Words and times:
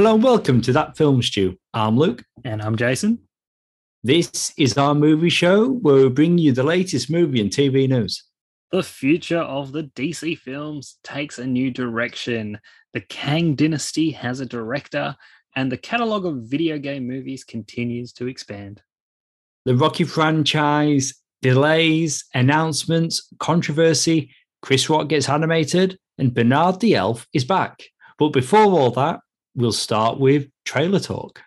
Hello 0.00 0.14
and 0.14 0.22
welcome 0.22 0.62
to 0.62 0.72
That 0.72 0.96
Film 0.96 1.20
Stew. 1.20 1.58
I'm 1.74 1.98
Luke. 1.98 2.24
And 2.42 2.62
I'm 2.62 2.74
Jason. 2.74 3.18
This 4.02 4.50
is 4.56 4.78
our 4.78 4.94
movie 4.94 5.28
show 5.28 5.68
where 5.68 5.96
we 5.96 6.08
bring 6.08 6.38
you 6.38 6.52
the 6.52 6.62
latest 6.62 7.10
movie 7.10 7.38
and 7.38 7.50
TV 7.50 7.86
news. 7.86 8.24
The 8.72 8.82
future 8.82 9.40
of 9.40 9.72
the 9.72 9.82
DC 9.82 10.38
films 10.38 10.96
takes 11.04 11.38
a 11.38 11.46
new 11.46 11.70
direction. 11.70 12.58
The 12.94 13.02
Kang 13.02 13.54
dynasty 13.54 14.10
has 14.12 14.40
a 14.40 14.46
director, 14.46 15.14
and 15.54 15.70
the 15.70 15.76
catalogue 15.76 16.24
of 16.24 16.44
video 16.44 16.78
game 16.78 17.06
movies 17.06 17.44
continues 17.44 18.14
to 18.14 18.26
expand. 18.26 18.80
The 19.66 19.76
Rocky 19.76 20.04
franchise, 20.04 21.12
delays, 21.42 22.24
announcements, 22.32 23.28
controversy, 23.38 24.34
Chris 24.62 24.88
Rock 24.88 25.10
gets 25.10 25.28
animated, 25.28 25.98
and 26.16 26.32
Bernard 26.32 26.80
the 26.80 26.94
Elf 26.94 27.26
is 27.34 27.44
back. 27.44 27.82
But 28.18 28.30
before 28.30 28.64
all 28.64 28.92
that, 28.92 29.20
we'll 29.54 29.72
start 29.72 30.18
with 30.18 30.48
trailer 30.64 31.00
talk. 31.00 31.42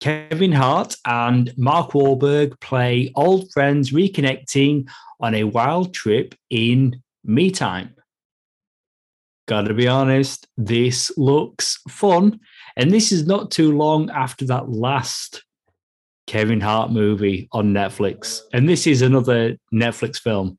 Kevin 0.00 0.52
Hart 0.52 0.96
and 1.06 1.52
Mark 1.56 1.92
Wahlberg 1.92 2.58
play 2.60 3.12
old 3.14 3.52
friends 3.52 3.92
reconnecting 3.92 4.88
on 5.20 5.34
a 5.34 5.44
wild 5.44 5.94
trip 5.94 6.34
in 6.50 7.00
Me 7.24 7.52
Time. 7.52 7.94
Gotta 9.46 9.74
be 9.74 9.86
honest, 9.86 10.48
this 10.56 11.16
looks 11.16 11.78
fun. 11.88 12.40
And 12.76 12.90
this 12.90 13.12
is 13.12 13.26
not 13.26 13.50
too 13.50 13.76
long 13.76 14.10
after 14.10 14.44
that 14.46 14.70
last 14.70 15.44
Kevin 16.26 16.60
Hart 16.60 16.90
movie 16.90 17.48
on 17.52 17.72
Netflix. 17.72 18.40
And 18.52 18.68
this 18.68 18.86
is 18.86 19.02
another 19.02 19.56
Netflix 19.72 20.18
film 20.18 20.58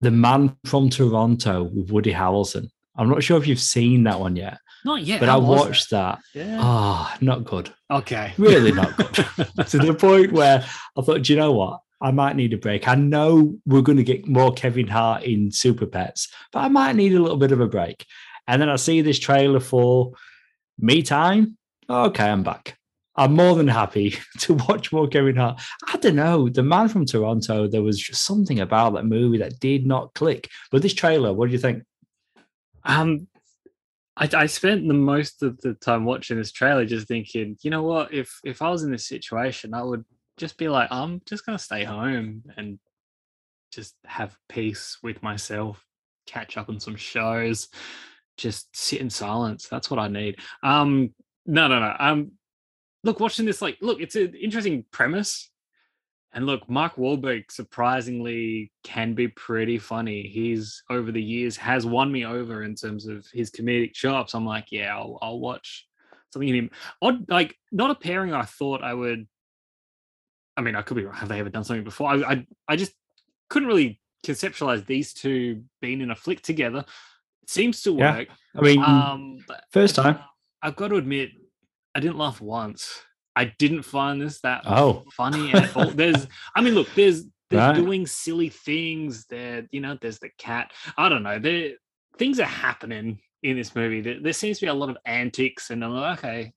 The 0.00 0.10
Man 0.10 0.56
from 0.66 0.90
Toronto 0.90 1.64
with 1.64 1.90
Woody 1.90 2.12
Harrelson. 2.12 2.68
I'm 2.96 3.08
not 3.08 3.22
sure 3.22 3.38
if 3.38 3.46
you've 3.46 3.60
seen 3.60 4.02
that 4.04 4.20
one 4.20 4.36
yet. 4.36 4.58
Not 4.88 5.02
yet. 5.02 5.20
But 5.20 5.28
How 5.28 5.36
I 5.36 5.40
was 5.42 5.60
watched 5.66 5.90
that. 5.90 6.20
it? 6.34 6.46
Yeah. 6.46 6.56
Ah, 6.58 7.14
not 7.20 7.44
good. 7.44 7.70
okay. 7.90 8.32
Really 8.38 8.72
not 8.72 8.96
good. 8.96 9.14
to 9.66 9.78
the 9.78 9.92
point 9.94 10.32
where 10.32 10.64
I 10.96 11.02
thought, 11.02 11.22
do 11.22 11.32
you 11.34 11.38
know 11.38 11.52
what? 11.52 11.80
I 12.00 12.10
might 12.10 12.36
need 12.36 12.54
a 12.54 12.56
break. 12.56 12.88
I 12.88 12.94
know 12.94 13.58
we're 13.66 13.82
going 13.82 13.98
to 13.98 14.04
get 14.04 14.26
more 14.26 14.50
Kevin 14.50 14.86
Hart 14.88 15.24
in 15.24 15.50
Super 15.50 15.84
Pets, 15.84 16.28
but 16.52 16.60
I 16.60 16.68
might 16.68 16.96
need 16.96 17.12
a 17.12 17.20
little 17.20 17.36
bit 17.36 17.52
of 17.52 17.60
a 17.60 17.66
break. 17.66 18.06
And 18.46 18.62
then 18.62 18.70
I 18.70 18.76
see 18.76 19.02
this 19.02 19.18
trailer 19.18 19.60
for 19.60 20.12
Me 20.78 21.02
Time. 21.02 21.58
Okay, 21.90 22.24
I'm 22.30 22.42
back. 22.42 22.78
I'm 23.14 23.34
more 23.34 23.56
than 23.56 23.68
happy 23.68 24.16
to 24.38 24.54
watch 24.54 24.90
more 24.90 25.06
Kevin 25.06 25.36
Hart. 25.36 25.60
I 25.86 25.98
don't 25.98 26.16
know. 26.16 26.48
The 26.48 26.62
man 26.62 26.88
from 26.88 27.04
Toronto, 27.04 27.66
there 27.68 27.82
was 27.82 27.98
just 27.98 28.24
something 28.24 28.58
about 28.58 28.94
that 28.94 29.04
movie 29.04 29.38
that 29.38 29.60
did 29.60 29.84
not 29.86 30.14
click. 30.14 30.48
But 30.70 30.80
this 30.80 30.94
trailer, 30.94 31.34
what 31.34 31.46
do 31.48 31.52
you 31.52 31.58
think? 31.58 31.82
Um, 32.84 33.26
I, 34.18 34.28
I 34.34 34.46
spent 34.46 34.88
the 34.88 34.94
most 34.94 35.42
of 35.42 35.60
the 35.60 35.74
time 35.74 36.04
watching 36.04 36.36
this 36.36 36.52
trailer 36.52 36.84
just 36.84 37.06
thinking, 37.06 37.56
you 37.62 37.70
know 37.70 37.84
what? 37.84 38.12
If 38.12 38.40
if 38.44 38.60
I 38.60 38.68
was 38.68 38.82
in 38.82 38.90
this 38.90 39.06
situation, 39.06 39.74
I 39.74 39.82
would 39.82 40.04
just 40.36 40.58
be 40.58 40.68
like, 40.68 40.90
I'm 40.90 41.22
just 41.26 41.46
gonna 41.46 41.58
stay 41.58 41.84
home 41.84 42.42
and 42.56 42.78
just 43.72 43.94
have 44.04 44.36
peace 44.48 44.98
with 45.02 45.22
myself, 45.22 45.84
catch 46.26 46.56
up 46.56 46.68
on 46.68 46.80
some 46.80 46.96
shows, 46.96 47.68
just 48.36 48.74
sit 48.76 49.00
in 49.00 49.10
silence. 49.10 49.68
That's 49.68 49.90
what 49.90 50.00
I 50.00 50.08
need. 50.08 50.36
Um, 50.62 51.14
no, 51.46 51.68
no, 51.68 51.78
no. 51.78 51.94
Um, 51.98 52.32
look, 53.04 53.20
watching 53.20 53.46
this, 53.46 53.62
like, 53.62 53.78
look, 53.80 54.00
it's 54.00 54.16
an 54.16 54.34
interesting 54.34 54.84
premise. 54.90 55.50
And 56.32 56.44
look, 56.44 56.68
Mark 56.68 56.96
Wahlberg 56.96 57.50
surprisingly 57.50 58.70
can 58.84 59.14
be 59.14 59.28
pretty 59.28 59.78
funny. 59.78 60.22
He's 60.22 60.82
over 60.90 61.10
the 61.10 61.22
years 61.22 61.56
has 61.56 61.86
won 61.86 62.12
me 62.12 62.26
over 62.26 62.64
in 62.64 62.74
terms 62.74 63.06
of 63.06 63.26
his 63.32 63.50
comedic 63.50 63.94
chops. 63.94 64.34
I'm 64.34 64.44
like, 64.44 64.66
yeah, 64.70 64.94
I'll, 64.94 65.18
I'll 65.22 65.40
watch 65.40 65.86
something 66.32 66.48
in 66.48 66.54
him. 66.54 66.70
Odd, 67.00 67.30
like 67.30 67.56
not 67.72 67.90
a 67.90 67.94
pairing 67.94 68.34
I 68.34 68.42
thought 68.42 68.84
I 68.84 68.92
would. 68.92 69.26
I 70.56 70.60
mean, 70.60 70.74
I 70.74 70.82
could 70.82 70.96
be 70.96 71.04
wrong. 71.04 71.14
Have 71.14 71.28
they 71.28 71.40
ever 71.40 71.48
done 71.48 71.64
something 71.64 71.84
before? 71.84 72.10
I, 72.10 72.32
I, 72.32 72.46
I 72.68 72.76
just 72.76 72.92
couldn't 73.48 73.68
really 73.68 74.00
conceptualize 74.26 74.84
these 74.84 75.14
two 75.14 75.64
being 75.80 76.00
in 76.00 76.10
a 76.10 76.16
flick 76.16 76.42
together. 76.42 76.84
It 77.42 77.50
seems 77.50 77.80
to 77.82 77.92
work. 77.92 78.00
Yeah. 78.00 78.16
work. 78.18 78.28
I 78.56 78.60
mean, 78.60 78.82
Um, 78.82 79.38
first 79.70 79.94
time. 79.94 80.18
I've 80.60 80.76
got 80.76 80.88
to 80.88 80.96
admit, 80.96 81.30
I 81.94 82.00
didn't 82.00 82.18
laugh 82.18 82.40
once. 82.40 83.00
I 83.36 83.52
didn't 83.58 83.82
find 83.82 84.20
this 84.20 84.40
that 84.40 84.62
Oh. 84.66 85.04
funny 85.12 85.52
at 85.52 85.74
all. 85.76 85.90
There's, 85.94 86.26
I 86.56 86.60
mean, 86.60 86.74
look, 86.74 86.88
there's 86.94 87.24
there's 87.50 87.62
Right. 87.62 87.74
doing 87.76 88.06
silly 88.06 88.50
things. 88.50 89.24
There, 89.26 89.66
you 89.70 89.80
know, 89.80 89.96
there's 90.00 90.18
the 90.18 90.28
cat. 90.38 90.72
I 90.98 91.08
don't 91.08 91.22
know. 91.22 91.38
There, 91.38 91.72
things 92.18 92.38
are 92.40 92.44
happening 92.44 93.20
in 93.42 93.56
this 93.56 93.74
movie. 93.74 94.00
There, 94.02 94.20
there 94.20 94.32
seems 94.34 94.58
to 94.58 94.66
be 94.66 94.70
a 94.70 94.74
lot 94.74 94.90
of 94.90 94.98
antics, 95.06 95.70
and 95.70 95.82
I'm 95.84 95.92
like, 95.92 96.18
okay. 96.18 96.52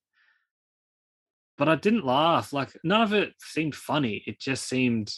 But 1.57 1.69
I 1.69 1.75
didn't 1.75 2.05
laugh. 2.05 2.51
Like 2.51 2.71
none 2.83 3.01
of 3.01 3.13
it 3.13 3.33
seemed 3.39 3.75
funny. 3.75 4.23
It 4.25 4.39
just 4.39 4.67
seemed 4.67 5.13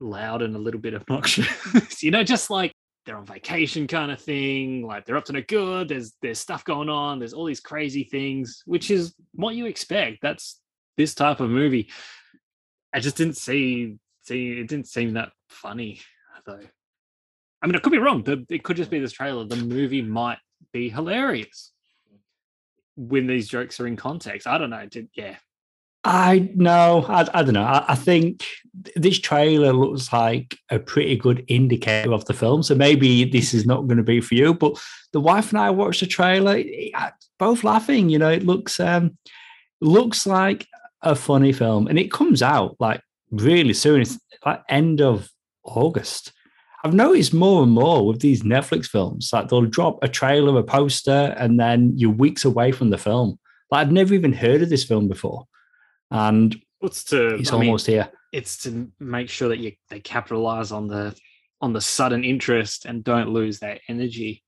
loud 0.00 0.42
and 0.42 0.54
a 0.54 0.58
little 0.58 0.80
bit 0.80 0.94
obnoxious. 0.94 2.02
you 2.02 2.10
know, 2.10 2.24
just 2.24 2.50
like 2.50 2.72
they're 3.08 3.16
on 3.16 3.24
vacation 3.24 3.86
kind 3.86 4.12
of 4.12 4.20
thing. 4.20 4.86
Like 4.86 5.06
they're 5.06 5.16
up 5.16 5.24
to 5.24 5.32
no 5.32 5.40
good. 5.40 5.88
There's 5.88 6.12
there's 6.20 6.38
stuff 6.38 6.62
going 6.62 6.90
on. 6.90 7.18
There's 7.18 7.32
all 7.32 7.46
these 7.46 7.58
crazy 7.58 8.04
things, 8.04 8.62
which 8.66 8.90
is 8.90 9.14
what 9.32 9.54
you 9.54 9.64
expect. 9.64 10.18
That's 10.20 10.60
this 10.98 11.14
type 11.14 11.40
of 11.40 11.48
movie. 11.48 11.88
I 12.92 13.00
just 13.00 13.16
didn't 13.16 13.38
see 13.38 13.96
see 14.24 14.60
it 14.60 14.68
didn't 14.68 14.88
seem 14.88 15.14
that 15.14 15.30
funny 15.48 16.02
though. 16.44 16.60
I 17.62 17.66
mean, 17.66 17.76
I 17.76 17.78
could 17.78 17.92
be 17.92 17.98
wrong. 17.98 18.22
The, 18.22 18.44
it 18.50 18.62
could 18.62 18.76
just 18.76 18.90
be 18.90 18.98
this 18.98 19.12
trailer. 19.12 19.44
The 19.44 19.56
movie 19.56 20.02
might 20.02 20.38
be 20.74 20.90
hilarious 20.90 21.72
when 22.94 23.26
these 23.26 23.48
jokes 23.48 23.80
are 23.80 23.86
in 23.86 23.96
context. 23.96 24.46
I 24.46 24.58
don't 24.58 24.70
know. 24.70 24.84
Did, 24.84 25.08
yeah, 25.14 25.36
I 26.04 26.50
no, 26.54 27.04
I, 27.08 27.26
I 27.34 27.42
don't 27.42 27.54
know. 27.54 27.64
I, 27.64 27.84
I 27.88 27.94
think 27.94 28.44
this 28.94 29.18
trailer 29.18 29.72
looks 29.72 30.12
like 30.12 30.56
a 30.70 30.78
pretty 30.78 31.16
good 31.16 31.44
indicator 31.48 32.12
of 32.12 32.24
the 32.26 32.34
film. 32.34 32.62
So 32.62 32.74
maybe 32.74 33.24
this 33.24 33.52
is 33.52 33.66
not 33.66 33.86
going 33.88 33.96
to 33.96 34.04
be 34.04 34.20
for 34.20 34.34
you. 34.34 34.54
But 34.54 34.80
the 35.12 35.20
wife 35.20 35.50
and 35.50 35.60
I 35.60 35.70
watched 35.70 36.00
the 36.00 36.06
trailer, 36.06 36.62
both 37.38 37.64
laughing. 37.64 38.08
You 38.08 38.18
know, 38.18 38.30
it 38.30 38.44
looks 38.44 38.78
um 38.78 39.18
looks 39.80 40.26
like 40.26 40.66
a 41.02 41.14
funny 41.14 41.52
film, 41.52 41.88
and 41.88 41.98
it 41.98 42.12
comes 42.12 42.42
out 42.42 42.76
like 42.78 43.02
really 43.30 43.74
soon. 43.74 44.00
It's 44.00 44.18
like 44.46 44.62
end 44.68 45.00
of 45.00 45.28
August. 45.64 46.32
I've 46.84 46.94
noticed 46.94 47.34
more 47.34 47.64
and 47.64 47.72
more 47.72 48.06
with 48.06 48.20
these 48.20 48.44
Netflix 48.44 48.86
films, 48.86 49.30
like 49.32 49.48
they'll 49.48 49.62
drop 49.62 49.98
a 50.00 50.08
trailer, 50.08 50.56
a 50.60 50.62
poster, 50.62 51.34
and 51.36 51.58
then 51.58 51.92
you're 51.96 52.10
weeks 52.10 52.44
away 52.44 52.70
from 52.70 52.90
the 52.90 52.98
film. 52.98 53.36
Like 53.72 53.80
I've 53.80 53.92
never 53.92 54.14
even 54.14 54.32
heard 54.32 54.62
of 54.62 54.70
this 54.70 54.84
film 54.84 55.08
before 55.08 55.44
and 56.10 56.56
it's 56.80 57.04
to 57.04 57.34
it's 57.34 57.52
I 57.52 57.58
mean, 57.58 57.68
almost 57.68 57.86
here. 57.86 58.10
it's 58.32 58.58
to 58.64 58.90
make 59.00 59.28
sure 59.28 59.48
that 59.48 59.58
you 59.58 59.72
they 59.90 60.00
capitalize 60.00 60.72
on 60.72 60.88
the 60.88 61.14
on 61.60 61.72
the 61.72 61.80
sudden 61.80 62.24
interest 62.24 62.84
and 62.84 63.02
don't 63.02 63.30
lose 63.30 63.60
that 63.60 63.80
energy. 63.88 64.44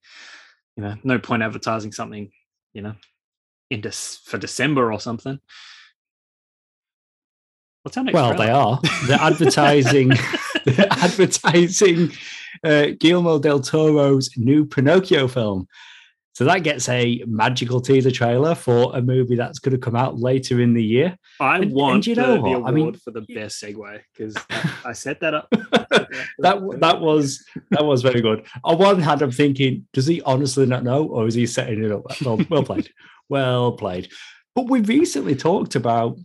You 0.76 0.84
know, 0.84 0.94
no 1.02 1.18
point 1.18 1.42
advertising 1.42 1.92
something, 1.92 2.30
you 2.72 2.82
know, 2.82 2.94
in 3.70 3.82
for 4.24 4.38
December 4.38 4.92
or 4.92 5.00
something. 5.00 5.38
What's 7.82 7.96
our 7.96 8.04
next? 8.04 8.14
Well, 8.14 8.34
they 8.34 8.50
are. 8.50 8.78
They're 9.06 9.18
advertising. 9.20 10.12
they're 10.64 10.86
advertising 10.90 12.12
uh, 12.62 12.88
Guillermo 12.98 13.38
del 13.38 13.60
Toro's 13.60 14.30
new 14.36 14.66
Pinocchio 14.66 15.28
film. 15.28 15.66
So 16.40 16.46
that 16.46 16.62
gets 16.62 16.88
a 16.88 17.22
magical 17.26 17.82
teaser 17.82 18.10
trailer 18.10 18.54
for 18.54 18.96
a 18.96 19.02
movie 19.02 19.36
that's 19.36 19.58
going 19.58 19.74
to 19.74 19.78
come 19.78 19.94
out 19.94 20.18
later 20.18 20.58
in 20.58 20.72
the 20.72 20.82
year. 20.82 21.14
I 21.38 21.56
and- 21.56 21.64
and 21.64 21.74
want 21.74 22.06
you 22.06 22.14
the, 22.14 22.22
know 22.22 22.34
the 22.36 22.40
what? 22.40 22.54
award 22.56 22.64
I 22.66 22.70
mean- 22.70 22.94
for 22.94 23.10
the 23.10 23.26
best 23.34 23.62
segue 23.62 24.00
because 24.16 24.34
I 24.86 24.94
set 24.94 25.20
that 25.20 25.34
up. 25.34 25.48
that 25.50 26.78
that 26.78 26.98
was 27.02 27.44
that 27.72 27.84
was 27.84 28.00
very 28.00 28.22
good. 28.22 28.46
On 28.64 28.78
one 28.78 29.00
hand, 29.02 29.20
I'm 29.20 29.30
thinking, 29.30 29.86
does 29.92 30.06
he 30.06 30.22
honestly 30.22 30.64
not 30.64 30.82
know, 30.82 31.04
or 31.08 31.26
is 31.26 31.34
he 31.34 31.44
setting 31.46 31.84
it 31.84 31.92
up? 31.92 32.04
Well, 32.24 32.40
well 32.48 32.62
played, 32.62 32.88
well 33.28 33.72
played. 33.72 34.08
But 34.54 34.70
we 34.70 34.80
recently 34.80 35.34
talked 35.36 35.74
about 35.74 36.16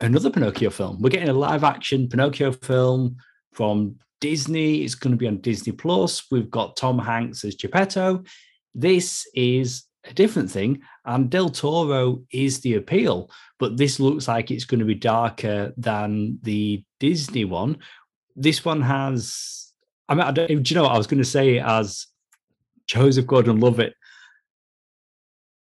another 0.00 0.30
Pinocchio 0.30 0.70
film. 0.70 1.02
We're 1.02 1.10
getting 1.10 1.28
a 1.28 1.34
live 1.34 1.64
action 1.64 2.08
Pinocchio 2.08 2.52
film 2.52 3.18
from 3.52 3.96
Disney. 4.22 4.84
It's 4.84 4.94
going 4.94 5.12
to 5.12 5.18
be 5.18 5.28
on 5.28 5.42
Disney 5.42 5.74
Plus. 5.74 6.30
We've 6.30 6.50
got 6.50 6.78
Tom 6.78 6.98
Hanks 6.98 7.44
as 7.44 7.56
Geppetto. 7.56 8.24
This 8.74 9.26
is 9.34 9.84
a 10.04 10.12
different 10.12 10.50
thing, 10.50 10.82
and 11.04 11.30
Del 11.30 11.48
Toro 11.48 12.22
is 12.30 12.60
the 12.60 12.74
appeal. 12.74 13.30
But 13.58 13.76
this 13.76 14.00
looks 14.00 14.28
like 14.28 14.50
it's 14.50 14.64
going 14.64 14.80
to 14.80 14.86
be 14.86 14.94
darker 14.94 15.72
than 15.76 16.38
the 16.42 16.84
Disney 17.00 17.44
one. 17.44 17.78
This 18.36 18.64
one 18.64 18.82
has. 18.82 19.72
I 20.08 20.14
mean, 20.14 20.24
I 20.24 20.32
don't, 20.32 20.48
do 20.48 20.54
you 20.54 20.74
know 20.74 20.82
what 20.82 20.92
I 20.92 20.98
was 20.98 21.06
going 21.06 21.22
to 21.22 21.24
say? 21.24 21.58
As 21.58 22.06
Joseph 22.86 23.26
Gordon-Levitt 23.26 23.94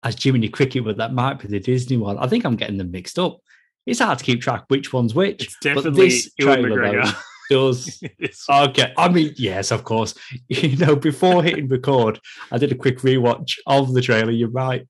as 0.05 0.23
Jiminy 0.23 0.49
Cricket, 0.49 0.85
but 0.85 0.99
that 0.99 1.15
might 1.15 1.39
be 1.39 1.49
the 1.49 1.59
Disney 1.59 1.97
one. 1.97 2.19
I 2.19 2.27
think 2.27 2.45
I'm 2.45 2.57
getting 2.57 2.77
them 2.77 2.91
mixed 2.91 3.19
up. 3.19 3.41
It's 3.87 4.01
hard 4.01 4.19
to 4.19 4.25
keep 4.25 4.41
track 4.41 4.65
which 4.69 4.93
one's 4.93 5.15
which. 5.15 5.45
It's 5.45 5.57
but 5.83 5.95
this 5.95 6.33
trailer, 6.35 7.03
though. 7.03 7.11
does 7.51 8.03
Okay. 8.51 8.93
I 8.97 9.09
mean, 9.09 9.33
yes, 9.37 9.71
of 9.71 9.85
course. 9.85 10.15
You 10.49 10.77
know, 10.77 10.97
before 10.97 11.43
hitting 11.43 11.69
record, 11.69 12.21
I 12.53 12.59
did 12.59 12.73
a 12.73 12.75
quick 12.77 12.99
rewatch 12.99 13.59
of 13.67 13.93
the 13.95 14.01
trailer. 14.03 14.31
You're 14.31 14.49
right. 14.51 14.87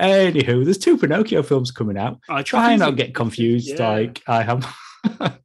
Anywho, 0.00 0.64
there's 0.64 0.78
two 0.78 0.98
Pinocchio 0.98 1.42
films 1.42 1.70
coming 1.70 1.96
out. 1.96 2.18
I 2.28 2.42
Try 2.42 2.72
and 2.72 2.80
not 2.80 2.96
get 2.96 3.14
confused 3.14 3.68
Yeah. 3.78 3.88
like 3.88 4.22
I 4.26 4.42
have. 4.42 4.66
but 5.18 5.38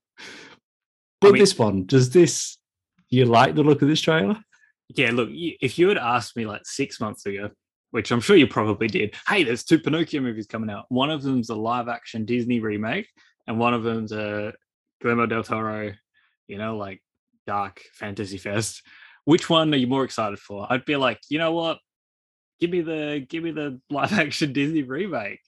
mean- 1.21 1.38
this 1.38 1.57
one, 1.57 1.86
does 1.86 2.09
this 2.09 2.57
you 3.09 3.25
like 3.25 3.56
the 3.56 3.63
look 3.63 3.81
of 3.81 3.88
this 3.88 4.01
trailer? 4.01 4.38
Yeah, 4.95 5.12
look, 5.12 5.30
if 5.31 5.80
you 5.80 5.88
had 5.88 5.98
asked 5.98 6.36
me 6.36 6.45
like 6.45 6.62
six 6.65 7.00
months 7.00 7.25
ago, 7.25 7.50
which 7.92 8.12
I'm 8.12 8.19
sure 8.21 8.36
you 8.36 8.48
probably 8.48 8.88
did, 8.88 9.15
hey, 9.27 9.44
there's 9.44 9.63
two 9.63 9.80
Pinocchio 9.80 10.21
movies 10.21 10.48
coming 10.48 10.69
out. 10.69 10.86
One 10.89 11.09
of 11.09 11.24
them's 11.24 11.50
a 11.50 11.56
live 11.56 11.88
action 11.88 12.25
Disney 12.25 12.59
remake, 12.59 13.07
and 13.48 13.57
one 13.59 13.74
of 13.74 13.83
them's 13.83 14.12
a 14.12 14.53
Guillermo 15.01 15.25
del 15.27 15.44
Toro, 15.44 15.94
you 16.51 16.57
know, 16.57 16.75
like 16.77 17.01
dark 17.48 17.81
fantasy 17.94 18.38
fest. 18.38 18.83
Which 19.25 19.50
one 19.50 19.74
are 19.74 19.77
you 19.77 19.88
more 19.88 20.03
excited 20.03 20.38
for? 20.38 20.68
I'd 20.69 20.86
be 20.86 20.98
like, 20.98 21.19
you 21.30 21.39
know 21.39 21.53
what? 21.53 21.80
Give 22.59 22.69
me 22.69 22.81
the 22.81 23.25
give 23.27 23.44
me 23.44 23.51
the 23.51 23.80
live 23.89 24.13
action 24.13 24.53
Disney 24.53 24.83
remake. 24.83 25.39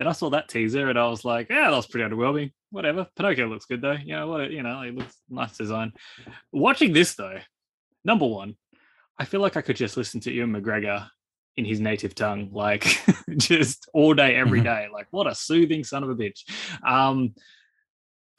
And 0.00 0.08
I 0.08 0.12
saw 0.12 0.30
that 0.30 0.48
teaser 0.48 0.88
and 0.88 0.98
I 0.98 1.06
was 1.08 1.24
like, 1.24 1.48
yeah, 1.50 1.70
that 1.70 1.76
was 1.76 1.86
pretty 1.86 2.08
underwhelming. 2.08 2.52
Whatever. 2.70 3.06
Pinocchio 3.16 3.48
looks 3.48 3.66
good 3.66 3.82
though. 3.82 3.92
You 4.02 4.16
know 4.16 4.28
what? 4.28 4.50
You 4.50 4.62
know, 4.62 4.80
it 4.82 4.94
looks 4.94 5.16
nice 5.28 5.56
design. 5.56 5.92
Watching 6.52 6.92
this 6.92 7.14
though, 7.14 7.38
number 8.04 8.26
one, 8.26 8.56
I 9.18 9.24
feel 9.26 9.40
like 9.40 9.56
I 9.56 9.62
could 9.62 9.76
just 9.76 9.96
listen 9.96 10.20
to 10.20 10.32
Ewan 10.32 10.52
McGregor 10.52 11.08
in 11.56 11.64
his 11.64 11.80
native 11.80 12.14
tongue, 12.14 12.50
like 12.52 12.86
just 13.36 13.88
all 13.92 14.14
day, 14.14 14.36
every 14.36 14.60
Mhm. 14.60 14.92
Like, 14.92 15.08
what 15.10 15.26
a 15.26 15.34
soothing 15.34 15.82
son 15.82 16.04
of 16.04 16.10
a 16.10 16.14
bitch. 16.14 16.44
Um, 16.86 17.34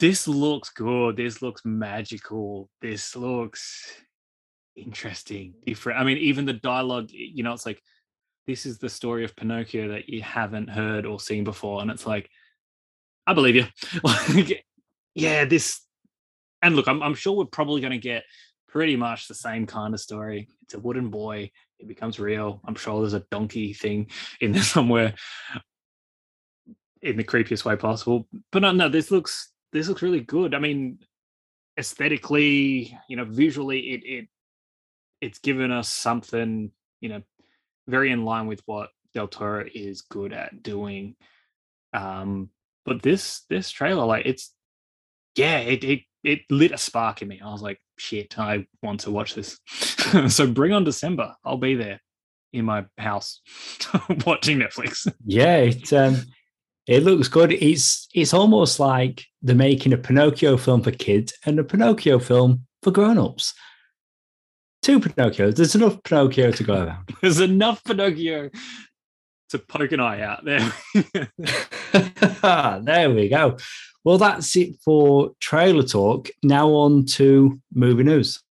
this 0.00 0.26
looks 0.26 0.70
good. 0.70 1.16
This 1.16 1.42
looks 1.42 1.62
magical. 1.64 2.68
This 2.80 3.14
looks 3.14 3.92
interesting, 4.74 5.54
different. 5.64 6.00
I 6.00 6.04
mean, 6.04 6.18
even 6.18 6.46
the 6.46 6.54
dialogue, 6.54 7.10
you 7.10 7.42
know, 7.42 7.52
it's 7.52 7.66
like 7.66 7.82
this 8.46 8.66
is 8.66 8.78
the 8.78 8.88
story 8.88 9.24
of 9.24 9.36
Pinocchio 9.36 9.88
that 9.88 10.08
you 10.08 10.22
haven't 10.22 10.68
heard 10.68 11.06
or 11.06 11.20
seen 11.20 11.44
before. 11.44 11.82
And 11.82 11.90
it's 11.90 12.06
like, 12.06 12.28
I 13.26 13.34
believe 13.34 13.54
you. 13.54 13.66
Like, 14.02 14.64
yeah, 15.14 15.44
this 15.44 15.82
and 16.62 16.76
look, 16.76 16.88
I'm, 16.88 17.02
I'm 17.02 17.14
sure 17.14 17.36
we're 17.36 17.44
probably 17.46 17.80
going 17.80 17.92
to 17.92 17.98
get 17.98 18.24
pretty 18.68 18.96
much 18.96 19.28
the 19.28 19.34
same 19.34 19.66
kind 19.66 19.94
of 19.94 20.00
story. 20.00 20.48
It's 20.62 20.74
a 20.74 20.80
wooden 20.80 21.10
boy. 21.10 21.50
It 21.78 21.88
becomes 21.88 22.20
real. 22.20 22.60
I'm 22.64 22.74
sure 22.74 23.00
there's 23.00 23.14
a 23.14 23.24
donkey 23.30 23.72
thing 23.72 24.10
in 24.40 24.52
there 24.52 24.62
somewhere 24.62 25.14
in 27.02 27.16
the 27.16 27.24
creepiest 27.24 27.64
way 27.64 27.76
possible. 27.76 28.28
But 28.52 28.62
no, 28.62 28.72
no, 28.72 28.88
this 28.88 29.10
looks 29.10 29.52
this 29.72 29.88
looks 29.88 30.02
really 30.02 30.20
good. 30.20 30.54
I 30.54 30.58
mean, 30.58 30.98
aesthetically, 31.78 32.96
you 33.08 33.16
know, 33.16 33.24
visually, 33.24 33.90
it 33.90 34.02
it 34.04 34.28
it's 35.20 35.38
given 35.38 35.70
us 35.70 35.88
something, 35.88 36.70
you 37.00 37.08
know, 37.08 37.22
very 37.88 38.10
in 38.10 38.24
line 38.24 38.46
with 38.46 38.62
what 38.66 38.90
Del 39.14 39.28
Toro 39.28 39.64
is 39.74 40.02
good 40.02 40.32
at 40.32 40.62
doing. 40.62 41.16
Um, 41.92 42.50
but 42.84 43.02
this 43.02 43.42
this 43.48 43.70
trailer, 43.70 44.04
like 44.06 44.26
it's 44.26 44.52
yeah, 45.36 45.58
it 45.58 45.84
it 45.84 46.00
it 46.22 46.40
lit 46.50 46.72
a 46.72 46.78
spark 46.78 47.22
in 47.22 47.28
me. 47.28 47.40
I 47.40 47.50
was 47.50 47.62
like, 47.62 47.80
shit, 47.98 48.38
I 48.38 48.66
want 48.82 49.00
to 49.00 49.10
watch 49.10 49.34
this. 49.34 49.58
so 50.28 50.46
bring 50.46 50.72
on 50.72 50.84
December. 50.84 51.34
I'll 51.44 51.56
be 51.56 51.74
there 51.74 52.00
in 52.52 52.64
my 52.64 52.84
house 52.98 53.40
watching 54.26 54.58
Netflix. 54.58 55.10
Yeah, 55.24 55.56
it 55.56 55.92
um, 55.92 56.16
it 56.90 57.04
looks 57.04 57.28
good. 57.28 57.52
It's 57.52 58.08
it's 58.12 58.34
almost 58.34 58.80
like 58.80 59.24
they're 59.42 59.54
making 59.54 59.92
a 59.92 59.96
Pinocchio 59.96 60.56
film 60.56 60.82
for 60.82 60.90
kids 60.90 61.32
and 61.46 61.56
a 61.60 61.64
Pinocchio 61.64 62.18
film 62.18 62.66
for 62.82 62.90
grown-ups. 62.90 63.54
Two 64.82 64.98
Pinocchios. 64.98 65.54
There's 65.54 65.76
enough 65.76 66.02
Pinocchio 66.02 66.50
to 66.50 66.64
go 66.64 66.82
around. 66.82 67.08
There's 67.22 67.38
enough 67.38 67.84
Pinocchio 67.84 68.50
to 69.50 69.58
poke 69.60 69.92
an 69.92 70.00
eye 70.00 70.22
out 70.22 70.44
there. 70.44 70.72
there 72.82 73.10
we 73.10 73.28
go. 73.28 73.56
Well, 74.02 74.18
that's 74.18 74.56
it 74.56 74.74
for 74.84 75.30
trailer 75.38 75.84
talk. 75.84 76.28
Now 76.42 76.70
on 76.70 77.06
to 77.06 77.60
movie 77.72 78.02
news. 78.02 78.42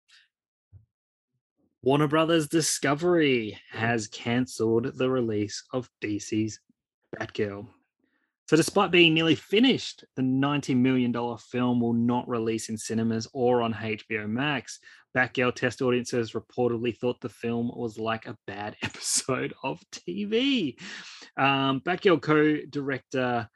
Warner 1.83 2.07
Brothers 2.07 2.47
Discovery 2.47 3.59
has 3.71 4.07
cancelled 4.07 4.97
the 4.97 5.09
release 5.09 5.61
of 5.73 5.89
DC's 6.01 6.61
Batgirl. 7.17 7.67
So, 8.49 8.57
despite 8.57 8.89
being 8.89 9.13
nearly 9.13 9.35
finished, 9.35 10.03
the 10.15 10.23
$90 10.23 10.75
million 10.75 11.13
film 11.37 11.79
will 11.79 11.93
not 11.93 12.27
release 12.27 12.69
in 12.69 12.79
cinemas 12.79 13.27
or 13.31 13.61
on 13.61 13.75
HBO 13.75 14.27
Max. 14.27 14.79
Batgirl 15.15 15.53
test 15.53 15.83
audiences 15.83 16.31
reportedly 16.31 16.97
thought 16.97 17.21
the 17.21 17.29
film 17.29 17.71
was 17.75 17.99
like 17.99 18.25
a 18.25 18.35
bad 18.47 18.75
episode 18.81 19.53
of 19.63 19.79
TV. 19.91 20.79
Um, 21.37 21.83
co 21.85 22.57
director 22.67 23.47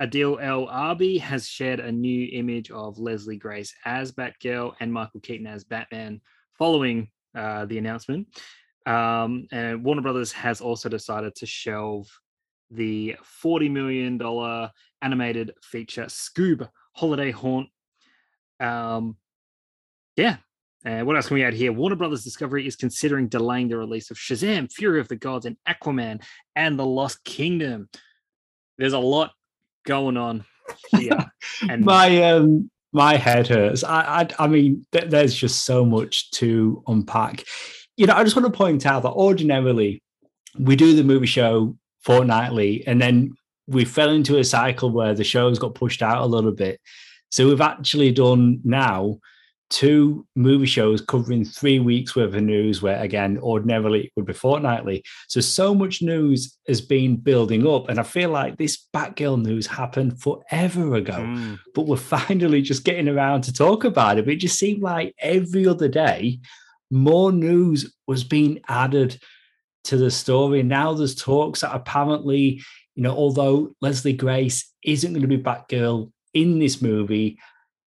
Adil 0.00 0.40
El 0.40 0.68
Arbi 0.68 1.18
has 1.18 1.48
shared 1.48 1.80
a 1.80 1.90
new 1.90 2.28
image 2.30 2.70
of 2.70 3.00
Leslie 3.00 3.38
Grace 3.38 3.74
as 3.84 4.12
Batgirl 4.12 4.74
and 4.78 4.92
Michael 4.92 5.18
Keaton 5.22 5.48
as 5.48 5.64
Batman 5.64 6.20
following 6.56 7.10
uh, 7.34 7.64
the 7.64 7.78
announcement. 7.78 8.28
Um, 8.86 9.48
and 9.50 9.82
Warner 9.82 10.02
Brothers 10.02 10.30
has 10.30 10.60
also 10.60 10.88
decided 10.88 11.34
to 11.34 11.46
shelve 11.46 12.06
the 12.70 13.16
$40 13.44 13.70
million 13.70 14.70
animated 15.02 15.52
feature 15.62 16.04
Scoob 16.06 16.68
Holiday 16.92 17.30
Haunt. 17.30 17.68
Um, 18.60 19.16
yeah. 20.16 20.36
Uh, 20.84 21.00
what 21.00 21.16
else 21.16 21.26
can 21.28 21.34
we 21.34 21.44
add 21.44 21.54
here? 21.54 21.72
Warner 21.72 21.96
Brothers 21.96 22.22
Discovery 22.22 22.66
is 22.66 22.76
considering 22.76 23.28
delaying 23.28 23.68
the 23.68 23.76
release 23.76 24.10
of 24.10 24.16
Shazam, 24.16 24.70
Fury 24.72 25.00
of 25.00 25.08
the 25.08 25.16
Gods, 25.16 25.44
and 25.44 25.56
Aquaman 25.68 26.22
and 26.54 26.78
the 26.78 26.86
Lost 26.86 27.24
Kingdom. 27.24 27.88
There's 28.78 28.92
a 28.92 28.98
lot 28.98 29.32
going 29.84 30.16
on 30.16 30.44
here. 30.90 31.18
and 31.68 31.84
My 31.84 32.22
um 32.22 32.70
my 32.92 33.16
head 33.16 33.48
hurts. 33.48 33.82
I 33.82 34.22
I, 34.22 34.44
I 34.44 34.46
mean, 34.46 34.86
th- 34.92 35.10
there's 35.10 35.34
just 35.34 35.64
so 35.64 35.84
much 35.84 36.30
to 36.32 36.82
unpack. 36.86 37.44
You 37.96 38.06
know, 38.06 38.14
I 38.14 38.22
just 38.22 38.36
want 38.36 38.46
to 38.46 38.56
point 38.56 38.86
out 38.86 39.02
that 39.02 39.10
ordinarily 39.10 40.02
we 40.58 40.76
do 40.76 40.94
the 40.94 41.04
movie 41.04 41.26
show 41.26 41.76
fortnightly, 42.06 42.86
and 42.86 43.02
then 43.02 43.36
we 43.66 43.84
fell 43.84 44.10
into 44.10 44.38
a 44.38 44.44
cycle 44.44 44.90
where 44.90 45.12
the 45.12 45.24
shows 45.24 45.58
got 45.58 45.74
pushed 45.74 46.02
out 46.02 46.22
a 46.22 46.26
little 46.26 46.52
bit. 46.52 46.80
So 47.30 47.48
we've 47.48 47.60
actually 47.60 48.12
done 48.12 48.60
now 48.64 49.18
two 49.68 50.24
movie 50.36 50.66
shows 50.66 51.00
covering 51.00 51.44
three 51.44 51.80
weeks 51.80 52.14
worth 52.14 52.34
of 52.34 52.42
news, 52.42 52.80
where 52.80 53.02
again, 53.02 53.38
ordinarily 53.38 54.04
it 54.04 54.12
would 54.14 54.26
be 54.26 54.32
fortnightly. 54.32 55.02
So, 55.26 55.40
so 55.40 55.74
much 55.74 56.02
news 56.02 56.56
has 56.68 56.80
been 56.80 57.16
building 57.16 57.66
up. 57.66 57.88
And 57.88 57.98
I 57.98 58.04
feel 58.04 58.30
like 58.30 58.56
this 58.56 58.86
Batgirl 58.94 59.42
news 59.42 59.66
happened 59.66 60.20
forever 60.22 60.94
ago, 60.94 61.18
Mm, 61.18 61.58
but 61.74 61.86
we're 61.86 61.96
finally 61.96 62.62
just 62.62 62.84
getting 62.84 63.08
around 63.08 63.42
to 63.42 63.52
talk 63.52 63.82
about 63.82 64.18
it. 64.18 64.24
But 64.24 64.34
it 64.34 64.40
just 64.40 64.58
seemed 64.58 64.82
like 64.82 65.14
every 65.18 65.66
other 65.66 65.88
day, 65.88 66.38
more 66.90 67.32
news 67.32 67.92
was 68.06 68.22
being 68.22 68.60
added 68.68 69.18
to 69.86 69.96
the 69.96 70.10
story. 70.10 70.62
Now 70.62 70.92
there's 70.92 71.14
talks 71.14 71.60
that 71.60 71.74
apparently, 71.74 72.62
you 72.94 73.02
know, 73.02 73.14
although 73.14 73.74
Leslie 73.80 74.12
Grace 74.12 74.72
isn't 74.82 75.12
going 75.12 75.22
to 75.22 75.28
be 75.28 75.42
Batgirl 75.42 76.10
in 76.34 76.58
this 76.58 76.82
movie, 76.82 77.38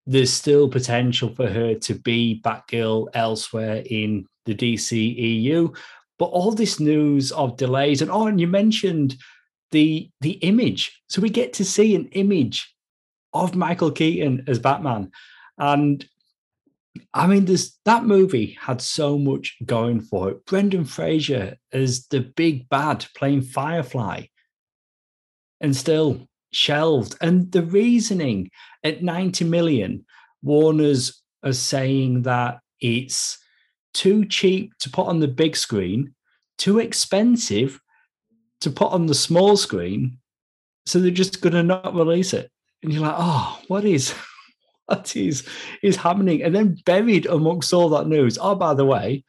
there's 0.05 0.33
still 0.33 0.67
potential 0.67 1.33
for 1.35 1.47
her 1.47 1.75
to 1.75 1.93
be 1.93 2.41
Batgirl 2.43 3.07
elsewhere 3.13 3.83
in 3.85 4.25
the 4.45 4.55
DCEU. 4.55 5.75
But 6.17 6.25
all 6.25 6.51
this 6.51 6.79
news 6.79 7.31
of 7.31 7.57
delays, 7.57 8.01
and 8.01 8.11
oh, 8.11 8.27
and 8.27 8.41
you 8.41 8.47
mentioned 8.47 9.15
the 9.71 10.09
the 10.21 10.31
image. 10.31 11.01
So 11.07 11.21
we 11.21 11.29
get 11.29 11.53
to 11.53 11.65
see 11.65 11.95
an 11.95 12.07
image 12.07 12.73
of 13.33 13.55
Michael 13.55 13.91
Keaton 13.91 14.43
as 14.47 14.59
Batman. 14.59 15.11
And 15.57 16.07
I 17.13 17.27
mean, 17.27 17.45
there's 17.45 17.77
that 17.85 18.05
movie 18.05 18.57
had 18.59 18.81
so 18.81 19.17
much 19.17 19.57
going 19.65 20.01
for 20.01 20.29
it. 20.29 20.45
Brendan 20.45 20.85
Fraser 20.85 21.57
as 21.71 22.07
the 22.07 22.21
big 22.21 22.67
bad 22.69 23.05
playing 23.15 23.41
Firefly, 23.41 24.25
and 25.61 25.75
still 25.75 26.27
shelved. 26.51 27.15
And 27.21 27.51
the 27.51 27.63
reasoning 27.63 28.49
at 28.83 29.03
90 29.03 29.45
million, 29.45 30.05
Warner's 30.41 31.21
are 31.43 31.53
saying 31.53 32.23
that 32.23 32.59
it's 32.79 33.37
too 33.93 34.25
cheap 34.25 34.73
to 34.79 34.89
put 34.89 35.07
on 35.07 35.19
the 35.19 35.27
big 35.27 35.55
screen, 35.55 36.13
too 36.57 36.79
expensive 36.79 37.79
to 38.61 38.69
put 38.69 38.91
on 38.91 39.05
the 39.05 39.15
small 39.15 39.57
screen. 39.57 40.17
So 40.85 40.99
they're 40.99 41.11
just 41.11 41.41
going 41.41 41.53
to 41.53 41.63
not 41.63 41.95
release 41.95 42.33
it. 42.33 42.49
And 42.81 42.93
you're 42.93 43.01
like, 43.01 43.15
oh, 43.17 43.59
what 43.67 43.85
is 43.85 44.13
what 44.89 45.15
is 45.15 45.47
is 45.83 45.95
happening? 45.95 46.41
And 46.43 46.53
then 46.55 46.77
buried 46.85 47.25
amongst 47.27 47.73
all 47.73 47.89
that 47.89 48.07
news. 48.07 48.37
Oh, 48.41 48.55
by 48.55 48.73
the 48.73 48.85
way, 48.85 49.23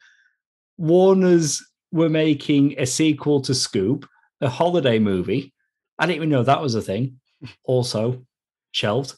Warner's 0.77 1.61
were 1.91 2.09
making 2.09 2.75
a 2.79 2.85
sequel 2.85 3.41
to 3.41 3.51
Scoob, 3.53 4.05
a 4.41 4.49
holiday 4.49 4.97
movie. 4.99 5.53
I 5.99 6.05
didn't 6.05 6.17
even 6.17 6.29
know 6.29 6.43
that 6.43 6.61
was 6.61 6.75
a 6.75 6.81
thing. 6.81 7.19
Also 7.63 8.25
shelved. 8.71 9.15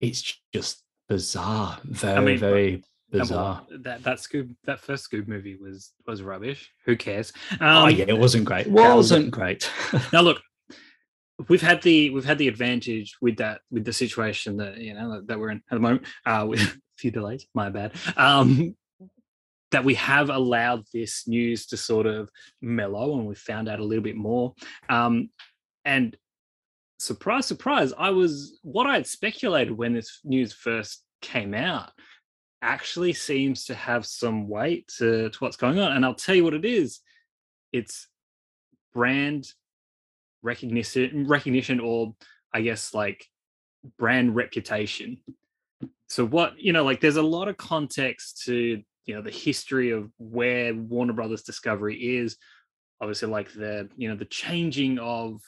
It's 0.00 0.38
just 0.52 0.82
bizarre. 1.08 1.78
Very, 1.84 2.24
mean, 2.24 2.38
very 2.38 2.84
Bizarre. 3.10 3.62
That 3.70 4.02
that 4.04 4.18
Scoob 4.18 4.54
that 4.64 4.80
first 4.80 5.10
Scoob 5.10 5.28
movie 5.28 5.56
was 5.56 5.92
was 6.06 6.22
rubbish. 6.22 6.70
Who 6.86 6.96
cares? 6.96 7.32
oh 7.60 7.84
Um, 7.84 7.90
yeah, 7.90 8.06
it 8.08 8.18
wasn't 8.18 8.46
great. 8.46 8.64
that 8.64 8.72
was- 8.72 9.10
Wasn't 9.12 9.30
great. 9.30 9.70
Now 10.14 10.22
look, 10.22 10.40
we've 11.48 11.62
had 11.62 11.82
the 11.82 12.10
we've 12.10 12.24
had 12.24 12.38
the 12.38 12.48
advantage 12.48 13.16
with 13.20 13.36
that 13.38 13.60
with 13.70 13.84
the 13.84 13.92
situation 13.92 14.56
that 14.58 14.78
you 14.78 14.94
know 14.94 15.22
that, 15.26 15.38
we're 15.38 15.50
in 15.50 15.58
at 15.70 15.74
the 15.74 15.80
moment 15.80 16.04
uh, 16.26 16.46
with 16.48 16.60
a 16.60 16.72
few 16.96 17.10
delays. 17.10 17.46
My 17.54 17.70
bad. 17.70 17.92
Um, 18.16 18.76
that 19.70 19.84
we 19.84 19.94
have 19.94 20.28
allowed 20.28 20.84
this 20.92 21.26
news 21.26 21.66
to 21.66 21.78
sort 21.78 22.06
of 22.06 22.28
mellow, 22.60 23.18
and 23.18 23.26
we 23.26 23.34
found 23.34 23.68
out 23.68 23.80
a 23.80 23.84
little 23.84 24.04
bit 24.04 24.16
more. 24.16 24.54
Um, 24.90 25.30
and 25.84 26.16
surprise, 26.98 27.46
surprise, 27.46 27.92
I 27.96 28.10
was 28.10 28.58
what 28.62 28.86
I 28.86 28.94
had 28.94 29.06
speculated 29.06 29.72
when 29.72 29.94
this 29.94 30.20
news 30.24 30.52
first 30.52 31.02
came 31.22 31.54
out 31.54 31.90
actually 32.62 33.12
seems 33.12 33.64
to 33.64 33.74
have 33.74 34.06
some 34.06 34.48
weight 34.48 34.86
to, 34.98 35.28
to 35.28 35.38
what's 35.40 35.56
going 35.56 35.80
on. 35.80 35.92
And 35.92 36.04
I'll 36.04 36.14
tell 36.14 36.34
you 36.34 36.44
what 36.44 36.54
it 36.54 36.64
is. 36.64 37.00
It's 37.72 38.06
brand 38.94 39.46
recognition 40.42 41.26
recognition 41.26 41.80
or 41.80 42.14
I 42.52 42.62
guess 42.62 42.94
like 42.94 43.26
brand 43.98 44.34
reputation. 44.34 45.18
So 46.08 46.24
what, 46.24 46.58
you 46.58 46.72
know, 46.72 46.84
like 46.84 47.00
there's 47.00 47.16
a 47.16 47.22
lot 47.22 47.48
of 47.48 47.56
context 47.56 48.42
to, 48.44 48.82
you 49.06 49.14
know, 49.14 49.22
the 49.22 49.30
history 49.30 49.90
of 49.90 50.10
where 50.18 50.74
Warner 50.74 51.14
Brothers 51.14 51.42
Discovery 51.42 52.18
is. 52.18 52.36
Obviously, 53.00 53.28
like 53.28 53.52
the, 53.52 53.88
you 53.96 54.08
know, 54.08 54.16
the 54.16 54.26
changing 54.26 54.98
of 54.98 55.40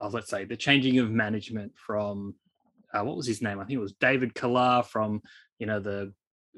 of 0.00 0.14
let's 0.14 0.30
say 0.30 0.44
the 0.44 0.56
changing 0.56 0.98
of 0.98 1.10
management 1.10 1.72
from 1.76 2.34
uh, 2.92 3.02
what 3.04 3.16
was 3.16 3.26
his 3.26 3.42
name? 3.42 3.60
I 3.60 3.64
think 3.64 3.76
it 3.76 3.82
was 3.82 3.92
David 3.94 4.34
Kilar 4.34 4.84
from, 4.84 5.22
you 5.58 5.66
know, 5.66 5.80
the 5.80 6.12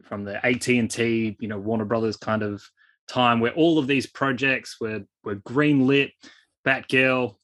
from 0.05 0.25
the 0.25 0.45
AT&T, 0.45 1.37
you 1.39 1.49
know, 1.49 1.59
Warner 1.59 1.85
Brothers 1.85 2.17
kind 2.17 2.43
of 2.43 2.63
time 3.09 3.41
where 3.41 3.53
all 3.53 3.79
of 3.79 3.87
these 3.87 4.07
projects 4.07 4.81
were 4.81 5.03
were 5.23 5.37
greenlit, 5.37 6.13
Batgirl, 6.67 7.37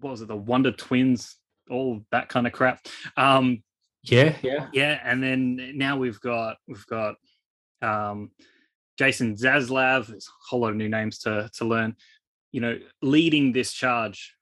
what 0.00 0.10
was 0.10 0.22
it, 0.22 0.28
the 0.28 0.36
Wonder 0.36 0.72
Twins, 0.72 1.36
all 1.70 2.00
that 2.10 2.28
kind 2.28 2.46
of 2.46 2.52
crap. 2.52 2.86
Um, 3.16 3.62
yeah, 4.04 4.36
yeah. 4.42 4.68
yeah, 4.72 5.00
and 5.04 5.22
then 5.22 5.72
now 5.76 5.96
we've 5.96 6.20
got 6.20 6.56
we've 6.66 6.86
got 6.86 7.16
um, 7.82 8.30
Jason 8.98 9.34
Zaslav. 9.36 10.06
There's 10.06 10.28
a 10.28 10.48
whole 10.48 10.60
lot 10.60 10.70
of 10.70 10.76
new 10.76 10.88
names 10.88 11.18
to 11.20 11.50
to 11.54 11.64
learn. 11.64 11.96
You 12.52 12.60
know, 12.60 12.78
leading 13.02 13.52
this 13.52 13.72
charge, 13.72 14.34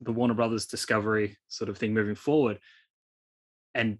the 0.00 0.12
Warner 0.12 0.34
Brothers 0.34 0.66
Discovery 0.66 1.36
sort 1.48 1.70
of 1.70 1.78
thing 1.78 1.94
moving 1.94 2.14
forward, 2.14 2.58
and 3.74 3.98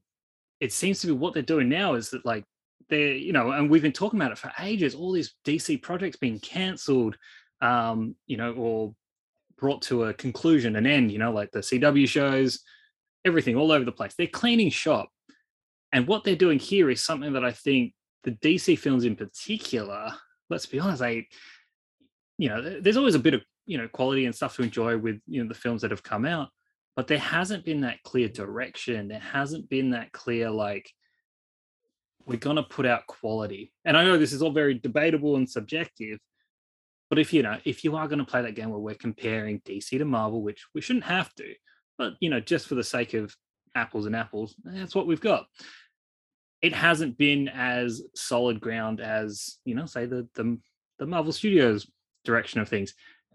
it 0.61 0.73
seems 0.73 1.01
to 1.01 1.07
be 1.07 1.13
what 1.13 1.33
they're 1.35 1.43
doing 1.43 1.69
now 1.69 1.95
is 1.95 2.11
that 2.11 2.27
like 2.27 2.45
they're 2.89 3.15
you 3.15 3.33
know, 3.33 3.53
and 3.53 3.71
we've 3.71 3.83
been 3.83 3.93
talking 3.93 4.21
about 4.21 4.33
it 4.33 4.39
for 4.39 4.53
ages. 4.61 4.95
All 4.95 5.13
these 5.13 5.35
DC 5.47 5.81
projects 5.81 6.17
being 6.17 6.39
cancelled, 6.41 7.17
um, 7.61 8.17
you 8.27 8.37
know, 8.37 8.53
or 8.53 8.95
brought 9.59 9.83
to 9.83 10.05
a 10.05 10.15
conclusion, 10.15 10.77
an 10.77 10.87
end. 10.87 11.13
You 11.13 11.19
know, 11.19 11.33
like 11.33 11.51
the 11.51 11.61
CW 11.61 12.09
shows, 12.09 12.61
everything 13.25 13.57
all 13.57 13.73
over 13.73 13.85
the 13.85 13.93
place. 13.93 14.15
They're 14.17 14.27
cleaning 14.27 14.71
shop. 14.71 15.09
And 15.93 16.07
what 16.07 16.25
they're 16.25 16.37
doing 16.37 16.59
here 16.59 16.91
is 16.91 17.03
something 17.03 17.33
that 17.35 17.45
I 17.45 17.53
think 17.53 17.95
the 18.25 18.33
DC 18.33 18.79
films 18.79 19.05
in 19.05 19.17
particular, 19.17 20.13
let's 20.51 20.67
be 20.67 20.81
honest, 20.81 21.01
they, 21.01 21.29
you 22.37 22.49
know, 22.49 22.81
there's 22.81 22.97
always 22.97 23.15
a 23.15 23.21
bit 23.21 23.35
of, 23.35 23.43
you 23.67 23.79
know, 23.79 23.89
quality 23.89 24.27
and 24.27 24.35
stuff 24.35 24.57
to 24.57 24.63
enjoy 24.63 24.99
with, 24.99 25.21
you 25.27 25.43
know, 25.43 25.49
the 25.49 25.55
films 25.55 25.83
that 25.83 25.91
have 25.93 26.03
come 26.03 26.25
out, 26.25 26.49
but 26.97 27.07
there 27.07 27.19
hasn't 27.19 27.65
been 27.65 27.83
that 27.83 28.03
clear 28.03 28.29
direction. 28.29 29.09
There 29.09 29.21
hasn't 29.21 29.69
been 29.69 29.91
that 29.91 30.13
clear, 30.13 30.51
like, 30.51 30.91
we're 32.27 32.39
going 32.39 32.57
to 32.57 32.63
put 32.63 32.87
out 32.87 33.07
quality. 33.07 33.73
And 33.85 33.97
I 33.97 34.05
know 34.05 34.17
this 34.17 34.33
is 34.33 34.43
all 34.43 34.51
very 34.51 34.75
debatable 34.75 35.37
and 35.37 35.49
subjective, 35.49 36.19
but 37.11 37.19
if, 37.19 37.33
you 37.33 37.43
know, 37.43 37.59
if 37.65 37.85
you 37.85 37.97
are 37.97 38.09
going 38.09 38.19
to 38.19 38.25
play 38.25 38.43
that 38.43 38.55
game 38.55 38.71
where 38.71 38.79
we're 38.79 38.95
comparing 38.95 39.61
DC 39.61 39.99
to 39.99 40.05
Marvel, 40.05 40.43
which 40.43 40.65
we 40.75 40.81
shouldn't 40.81 41.05
have 41.05 41.35
to, 41.35 41.55
but, 41.99 42.15
you 42.21 42.31
know, 42.31 42.41
just 42.41 42.67
for 42.67 42.75
the 42.75 42.85
sake 42.85 43.15
of 43.15 43.37
apples 43.75 44.07
and 44.07 44.17
apples, 44.17 44.55
that's 44.65 44.95
what 44.95 45.07
we've 45.07 45.21
got. 45.21 45.47
It 46.63 46.73
hasn't 46.73 47.19
been 47.19 47.49
as 47.49 48.03
solid 48.15 48.61
ground 48.61 49.01
as 49.01 49.59
you 49.65 49.75
know 49.75 49.87
say 49.87 50.07
the 50.07 50.27
the, 50.35 50.59
the 50.99 51.07
marvel 51.07 51.33
studios 51.33 51.87
direction 52.25 52.61
of 52.61 52.69
things. 52.69 52.95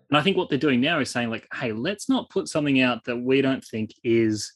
And 0.10 0.18
i 0.18 0.24
think 0.24 0.36
what 0.36 0.50
they're 0.50 0.58
doing 0.58 0.82
now 0.82 1.00
is 1.00 1.12
saying 1.12 1.30
like 1.30 1.48
hey 1.54 1.72
let's 1.72 2.10
not 2.10 2.32
put 2.32 2.48
something 2.48 2.82
out 2.82 3.04
that 3.04 3.18
we 3.18 3.42
don't 3.44 3.64
think 3.64 3.92
is 4.04 4.52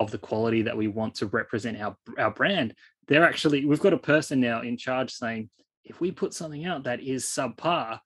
of 0.00 0.10
the 0.10 0.18
quality 0.18 0.62
that 0.62 0.76
we 0.76 0.88
want 0.88 1.14
to 1.16 1.26
represent 1.26 1.80
our 1.80 1.96
our 2.18 2.30
brand. 2.30 2.74
They're 3.06 3.24
actually 3.24 3.64
we've 3.64 3.80
got 3.80 3.92
a 3.92 3.98
person 3.98 4.40
now 4.40 4.62
in 4.62 4.76
charge 4.76 5.12
saying 5.12 5.48
if 5.84 6.00
we 6.00 6.10
put 6.10 6.34
something 6.34 6.64
out 6.64 6.84
that 6.84 7.00
is 7.00 7.24
subpar 7.24 8.00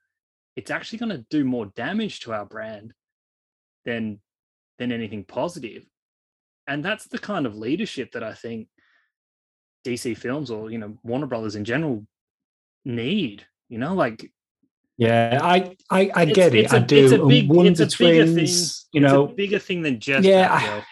it's 0.61 0.71
actually 0.71 0.99
going 1.03 1.17
to 1.17 1.25
do 1.31 1.43
more 1.45 1.67
damage 1.85 2.21
to 2.21 2.33
our 2.33 2.47
brand 2.55 2.93
than 3.87 4.21
than 4.79 4.93
anything 4.93 5.25
positive 5.25 5.83
and 6.67 6.85
that's 6.85 7.07
the 7.09 7.19
kind 7.31 7.45
of 7.47 7.57
leadership 7.67 8.13
that 8.13 8.23
i 8.23 8.35
think 8.35 8.69
DC 9.87 10.15
films 10.25 10.51
or 10.51 10.71
you 10.71 10.77
know 10.79 10.99
Warner 11.03 11.27
Brothers 11.27 11.57
in 11.57 11.65
general 11.65 12.07
need. 12.85 13.47
You 13.71 13.79
know, 13.79 13.95
like 13.95 14.31
Yeah, 14.99 15.39
I 15.43 15.57
I, 15.91 16.01
I 16.15 16.23
It's- 16.25 16.35
get 16.37 16.55
it. 16.55 16.65
it's 16.65 16.75
I 16.75 16.79
a- 16.85 16.87
do. 16.93 17.05
it's 17.05 17.13
a 17.15 17.25
big- 17.25 17.49
Wonder 17.49 17.71
it's 17.71 17.81
a 17.95 17.99
bigger 17.99 18.27
thing. 18.27 18.55
You 18.93 19.01
know, 19.01 19.25
it's 19.25 19.33
a 19.33 19.37
bigger 19.37 19.59
thing 19.59 19.81
than 19.81 19.99
just 19.99 20.25
Yeah, 20.29 20.49
I-. 20.53 20.85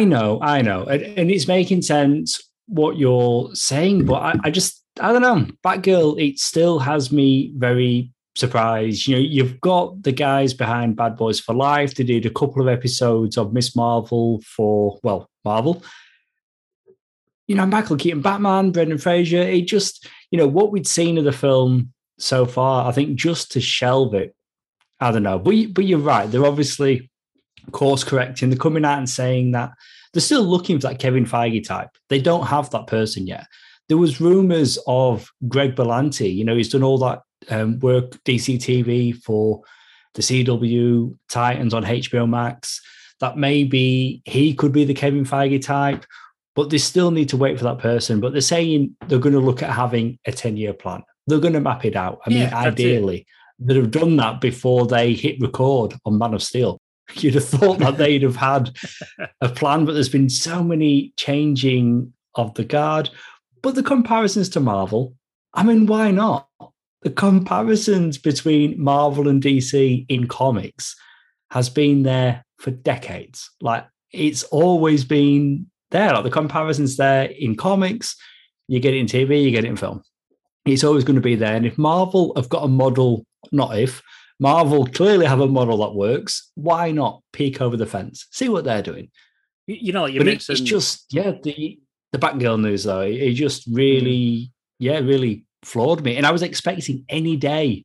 I 0.00 0.04
know, 0.04 0.40
I 0.42 0.60
know, 0.60 0.84
and, 0.84 1.02
and 1.18 1.30
it's 1.30 1.48
making 1.48 1.80
sense 1.82 2.42
what 2.66 2.98
you're 2.98 3.48
saying, 3.54 4.04
but 4.04 4.20
I, 4.30 4.32
I 4.44 4.50
just 4.50 4.84
I 5.00 5.12
don't 5.12 5.22
know. 5.22 5.46
Batgirl, 5.64 6.20
it 6.20 6.38
still 6.38 6.78
has 6.80 7.10
me 7.10 7.52
very 7.56 8.12
surprised. 8.38 9.06
You 9.06 9.16
know, 9.16 9.22
you've 9.22 9.60
got 9.60 10.02
the 10.02 10.12
guys 10.12 10.54
behind 10.54 10.96
Bad 10.96 11.16
Boys 11.16 11.40
for 11.40 11.54
Life. 11.54 11.94
They 11.94 12.04
did 12.04 12.26
a 12.26 12.30
couple 12.30 12.62
of 12.62 12.68
episodes 12.68 13.36
of 13.36 13.52
Miss 13.52 13.74
Marvel 13.74 14.40
for 14.42 14.98
well, 15.02 15.28
Marvel. 15.44 15.82
You 17.46 17.54
know, 17.54 17.66
Michael 17.66 17.96
Keaton, 17.96 18.20
Batman, 18.20 18.70
Brendan 18.72 18.98
Fraser. 18.98 19.38
It 19.38 19.66
just, 19.66 20.06
you 20.30 20.38
know, 20.38 20.46
what 20.46 20.70
we'd 20.70 20.86
seen 20.86 21.16
of 21.18 21.24
the 21.24 21.32
film 21.32 21.92
so 22.18 22.44
far, 22.44 22.88
I 22.88 22.92
think 22.92 23.16
just 23.18 23.52
to 23.52 23.60
shelve 23.60 24.14
it, 24.14 24.34
I 25.00 25.10
don't 25.10 25.22
know. 25.22 25.38
But 25.38 25.50
you- 25.56 25.68
but 25.68 25.84
you're 25.84 25.98
right. 25.98 26.30
They're 26.30 26.46
obviously 26.46 27.10
course 27.72 28.04
correcting. 28.04 28.50
They're 28.50 28.58
coming 28.58 28.84
out 28.84 28.98
and 28.98 29.08
saying 29.08 29.52
that 29.52 29.70
they're 30.12 30.20
still 30.20 30.42
looking 30.42 30.78
for 30.80 30.88
that 30.88 30.98
Kevin 30.98 31.24
Feige 31.24 31.64
type. 31.66 31.90
They 32.08 32.20
don't 32.20 32.46
have 32.46 32.70
that 32.70 32.86
person 32.86 33.26
yet. 33.26 33.46
There 33.88 33.98
was 33.98 34.20
rumors 34.20 34.78
of 34.86 35.30
Greg 35.48 35.74
Berlanti. 35.74 36.34
You 36.34 36.44
know, 36.44 36.56
he's 36.56 36.68
done 36.70 36.82
all 36.82 36.98
that 36.98 37.20
um, 37.50 37.78
work 37.80 38.12
DC 38.24 38.56
TV 38.56 39.16
for 39.16 39.62
the 40.14 40.22
CW 40.22 41.16
Titans 41.28 41.74
on 41.74 41.84
HBO 41.84 42.28
Max. 42.28 42.80
That 43.20 43.36
maybe 43.36 44.22
he 44.26 44.54
could 44.54 44.72
be 44.72 44.84
the 44.84 44.94
Kevin 44.94 45.24
Feige 45.24 45.60
type, 45.60 46.04
but 46.54 46.70
they 46.70 46.78
still 46.78 47.10
need 47.10 47.28
to 47.30 47.36
wait 47.36 47.58
for 47.58 47.64
that 47.64 47.78
person. 47.78 48.20
But 48.20 48.32
they're 48.32 48.40
saying 48.40 48.96
they're 49.08 49.18
going 49.18 49.34
to 49.34 49.40
look 49.40 49.62
at 49.62 49.70
having 49.70 50.18
a 50.24 50.32
10 50.32 50.56
year 50.56 50.72
plan. 50.72 51.02
They're 51.26 51.40
going 51.40 51.54
to 51.54 51.60
map 51.60 51.84
it 51.84 51.96
out. 51.96 52.20
I 52.26 52.30
mean, 52.30 52.38
Yeah, 52.38 52.56
ideally, 52.56 53.26
they'd 53.58 53.76
have 53.76 53.90
done 53.90 54.16
that 54.16 54.40
before 54.40 54.86
they 54.86 55.14
hit 55.14 55.40
record 55.40 55.94
on 56.04 56.18
Man 56.18 56.34
of 56.34 56.42
Steel. 56.42 56.80
You'd 57.14 57.34
have 57.34 57.44
thought 57.44 57.78
that 57.78 57.96
they'd 57.96 58.22
have 58.22 58.36
had 58.36 58.76
a 59.40 59.48
plan, 59.48 59.84
but 59.84 59.92
there's 59.94 60.08
been 60.08 60.30
so 60.30 60.62
many 60.62 61.12
changing 61.16 62.12
of 62.34 62.54
the 62.54 62.64
guard. 62.64 63.10
But 63.62 63.74
the 63.74 63.82
comparisons 63.82 64.48
to 64.50 64.60
Marvel, 64.60 65.14
I 65.54 65.62
mean, 65.62 65.86
why 65.86 66.10
not? 66.10 66.48
The 67.02 67.10
comparisons 67.10 68.18
between 68.18 68.82
Marvel 68.82 69.28
and 69.28 69.42
DC 69.42 70.06
in 70.08 70.26
comics 70.26 70.96
has 71.50 71.70
been 71.70 72.02
there 72.02 72.44
for 72.58 72.70
decades. 72.70 73.50
Like 73.60 73.86
it's 74.12 74.42
always 74.44 75.04
been 75.04 75.70
there. 75.90 76.12
Like 76.12 76.24
the 76.24 76.30
comparisons 76.30 76.96
there 76.96 77.24
in 77.24 77.56
comics, 77.56 78.16
you 78.66 78.80
get 78.80 78.94
it 78.94 78.98
in 78.98 79.06
TV, 79.06 79.42
you 79.44 79.50
get 79.50 79.64
it 79.64 79.68
in 79.68 79.76
film. 79.76 80.02
It's 80.66 80.84
always 80.84 81.04
going 81.04 81.16
to 81.16 81.22
be 81.22 81.36
there. 81.36 81.54
And 81.54 81.64
if 81.64 81.78
Marvel 81.78 82.32
have 82.36 82.48
got 82.48 82.64
a 82.64 82.68
model, 82.68 83.24
not 83.52 83.78
if, 83.78 84.02
Marvel 84.40 84.86
clearly 84.86 85.26
have 85.26 85.40
a 85.40 85.48
model 85.48 85.78
that 85.78 85.94
works, 85.94 86.50
why 86.54 86.90
not 86.90 87.22
peek 87.32 87.60
over 87.60 87.76
the 87.76 87.86
fence? 87.86 88.26
See 88.30 88.48
what 88.48 88.64
they're 88.64 88.82
doing. 88.82 89.10
You, 89.66 89.92
know, 89.92 90.06
you 90.06 90.20
but 90.20 90.28
it's 90.28 90.46
just, 90.46 91.06
yeah, 91.10 91.32
the 91.42 91.78
the 92.12 92.18
Batgirl 92.18 92.60
news 92.60 92.84
though, 92.84 93.02
it, 93.02 93.16
it 93.16 93.32
just 93.34 93.66
really, 93.70 94.10
mm. 94.10 94.50
yeah, 94.78 94.98
really 94.98 95.44
floored 95.62 96.02
me. 96.02 96.16
And 96.16 96.26
I 96.26 96.30
was 96.30 96.42
expecting 96.42 97.04
any 97.08 97.36
day 97.36 97.84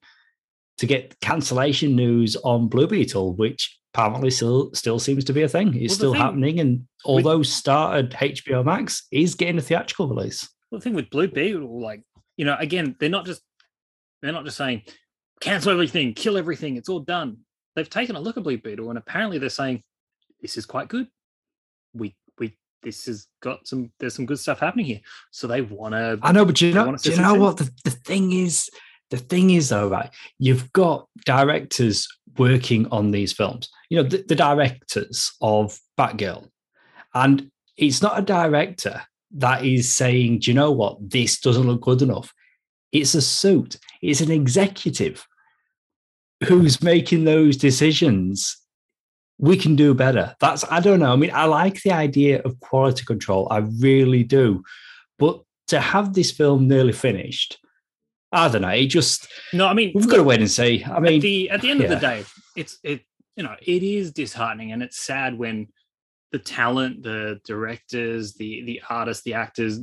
to 0.77 0.85
get 0.85 1.19
cancellation 1.21 1.95
news 1.95 2.35
on 2.37 2.67
Blue 2.67 2.87
Beetle, 2.87 3.33
which 3.35 3.79
apparently 3.93 4.31
still 4.31 4.73
still 4.73 4.99
seems 4.99 5.23
to 5.25 5.33
be 5.33 5.43
a 5.43 5.47
thing. 5.49 5.75
It's 5.75 5.93
the 5.93 5.97
still 5.97 6.13
thing- 6.13 6.21
happening. 6.21 6.59
And 6.59 6.87
although 7.05 7.43
started 7.43 8.11
HBO 8.11 8.63
Max, 8.65 9.07
is 9.11 9.35
getting 9.35 9.57
a 9.57 9.61
theatrical 9.61 10.07
release. 10.07 10.49
the 10.71 10.79
thing 10.79 10.95
with 10.95 11.09
Blue 11.09 11.27
Beetle, 11.27 11.81
like 11.81 12.03
you 12.37 12.45
know, 12.45 12.55
again, 12.59 12.95
they're 12.99 13.09
not 13.09 13.25
just 13.25 13.41
they're 14.21 14.31
not 14.31 14.45
just 14.45 14.57
saying 14.57 14.83
cancel 15.41 15.71
everything, 15.71 16.13
kill 16.13 16.37
everything, 16.37 16.77
it's 16.77 16.89
all 16.89 17.01
done. 17.01 17.37
They've 17.75 17.89
taken 17.89 18.15
a 18.15 18.19
look 18.19 18.37
at 18.37 18.43
Blue 18.43 18.57
Beetle, 18.57 18.89
and 18.89 18.97
apparently 18.97 19.37
they're 19.37 19.49
saying 19.49 19.83
this 20.41 20.57
is 20.57 20.65
quite 20.65 20.87
good. 20.87 21.07
We 21.93 22.15
this 22.83 23.05
has 23.05 23.27
got 23.41 23.67
some 23.67 23.91
there's 23.99 24.15
some 24.15 24.25
good 24.25 24.39
stuff 24.39 24.59
happening 24.59 24.85
here. 24.85 24.99
So 25.31 25.47
they 25.47 25.61
want 25.61 25.93
to. 25.93 26.19
I 26.21 26.31
know, 26.31 26.45
but 26.45 26.61
you 26.61 26.73
know? 26.73 26.95
Do 26.95 27.11
you 27.11 27.21
know 27.21 27.35
what 27.35 27.57
the, 27.57 27.71
the 27.83 27.91
thing 27.91 28.31
is? 28.31 28.69
The 29.09 29.17
thing 29.17 29.51
is, 29.51 29.69
though, 29.69 29.87
right? 29.87 30.09
You've 30.39 30.71
got 30.73 31.07
directors 31.25 32.07
working 32.37 32.87
on 32.87 33.11
these 33.11 33.31
films. 33.31 33.69
You 33.89 33.97
know, 33.97 34.09
the, 34.09 34.23
the 34.27 34.35
directors 34.35 35.31
of 35.41 35.77
Batgirl, 35.99 36.47
and 37.13 37.49
it's 37.77 38.01
not 38.01 38.19
a 38.19 38.23
director 38.23 39.01
that 39.37 39.65
is 39.65 39.91
saying, 39.91 40.39
"Do 40.39 40.51
you 40.51 40.55
know 40.55 40.71
what? 40.71 40.97
This 41.09 41.39
doesn't 41.39 41.67
look 41.67 41.81
good 41.81 42.01
enough." 42.01 42.33
It's 42.91 43.15
a 43.15 43.21
suit. 43.21 43.77
It's 44.01 44.21
an 44.21 44.31
executive 44.31 45.25
who's 46.45 46.81
making 46.83 47.23
those 47.23 47.57
decisions. 47.57 48.57
We 49.39 49.57
can 49.57 49.75
do 49.75 49.93
better. 49.93 50.35
That's 50.39 50.63
I 50.69 50.79
don't 50.79 50.99
know. 50.99 51.11
I 51.11 51.15
mean, 51.15 51.31
I 51.33 51.45
like 51.45 51.81
the 51.81 51.91
idea 51.91 52.41
of 52.43 52.59
quality 52.59 53.03
control. 53.05 53.47
I 53.51 53.57
really 53.57 54.23
do. 54.23 54.63
But 55.17 55.41
to 55.67 55.79
have 55.79 56.13
this 56.13 56.31
film 56.31 56.67
nearly 56.67 56.93
finished, 56.93 57.57
I 58.31 58.47
don't 58.47 58.61
know. 58.61 58.69
It 58.69 58.87
just 58.87 59.27
No, 59.51 59.67
I 59.67 59.73
mean 59.73 59.91
we've 59.95 60.09
got 60.09 60.17
to 60.17 60.23
wait 60.23 60.39
and 60.39 60.49
see. 60.49 60.83
I 60.83 60.99
mean, 60.99 61.15
at 61.15 61.21
the 61.21 61.49
at 61.49 61.61
the 61.61 61.71
end 61.71 61.81
of 61.81 61.89
the 61.89 61.95
day, 61.97 62.25
it's 62.55 62.79
it 62.83 63.01
you 63.35 63.43
know 63.43 63.55
it 63.61 63.83
is 63.83 64.11
disheartening 64.11 64.71
and 64.71 64.83
it's 64.83 64.99
sad 64.99 65.37
when 65.37 65.67
the 66.31 66.39
talent, 66.39 67.03
the 67.03 67.39
directors, 67.45 68.33
the 68.33 68.63
the 68.63 68.81
artists, 68.89 69.23
the 69.23 69.35
actors 69.35 69.79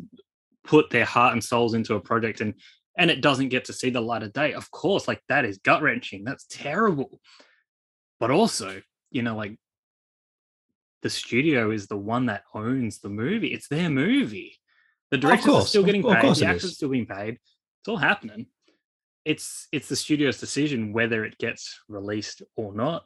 put 0.64 0.90
their 0.90 1.04
heart 1.04 1.32
and 1.32 1.42
souls 1.42 1.74
into 1.74 1.94
a 1.94 2.00
project 2.00 2.40
and 2.40 2.54
and 2.98 3.10
it 3.10 3.22
doesn't 3.22 3.48
get 3.48 3.64
to 3.64 3.72
see 3.72 3.90
the 3.90 4.00
light 4.00 4.22
of 4.22 4.32
day. 4.32 4.52
Of 4.52 4.70
course, 4.70 5.08
like 5.08 5.22
that 5.28 5.44
is 5.44 5.58
gut 5.58 5.80
wrenching. 5.82 6.24
That's 6.24 6.44
terrible. 6.50 7.20
But 8.18 8.30
also, 8.30 8.82
you 9.10 9.22
know, 9.22 9.36
like 9.36 9.56
the 11.02 11.10
studio 11.10 11.70
is 11.70 11.86
the 11.86 11.96
one 11.96 12.26
that 12.26 12.44
owns 12.54 13.00
the 13.00 13.08
movie. 13.08 13.48
It's 13.48 13.68
their 13.68 13.90
movie. 13.90 14.56
The 15.10 15.16
oh, 15.16 15.20
directors 15.20 15.46
are 15.46 15.50
course, 15.52 15.68
still 15.68 15.82
getting 15.82 16.02
paid. 16.02 16.12
The 16.12 16.16
actors 16.16 16.64
is. 16.64 16.64
are 16.64 16.74
still 16.74 16.88
being 16.88 17.06
paid. 17.06 17.34
It's 17.34 17.88
all 17.88 17.96
happening. 17.96 18.46
It's 19.24 19.68
it's 19.72 19.88
the 19.88 19.96
studio's 19.96 20.38
decision 20.38 20.92
whether 20.92 21.24
it 21.24 21.38
gets 21.38 21.80
released 21.88 22.42
or 22.56 22.74
not. 22.74 23.04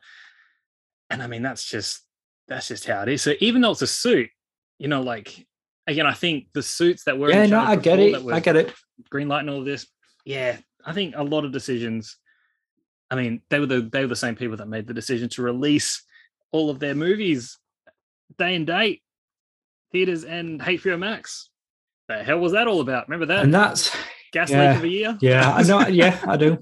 And 1.11 1.23
I 1.23 1.27
mean, 1.27 1.43
that's 1.43 1.65
just 1.65 2.01
that's 2.49 2.69
just 2.69 2.87
how 2.87 3.03
it 3.03 3.09
is. 3.09 3.23
So 3.23 3.35
even 3.41 3.63
though 3.63 3.73
it's 3.73 3.83
a 3.83 3.87
suit, 3.87 4.31
you 4.79 4.89
know, 4.89 5.03
like 5.03 5.47
again, 5.87 6.07
I 6.07 6.15
think 6.15 6.49
the 6.55 6.63
suits 6.63 7.05
that 7.05 7.19
were 7.19 7.31
yeah, 7.31 7.47
no, 7.47 7.61
I 7.61 7.77
get 7.77 7.99
it. 7.99 8.27
I 8.27 8.41
get 8.41 8.57
it. 8.57 8.73
green 9.11 9.29
light 9.29 9.41
and 9.41 9.51
all 9.51 9.61
of 9.61 9.65
this. 9.65 9.87
Yeah, 10.25 10.57
I 10.85 10.93
think 10.93 11.15
a 11.17 11.23
lot 11.23 11.45
of 11.45 11.53
decisions. 11.53 12.17
I 13.15 13.23
mean, 13.23 13.43
they 13.49 13.61
were 13.61 13.67
the 13.67 13.81
they 13.81 14.01
were 14.01 14.09
the 14.09 14.17
same 14.17 14.35
people 14.35 14.57
that 14.57 14.67
made 14.67 14.87
the 14.89 14.95
decision 14.95 15.29
to 15.31 15.43
release 15.43 16.03
all 16.51 16.69
of 16.69 16.81
their 16.81 16.95
movies 16.95 17.59
day 18.39 18.57
and 18.57 18.67
date, 18.67 19.03
theaters 19.93 20.25
and 20.25 20.61
HBO 20.61 20.99
Max. 20.99 21.51
The 22.09 22.25
hell 22.25 22.41
was 22.41 22.53
that 22.53 22.67
all 22.67 22.81
about? 22.81 23.09
Remember 23.09 23.27
that? 23.27 23.45
And 23.45 23.55
that's 23.55 23.97
Gas 24.33 24.51
yeah, 24.51 24.69
leak 24.71 24.79
of 24.79 24.85
a 24.85 24.89
year. 24.89 25.19
yeah, 25.21 25.55
I 25.55 25.63
know. 25.63 25.81
Yeah, 25.89 26.21
I 26.27 26.37
do. 26.37 26.59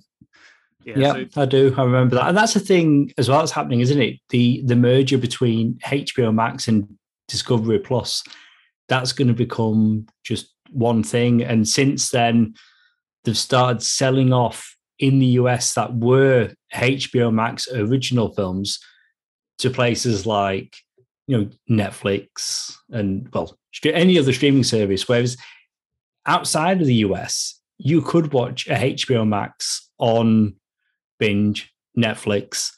yeah. 0.84 0.94
Yeah, 0.98 1.12
so- 1.30 1.40
I 1.40 1.46
do. 1.46 1.74
I 1.76 1.84
remember 1.84 2.16
that, 2.16 2.28
and 2.28 2.36
that's 2.36 2.52
the 2.52 2.60
thing 2.60 3.12
as 3.16 3.30
well. 3.30 3.38
That's 3.38 3.52
happening, 3.52 3.80
isn't 3.80 4.00
it? 4.00 4.20
The 4.28 4.62
the 4.66 4.76
merger 4.76 5.16
between 5.16 5.78
HBO 5.86 6.34
Max 6.34 6.68
and 6.68 6.86
Discovery 7.28 7.78
Plus. 7.78 8.22
That's 8.88 9.12
going 9.12 9.28
to 9.28 9.34
become 9.34 10.06
just 10.22 10.52
one 10.70 11.02
thing, 11.02 11.42
and 11.42 11.66
since 11.66 12.10
then, 12.10 12.54
they've 13.24 13.38
started 13.38 13.82
selling 13.82 14.34
off 14.34 14.76
in 15.02 15.18
the 15.18 15.26
US 15.42 15.74
that 15.74 15.94
were 15.94 16.54
HBO 16.72 17.34
Max 17.34 17.68
original 17.70 18.32
films 18.32 18.78
to 19.58 19.68
places 19.68 20.24
like 20.24 20.76
you 21.26 21.36
know 21.36 21.50
Netflix 21.68 22.72
and 22.90 23.28
well 23.34 23.58
any 23.84 24.18
other 24.18 24.32
streaming 24.32 24.64
service. 24.64 25.08
Whereas 25.08 25.36
outside 26.24 26.80
of 26.80 26.86
the 26.86 27.02
US, 27.06 27.60
you 27.78 28.00
could 28.00 28.32
watch 28.32 28.68
a 28.68 28.94
HBO 28.94 29.26
Max 29.26 29.90
on 29.98 30.54
binge 31.18 31.70
Netflix, 31.98 32.70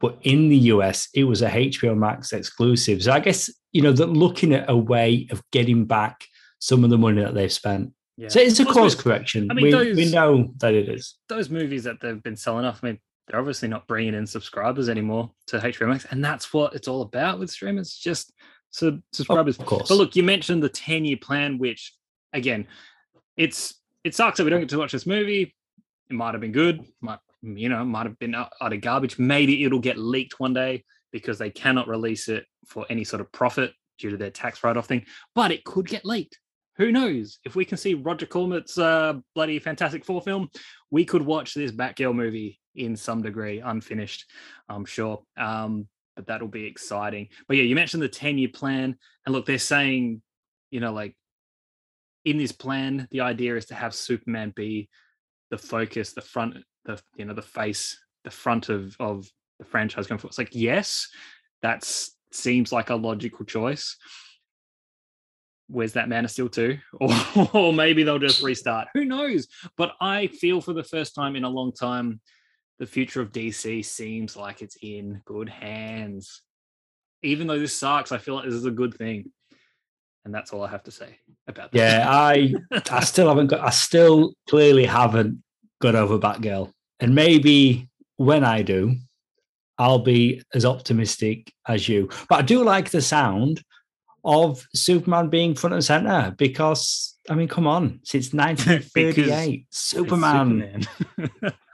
but 0.00 0.18
in 0.22 0.48
the 0.48 0.56
US, 0.74 1.08
it 1.14 1.24
was 1.24 1.42
a 1.42 1.48
HBO 1.48 1.96
Max 1.96 2.32
exclusive. 2.32 3.04
So 3.04 3.12
I 3.12 3.20
guess 3.20 3.48
you 3.70 3.82
know 3.82 3.92
that 3.92 4.10
looking 4.10 4.52
at 4.52 4.68
a 4.68 4.76
way 4.76 5.28
of 5.30 5.42
getting 5.52 5.84
back 5.84 6.26
some 6.58 6.82
of 6.82 6.90
the 6.90 6.98
money 6.98 7.22
that 7.22 7.34
they've 7.34 7.52
spent. 7.52 7.92
Yeah. 8.18 8.28
So 8.28 8.40
it's 8.40 8.58
a 8.60 8.64
Plus, 8.64 8.74
course 8.74 8.96
with 8.96 9.04
correction. 9.04 9.48
I 9.50 9.54
mean, 9.54 9.64
we, 9.66 9.70
those- 9.70 9.96
we 9.96 10.10
know 10.10 10.52
that 10.58 10.74
it 10.74 10.88
is. 10.88 11.14
those 11.28 11.48
movies 11.48 11.84
that 11.84 12.00
they've 12.00 12.22
been 12.22 12.36
selling 12.36 12.64
off. 12.66 12.80
I 12.82 12.88
mean, 12.88 12.98
they're 13.26 13.38
obviously 13.38 13.68
not 13.68 13.86
bringing 13.86 14.14
in 14.14 14.26
subscribers 14.26 14.88
anymore 14.88 15.30
to 15.46 15.58
HBO 15.58 15.88
Max, 15.88 16.04
and 16.10 16.22
that's 16.24 16.52
what 16.52 16.74
it's 16.74 16.88
all 16.88 17.02
about 17.02 17.38
with 17.38 17.50
streamers. 17.50 17.94
Just 17.94 18.32
sub- 18.70 19.00
subscribers. 19.12 19.58
Of 19.58 19.66
course. 19.66 19.88
But 19.88 19.96
look, 19.96 20.16
you 20.16 20.22
mentioned 20.24 20.62
the 20.62 20.68
10 20.68 21.04
year 21.04 21.16
plan, 21.20 21.58
which 21.58 21.94
again, 22.32 22.66
it's 23.36 23.74
it 24.04 24.14
sucks 24.14 24.38
that 24.38 24.44
we 24.44 24.50
don't 24.50 24.60
get 24.60 24.68
to 24.70 24.78
watch 24.78 24.92
this 24.92 25.06
movie. 25.06 25.54
It 26.10 26.14
might 26.14 26.34
have 26.34 26.40
been 26.40 26.52
good, 26.52 26.84
might 27.00 27.20
you 27.40 27.68
know, 27.68 27.84
might 27.84 28.06
have 28.06 28.18
been 28.18 28.34
out 28.34 28.50
of 28.60 28.80
garbage. 28.80 29.18
Maybe 29.18 29.64
it'll 29.64 29.78
get 29.78 29.96
leaked 29.96 30.40
one 30.40 30.54
day 30.54 30.84
because 31.12 31.38
they 31.38 31.50
cannot 31.50 31.86
release 31.86 32.28
it 32.28 32.44
for 32.66 32.84
any 32.90 33.04
sort 33.04 33.20
of 33.20 33.30
profit 33.30 33.72
due 33.98 34.10
to 34.10 34.16
their 34.16 34.30
tax 34.30 34.64
write-off 34.64 34.86
thing. 34.86 35.04
But 35.34 35.52
it 35.52 35.64
could 35.64 35.86
get 35.86 36.04
leaked. 36.04 36.38
Who 36.78 36.92
knows? 36.92 37.38
If 37.44 37.56
we 37.56 37.64
can 37.64 37.76
see 37.76 37.94
Roger 37.94 38.26
Corman's 38.26 38.78
uh, 38.78 39.14
bloody 39.34 39.58
Fantastic 39.58 40.04
Four 40.04 40.22
film, 40.22 40.48
we 40.90 41.04
could 41.04 41.22
watch 41.22 41.54
this 41.54 41.72
Batgirl 41.72 42.14
movie 42.14 42.60
in 42.74 42.96
some 42.96 43.20
degree, 43.22 43.60
unfinished, 43.60 44.30
I'm 44.68 44.84
sure. 44.84 45.22
Um, 45.36 45.88
but 46.14 46.26
that'll 46.26 46.48
be 46.48 46.64
exciting. 46.64 47.28
But 47.46 47.56
yeah, 47.56 47.64
you 47.64 47.74
mentioned 47.74 48.02
the 48.02 48.08
10 48.08 48.38
year 48.38 48.48
plan. 48.52 48.96
And 49.26 49.34
look, 49.34 49.46
they're 49.46 49.58
saying, 49.58 50.22
you 50.70 50.80
know, 50.80 50.92
like 50.92 51.16
in 52.24 52.38
this 52.38 52.52
plan, 52.52 53.08
the 53.10 53.20
idea 53.20 53.56
is 53.56 53.66
to 53.66 53.74
have 53.74 53.94
Superman 53.94 54.52
be 54.54 54.88
the 55.50 55.58
focus, 55.58 56.12
the 56.12 56.20
front, 56.20 56.56
the 56.84 57.00
you 57.16 57.24
know, 57.24 57.34
the 57.34 57.42
face, 57.42 57.98
the 58.24 58.30
front 58.30 58.68
of 58.68 58.96
of 59.00 59.28
the 59.58 59.64
franchise 59.64 60.06
going 60.06 60.18
forward. 60.18 60.30
It's 60.30 60.38
like, 60.38 60.54
yes, 60.54 61.08
that's 61.62 62.16
seems 62.32 62.72
like 62.72 62.90
a 62.90 62.96
logical 62.96 63.44
choice. 63.44 63.96
Where's 65.68 65.92
that 65.92 66.08
Man 66.08 66.24
of 66.24 66.30
Steel 66.30 66.48
2? 66.48 66.78
Or, 67.00 67.10
or 67.52 67.72
maybe 67.72 68.02
they'll 68.02 68.18
just 68.18 68.42
restart. 68.42 68.88
Who 68.94 69.04
knows? 69.04 69.48
But 69.76 69.92
I 70.00 70.26
feel 70.28 70.60
for 70.60 70.72
the 70.72 70.82
first 70.82 71.14
time 71.14 71.36
in 71.36 71.44
a 71.44 71.48
long 71.48 71.72
time, 71.72 72.20
the 72.78 72.86
future 72.86 73.20
of 73.20 73.32
DC 73.32 73.84
seems 73.84 74.36
like 74.36 74.62
it's 74.62 74.76
in 74.82 75.20
good 75.24 75.48
hands. 75.48 76.42
Even 77.22 77.46
though 77.46 77.58
this 77.58 77.78
sucks, 77.78 78.12
I 78.12 78.18
feel 78.18 78.36
like 78.36 78.44
this 78.44 78.54
is 78.54 78.66
a 78.66 78.70
good 78.70 78.94
thing. 78.94 79.30
And 80.24 80.34
that's 80.34 80.52
all 80.52 80.62
I 80.62 80.68
have 80.68 80.84
to 80.84 80.90
say 80.90 81.18
about 81.46 81.72
that. 81.72 81.78
Yeah, 81.78 82.06
I 82.08 82.54
I 82.90 83.00
still 83.00 83.28
haven't 83.28 83.46
got 83.46 83.60
I 83.60 83.70
still 83.70 84.34
clearly 84.48 84.84
haven't 84.84 85.42
got 85.80 85.94
over 85.94 86.18
Batgirl. 86.18 86.70
And 87.00 87.14
maybe 87.14 87.88
when 88.16 88.44
I 88.44 88.62
do, 88.62 88.96
I'll 89.78 90.00
be 90.00 90.42
as 90.54 90.64
optimistic 90.64 91.52
as 91.66 91.88
you. 91.88 92.10
But 92.28 92.40
I 92.40 92.42
do 92.42 92.64
like 92.64 92.90
the 92.90 93.00
sound 93.00 93.62
of 94.24 94.66
Superman 94.74 95.28
being 95.28 95.54
front 95.54 95.74
and 95.74 95.84
center 95.84 96.34
because 96.36 97.16
I 97.30 97.34
mean, 97.34 97.48
come 97.48 97.66
on, 97.66 98.00
since 98.04 98.32
1938, 98.32 99.66
Superman. 99.70 100.86
Superman. 101.16 101.52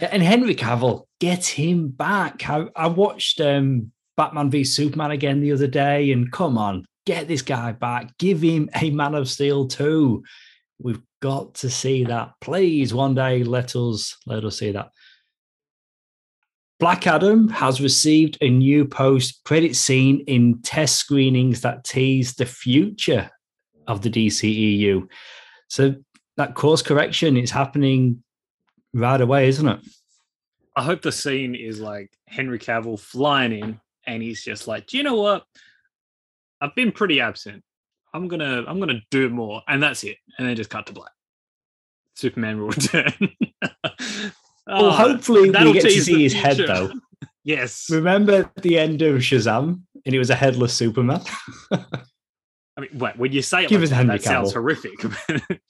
And 0.00 0.22
Henry 0.22 0.54
Cavill, 0.54 1.04
get 1.20 1.44
him 1.44 1.88
back. 1.88 2.48
I, 2.48 2.66
I 2.74 2.88
watched 2.88 3.40
um, 3.40 3.92
Batman 4.16 4.50
v 4.50 4.64
Superman 4.64 5.10
again 5.10 5.40
the 5.40 5.52
other 5.52 5.66
day, 5.66 6.10
and 6.12 6.32
come 6.32 6.58
on, 6.58 6.86
get 7.06 7.28
this 7.28 7.42
guy 7.42 7.72
back. 7.72 8.16
Give 8.18 8.40
him 8.40 8.70
a 8.74 8.90
Man 8.90 9.14
of 9.14 9.28
Steel 9.28 9.68
too. 9.68 10.24
We've 10.78 11.02
got 11.20 11.54
to 11.56 11.70
see 11.70 12.04
that. 12.04 12.32
Please, 12.40 12.94
one 12.94 13.14
day, 13.14 13.44
let 13.44 13.76
us 13.76 14.16
let 14.26 14.44
us 14.44 14.58
see 14.58 14.72
that. 14.72 14.90
Black 16.84 17.06
Adam 17.06 17.48
has 17.48 17.80
received 17.80 18.36
a 18.42 18.50
new 18.50 18.84
post-credit 18.84 19.74
scene 19.74 20.22
in 20.26 20.60
test 20.60 20.96
screenings 20.96 21.62
that 21.62 21.82
tease 21.82 22.34
the 22.34 22.44
future 22.44 23.30
of 23.86 24.02
the 24.02 24.10
DCEU. 24.10 25.08
So 25.68 25.94
that 26.36 26.54
course 26.54 26.82
correction 26.82 27.38
is 27.38 27.50
happening 27.50 28.22
right 28.92 29.18
away, 29.18 29.48
isn't 29.48 29.66
it? 29.66 29.80
I 30.76 30.82
hope 30.82 31.00
the 31.00 31.10
scene 31.10 31.54
is 31.54 31.80
like 31.80 32.10
Henry 32.28 32.58
Cavill 32.58 33.00
flying 33.00 33.52
in 33.52 33.80
and 34.06 34.22
he's 34.22 34.44
just 34.44 34.68
like, 34.68 34.86
do 34.86 34.98
you 34.98 35.04
know 35.04 35.14
what? 35.14 35.44
I've 36.60 36.74
been 36.74 36.92
pretty 36.92 37.18
absent. 37.18 37.64
I'm 38.12 38.28
gonna 38.28 38.62
I'm 38.68 38.78
gonna 38.78 39.00
do 39.10 39.30
more. 39.30 39.62
And 39.66 39.82
that's 39.82 40.04
it. 40.04 40.18
And 40.36 40.46
then 40.46 40.54
just 40.54 40.68
cut 40.68 40.84
to 40.88 40.92
black. 40.92 41.12
Superman 42.12 42.60
will 42.60 42.66
return. 42.76 43.30
Well, 44.66 44.86
Oh, 44.86 44.90
hopefully 44.90 45.50
we 45.50 45.72
get 45.72 45.82
to 45.82 45.90
see 46.02 46.22
his 46.22 46.32
head 46.32 46.56
though. 46.56 46.92
yes. 47.44 47.86
Remember 47.90 48.50
the 48.62 48.78
end 48.78 49.02
of 49.02 49.16
Shazam, 49.16 49.82
and 50.06 50.14
it 50.14 50.18
was 50.18 50.30
a 50.30 50.34
headless 50.34 50.74
Superman. 50.74 51.20
I 52.76 52.80
mean, 52.80 52.90
when 53.16 53.32
you 53.32 53.42
say 53.42 53.64
it 53.64 53.68
Give 53.68 53.82
like 53.82 53.90
that, 54.08 54.22
sounds 54.22 54.52
horrific. 54.52 54.92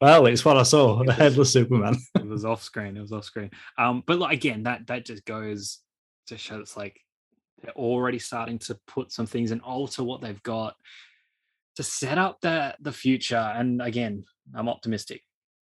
Well, 0.00 0.26
it's 0.26 0.44
what 0.44 0.56
I 0.56 0.62
saw. 0.64 1.02
The 1.04 1.12
headless 1.12 1.52
Superman. 1.52 1.96
it 2.16 2.26
was 2.26 2.44
off 2.44 2.62
screen. 2.62 2.96
It 2.96 3.00
was 3.00 3.12
off 3.12 3.24
screen. 3.24 3.50
Um, 3.78 4.02
but 4.06 4.18
like 4.18 4.32
again, 4.34 4.64
that 4.64 4.86
that 4.88 5.06
just 5.06 5.24
goes 5.24 5.78
to 6.26 6.36
show 6.36 6.58
it's 6.60 6.76
like 6.76 7.00
they're 7.62 7.72
already 7.74 8.18
starting 8.18 8.58
to 8.58 8.78
put 8.86 9.12
some 9.12 9.26
things 9.26 9.52
and 9.52 9.60
alter 9.62 10.02
what 10.02 10.20
they've 10.20 10.42
got 10.42 10.74
to 11.76 11.82
set 11.82 12.18
up 12.18 12.40
the 12.40 12.74
the 12.80 12.92
future. 12.92 13.36
And 13.36 13.80
again, 13.80 14.24
I'm 14.54 14.68
optimistic. 14.68 15.22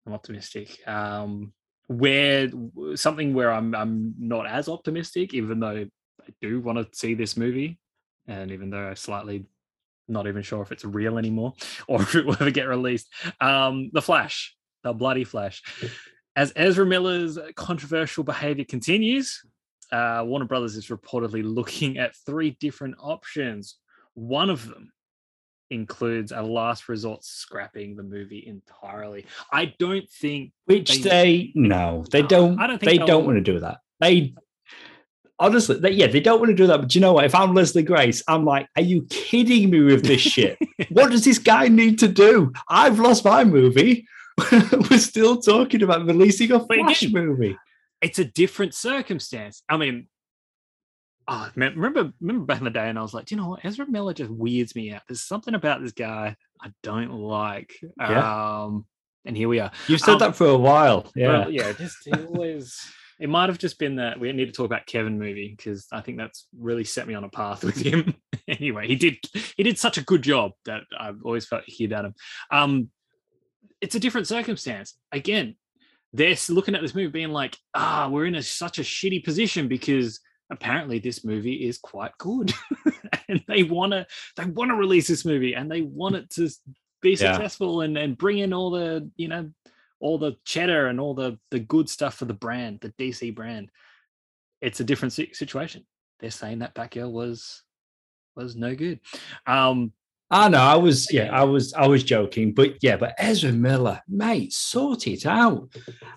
I'm 0.06 0.12
optimistic. 0.12 0.86
Um, 0.86 1.52
where 1.88 2.50
something 2.94 3.34
where 3.34 3.52
I'm 3.52 3.74
I'm 3.74 4.14
not 4.18 4.46
as 4.46 4.68
optimistic, 4.68 5.34
even 5.34 5.60
though 5.60 5.68
I 5.68 6.32
do 6.40 6.60
want 6.60 6.78
to 6.78 6.88
see 6.96 7.14
this 7.14 7.36
movie, 7.36 7.78
and 8.26 8.50
even 8.50 8.70
though 8.70 8.88
I'm 8.88 8.96
slightly 8.96 9.46
not 10.08 10.26
even 10.26 10.42
sure 10.42 10.62
if 10.62 10.72
it's 10.72 10.84
real 10.84 11.18
anymore 11.18 11.54
or 11.88 12.02
if 12.02 12.14
it 12.14 12.26
will 12.26 12.34
ever 12.34 12.50
get 12.50 12.68
released. 12.68 13.08
Um, 13.40 13.90
the 13.92 14.02
Flash, 14.02 14.56
the 14.82 14.92
bloody 14.92 15.24
Flash. 15.24 15.62
As 16.34 16.52
Ezra 16.56 16.86
Miller's 16.86 17.38
controversial 17.56 18.24
behavior 18.24 18.64
continues, 18.64 19.42
uh, 19.90 20.22
Warner 20.24 20.46
Brothers 20.46 20.76
is 20.76 20.86
reportedly 20.86 21.42
looking 21.44 21.98
at 21.98 22.16
three 22.24 22.56
different 22.58 22.96
options. 22.98 23.76
One 24.14 24.48
of 24.48 24.66
them 24.66 24.90
includes 25.72 26.32
a 26.32 26.42
last 26.42 26.88
resort 26.88 27.24
scrapping 27.24 27.96
the 27.96 28.02
movie 28.02 28.44
entirely. 28.46 29.26
I 29.50 29.74
don't 29.78 30.08
think 30.08 30.52
which 30.66 31.02
they, 31.02 31.08
they 31.08 31.52
no, 31.54 32.04
they 32.10 32.22
don't. 32.22 32.60
I 32.60 32.66
don't 32.66 32.78
think 32.78 33.00
they 33.00 33.04
don't 33.04 33.24
want 33.24 33.36
to 33.36 33.52
do 33.52 33.60
that. 33.60 33.78
They 34.00 34.34
honestly, 35.42 35.78
they, 35.78 35.90
yeah, 35.90 36.06
they 36.06 36.20
don't 36.20 36.38
want 36.38 36.50
to 36.50 36.56
do 36.56 36.66
that. 36.68 36.80
But 36.80 36.94
you 36.94 37.00
know 37.00 37.12
what? 37.14 37.24
If 37.24 37.34
I'm 37.34 37.54
Leslie 37.54 37.82
Grace, 37.82 38.22
I'm 38.28 38.44
like, 38.44 38.68
are 38.76 38.82
you 38.82 39.06
kidding 39.10 39.70
me 39.70 39.80
with 39.80 40.04
this 40.04 40.20
shit? 40.20 40.58
what 40.90 41.10
does 41.10 41.24
this 41.24 41.38
guy 41.38 41.68
need 41.68 41.98
to 41.98 42.08
do? 42.08 42.52
I've 42.68 42.98
lost 42.98 43.24
my 43.24 43.44
movie. 43.44 44.06
We're 44.52 44.98
still 44.98 45.42
talking 45.42 45.82
about 45.82 46.06
releasing 46.06 46.52
a 46.52 46.60
Flash 46.60 47.02
again, 47.02 47.26
movie. 47.26 47.58
It's 48.00 48.18
a 48.18 48.24
different 48.24 48.74
circumstance. 48.74 49.62
I 49.68 49.76
mean, 49.76 50.08
oh, 51.28 51.50
man, 51.54 51.74
remember 51.74 52.12
remember 52.20 52.44
back 52.44 52.58
in 52.58 52.64
the 52.64 52.70
day, 52.70 52.88
and 52.88 52.98
I 52.98 53.02
was 53.02 53.14
like, 53.14 53.30
you 53.30 53.36
know 53.36 53.48
what? 53.48 53.64
Ezra 53.64 53.86
Miller 53.88 54.14
just 54.14 54.30
weirds 54.30 54.74
me 54.74 54.92
out. 54.92 55.02
There's 55.08 55.22
something 55.22 55.54
about 55.54 55.82
this 55.82 55.92
guy 55.92 56.36
I 56.60 56.72
don't 56.82 57.12
like. 57.12 57.74
Yeah. 57.98 58.62
Um, 58.62 58.86
and 59.24 59.36
here 59.36 59.48
we 59.48 59.60
are. 59.60 59.70
You've 59.86 60.00
said 60.00 60.14
um, 60.14 60.18
that 60.18 60.36
for 60.36 60.46
a 60.46 60.56
while. 60.56 61.10
Yeah. 61.14 61.28
Well, 61.28 61.50
yeah. 61.50 61.72
Just 61.72 61.98
he 62.04 62.12
always. 62.12 62.78
It 63.20 63.28
might 63.28 63.50
have 63.50 63.58
just 63.58 63.78
been 63.78 63.96
that 63.96 64.18
we 64.18 64.32
need 64.32 64.46
to 64.46 64.52
talk 64.52 64.66
about 64.66 64.86
Kevin 64.86 65.18
movie 65.18 65.54
because 65.56 65.86
I 65.92 66.00
think 66.00 66.18
that's 66.18 66.48
really 66.58 66.82
set 66.82 67.06
me 67.06 67.14
on 67.14 67.22
a 67.22 67.28
path 67.28 67.62
with 67.62 67.76
him. 67.76 68.16
anyway, 68.48 68.88
he 68.88 68.96
did 68.96 69.18
he 69.56 69.62
did 69.62 69.78
such 69.78 69.96
a 69.96 70.02
good 70.02 70.22
job 70.22 70.52
that 70.64 70.82
I've 70.98 71.20
always 71.24 71.46
felt 71.46 71.62
he 71.66 71.84
about 71.84 72.06
him. 72.06 72.14
Um, 72.50 72.88
it's 73.80 73.94
a 73.94 74.00
different 74.00 74.26
circumstance. 74.26 74.96
Again, 75.12 75.56
they're 76.12 76.36
looking 76.48 76.74
at 76.74 76.82
this 76.82 76.94
movie 76.94 77.10
being 77.10 77.30
like, 77.30 77.56
ah, 77.74 78.08
we're 78.10 78.26
in 78.26 78.34
a, 78.34 78.42
such 78.42 78.78
a 78.78 78.82
shitty 78.82 79.24
position 79.24 79.68
because 79.68 80.20
apparently 80.52 80.98
this 80.98 81.24
movie 81.24 81.66
is 81.66 81.78
quite 81.78 82.16
good. 82.18 82.52
And 83.28 83.42
they 83.48 83.62
want 83.62 83.92
to 83.92 84.06
they 84.36 84.44
want 84.44 84.70
to 84.70 84.74
release 84.74 85.08
this 85.08 85.24
movie 85.24 85.54
and 85.54 85.70
they 85.70 85.80
want 85.80 86.16
it 86.16 86.28
to 86.30 86.50
be 87.00 87.12
yeah. 87.12 87.32
successful 87.32 87.80
and 87.80 87.96
and 87.96 88.18
bring 88.18 88.38
in 88.38 88.52
all 88.52 88.70
the 88.70 89.10
you 89.16 89.28
know 89.28 89.50
all 90.00 90.18
the 90.18 90.36
cheddar 90.44 90.88
and 90.88 91.00
all 91.00 91.14
the 91.14 91.38
the 91.50 91.60
good 91.60 91.88
stuff 91.88 92.16
for 92.16 92.26
the 92.26 92.34
brand 92.34 92.80
the 92.80 92.90
dc 92.90 93.34
brand. 93.34 93.70
It's 94.60 94.80
a 94.80 94.84
different 94.84 95.14
situation. 95.14 95.86
They're 96.20 96.30
saying 96.30 96.58
that 96.58 96.74
Batgirl 96.74 97.10
was 97.10 97.62
was 98.36 98.54
no 98.54 98.74
good. 98.74 99.00
Um 99.46 99.92
I 100.30 100.50
know 100.50 100.60
I 100.60 100.76
was 100.76 101.10
yeah 101.10 101.34
I 101.34 101.44
was 101.44 101.72
I 101.72 101.86
was 101.86 102.04
joking 102.04 102.52
but 102.52 102.82
yeah 102.82 102.96
but 102.98 103.14
Ezra 103.16 103.52
Miller 103.52 104.02
mate 104.08 104.52
sort 104.52 105.06
it 105.06 105.24
out. 105.24 105.70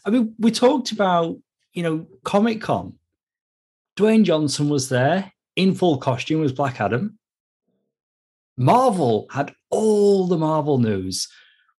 I 0.06 0.10
mean 0.10 0.36
we 0.38 0.52
talked 0.52 0.92
about 0.92 1.38
you 1.72 1.84
know 1.84 2.08
Comic 2.26 2.60
Con 2.62 2.96
Dwayne 3.98 4.24
Johnson 4.24 4.70
was 4.70 4.90
there 4.90 5.32
in 5.56 5.74
full 5.74 5.98
costume 5.98 6.44
as 6.44 6.52
Black 6.52 6.82
Adam. 6.82 7.18
Marvel 8.58 9.28
had 9.32 9.54
all 9.70 10.28
the 10.28 10.38
Marvel 10.38 10.78
news, 10.78 11.28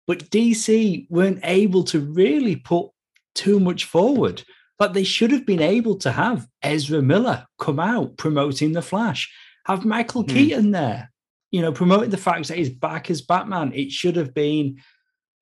but 0.07 0.31
DC 0.31 1.07
weren't 1.11 1.41
able 1.43 1.85
to 1.85 2.01
really 2.01 2.57
put 2.57 2.89
too 3.35 3.61
much 3.61 3.85
forward. 3.85 4.43
But 4.79 4.93
they 4.93 5.05
should 5.05 5.31
have 5.31 5.47
been 5.47 5.63
able 5.63 5.97
to 5.99 6.13
have 6.13 6.47
Ezra 6.63 7.01
Miller 7.01 7.47
come 7.59 7.81
out 7.81 8.19
promoting 8.19 8.73
The 8.73 8.83
Flash, 8.83 9.33
have 9.65 9.87
Michael 9.87 10.25
mm. 10.25 10.29
Keaton 10.29 10.71
there, 10.71 11.11
you 11.51 11.63
know, 11.63 11.73
promoting 11.73 12.11
the 12.11 12.19
fact 12.19 12.49
that 12.49 12.59
he's 12.59 12.71
back 12.71 13.11
as 13.11 13.23
Batman. 13.23 13.73
It 13.73 13.91
should 13.91 14.17
have 14.17 14.35
been 14.35 14.79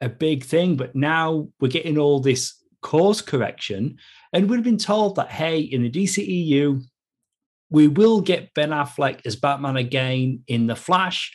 a 0.00 0.08
big 0.08 0.44
thing, 0.44 0.76
but 0.76 0.94
now 0.94 1.48
we're 1.60 1.68
getting 1.68 1.98
all 1.98 2.20
this 2.20 2.54
course 2.80 3.20
correction. 3.20 3.98
And 4.34 4.50
we've 4.50 4.64
been 4.64 4.78
told 4.78 5.16
that, 5.16 5.30
hey, 5.30 5.60
in 5.60 5.84
the 5.84 5.90
DCEU, 5.90 6.82
we 7.70 7.88
will 7.88 8.20
get 8.20 8.52
Ben 8.52 8.70
Affleck 8.70 9.24
as 9.24 9.36
Batman 9.36 9.76
again 9.76 10.42
in 10.48 10.66
The 10.66 10.76
Flash, 10.76 11.32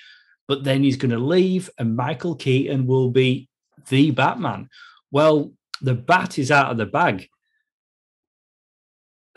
but 0.49 0.65
then 0.65 0.83
he's 0.83 0.97
going 0.97 1.11
to 1.11 1.17
leave 1.17 1.69
and 1.79 1.95
Michael 1.95 2.35
Keaton 2.35 2.85
will 2.85 3.09
be 3.09 3.47
the 3.87 4.11
Batman. 4.11 4.67
Well, 5.11 5.53
the 5.81 5.95
bat 5.95 6.37
is 6.37 6.51
out 6.51 6.71
of 6.71 6.77
the 6.77 6.85
bag. 6.85 7.27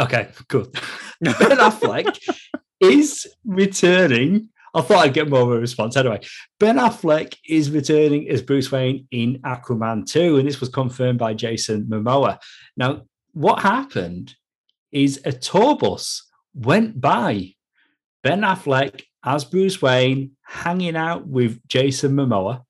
Okay, 0.01 0.29
good. 0.49 0.73
ben 1.21 1.33
Affleck 1.59 2.19
is 2.81 3.29
returning 3.45 4.49
I 4.75 4.81
thought 4.81 5.05
I'd 5.05 5.13
get 5.13 5.29
more 5.29 5.43
of 5.43 5.51
a 5.51 5.59
response. 5.59 5.97
Anyway, 5.97 6.21
Ben 6.59 6.77
Affleck 6.77 7.37
is 7.47 7.71
returning 7.71 8.29
as 8.31 8.41
Bruce 8.41 8.73
Wayne 8.73 9.07
in 9.11 9.39
Aquaman 9.43 10.07
2, 10.07 10.39
and 10.39 10.49
this 10.49 10.61
was 10.61 10.71
confirmed 10.71 11.19
by 11.19 11.35
Jason 11.35 11.85
Momoa. 11.85 12.39
Now, 12.77 13.03
what 13.33 13.61
happened 13.61 14.35
is 14.91 15.21
a 15.25 15.33
tour 15.33 15.77
bus 15.77 16.29
went 16.55 17.01
by 17.01 17.55
Ben 18.23 18.43
Affleck 18.43 19.03
as 19.25 19.45
Bruce 19.45 19.81
Wayne 19.81 20.33
hanging 20.43 20.97
out 20.97 21.27
with 21.27 21.67
Jason 21.67 22.13
Momoa, 22.13 22.63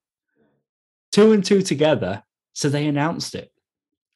two 1.11 1.33
and 1.33 1.45
two 1.45 1.63
together. 1.63 2.23
So 2.53 2.69
they 2.69 2.87
announced 2.87 3.35
it. 3.35 3.51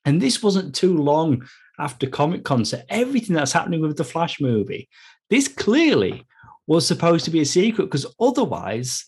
And 0.04 0.20
this 0.20 0.42
wasn't 0.42 0.74
too 0.74 0.96
long 0.96 1.46
after 1.78 2.06
Comic 2.06 2.44
Con. 2.44 2.64
So 2.64 2.80
everything 2.88 3.34
that's 3.34 3.52
happening 3.52 3.80
with 3.80 3.96
the 3.96 4.04
Flash 4.04 4.40
movie, 4.40 4.88
this 5.30 5.48
clearly 5.48 6.24
was 6.66 6.86
supposed 6.86 7.24
to 7.24 7.30
be 7.30 7.40
a 7.40 7.46
secret 7.46 7.86
because 7.86 8.06
otherwise 8.20 9.04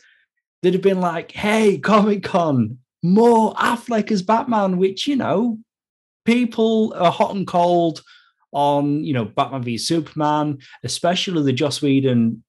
they'd 0.62 0.74
have 0.74 0.82
been 0.82 1.00
like, 1.00 1.30
hey, 1.32 1.78
Comic 1.78 2.24
Con, 2.24 2.78
more 3.02 3.54
Affleck 3.54 4.10
as 4.10 4.22
Batman, 4.22 4.76
which, 4.76 5.06
you 5.06 5.16
know, 5.16 5.58
people 6.28 6.92
are 6.96 7.10
hot 7.10 7.34
and 7.34 7.46
cold 7.46 8.02
on, 8.52 9.02
you 9.02 9.14
know, 9.14 9.24
Batman 9.24 9.62
v 9.62 9.78
Superman, 9.78 10.58
especially 10.84 11.42
the 11.42 11.52
Joss 11.52 11.80
Whedon 11.80 12.44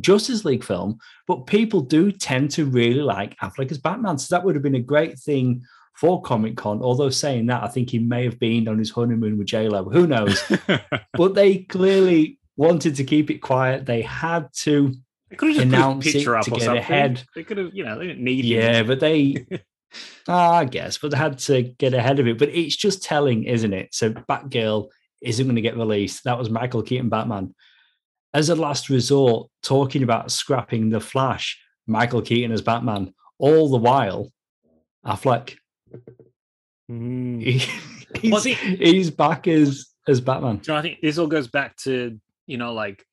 Justice 0.00 0.44
League 0.44 0.64
film. 0.64 0.98
But 1.26 1.46
people 1.46 1.80
do 1.80 2.12
tend 2.12 2.50
to 2.52 2.66
really 2.66 3.00
like 3.00 3.36
Affleck 3.38 3.70
as 3.70 3.78
Batman. 3.78 4.18
So 4.18 4.34
that 4.34 4.44
would 4.44 4.54
have 4.54 4.62
been 4.62 4.74
a 4.74 4.80
great 4.80 5.18
thing 5.18 5.62
for 5.94 6.20
Comic 6.20 6.58
Con. 6.58 6.82
Although 6.82 7.08
saying 7.08 7.46
that, 7.46 7.62
I 7.62 7.68
think 7.68 7.88
he 7.88 7.98
may 7.98 8.24
have 8.24 8.38
been 8.38 8.68
on 8.68 8.78
his 8.78 8.90
honeymoon 8.90 9.38
with 9.38 9.46
J 9.46 9.68
Lo. 9.68 9.84
Who 9.84 10.06
knows? 10.06 10.42
but 11.14 11.34
they 11.34 11.58
clearly 11.58 12.38
wanted 12.56 12.96
to 12.96 13.04
keep 13.04 13.30
it 13.30 13.38
quiet. 13.38 13.86
They 13.86 14.02
had 14.02 14.48
to 14.60 14.92
announce 15.40 16.06
it 16.06 16.24
to 16.24 16.34
get 16.34 16.44
something. 16.44 16.68
ahead. 16.68 17.22
They 17.34 17.44
could 17.44 17.56
have, 17.56 17.74
you 17.74 17.84
know, 17.84 17.98
they 17.98 18.08
didn't 18.08 18.24
need. 18.24 18.44
It. 18.44 18.48
Yeah, 18.48 18.82
but 18.82 19.00
they. 19.00 19.46
oh, 20.28 20.34
I 20.34 20.64
guess, 20.64 20.98
but 20.98 21.10
they 21.10 21.16
had 21.16 21.38
to 21.40 21.62
get 21.62 21.94
ahead 21.94 22.18
of 22.18 22.26
it. 22.26 22.38
But 22.38 22.50
it's 22.50 22.76
just 22.76 23.02
telling, 23.02 23.44
isn't 23.44 23.72
it? 23.72 23.94
So 23.94 24.10
Batgirl 24.10 24.88
isn't 25.22 25.46
going 25.46 25.56
to 25.56 25.62
get 25.62 25.76
released. 25.76 26.24
That 26.24 26.38
was 26.38 26.50
Michael 26.50 26.82
Keaton 26.82 27.08
Batman. 27.08 27.54
As 28.34 28.50
a 28.50 28.54
last 28.54 28.90
resort, 28.90 29.48
talking 29.62 30.02
about 30.02 30.30
scrapping 30.30 30.90
the 30.90 31.00
Flash, 31.00 31.58
Michael 31.86 32.22
Keaton 32.22 32.52
as 32.52 32.62
Batman, 32.62 33.14
all 33.38 33.70
the 33.70 33.78
while, 33.78 34.30
Affleck. 35.06 35.56
Mm. 36.90 37.42
He, 37.42 37.62
he's, 38.20 38.44
he, 38.44 38.54
he's 38.54 39.10
back 39.10 39.48
as 39.48 39.86
as 40.06 40.20
Batman. 40.20 40.60
You 40.66 40.72
know, 40.72 40.78
I 40.78 40.82
think 40.82 41.00
this 41.00 41.18
all 41.18 41.26
goes 41.26 41.48
back 41.48 41.76
to 41.78 42.18
you 42.46 42.56
know, 42.56 42.72
like 42.72 43.04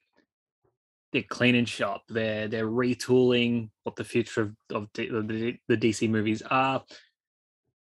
they're 1.13 1.23
cleaning 1.23 1.65
shop. 1.65 2.03
They're 2.09 2.47
they're 2.47 2.67
retooling 2.67 3.69
what 3.83 3.95
the 3.95 4.03
future 4.03 4.41
of, 4.41 4.55
of 4.71 4.87
the, 4.93 5.57
the 5.67 5.77
DC 5.77 6.09
movies 6.09 6.41
are. 6.41 6.83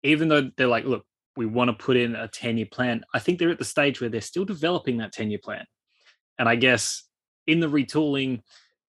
Even 0.03 0.27
though 0.27 0.51
they're 0.57 0.67
like, 0.67 0.85
look, 0.85 1.05
we 1.37 1.45
want 1.45 1.69
to 1.69 1.73
put 1.73 1.97
in 1.97 2.15
a 2.15 2.27
10 2.27 2.57
year 2.57 2.67
plan. 2.71 3.03
I 3.13 3.19
think 3.19 3.39
they're 3.39 3.49
at 3.49 3.59
the 3.59 3.65
stage 3.65 4.01
where 4.01 4.09
they're 4.09 4.21
still 4.21 4.45
developing 4.45 4.97
that 4.97 5.13
10 5.13 5.29
year 5.29 5.39
plan. 5.43 5.65
And 6.37 6.49
I 6.49 6.55
guess 6.55 7.07
in 7.47 7.59
the 7.59 7.67
retooling, 7.67 8.41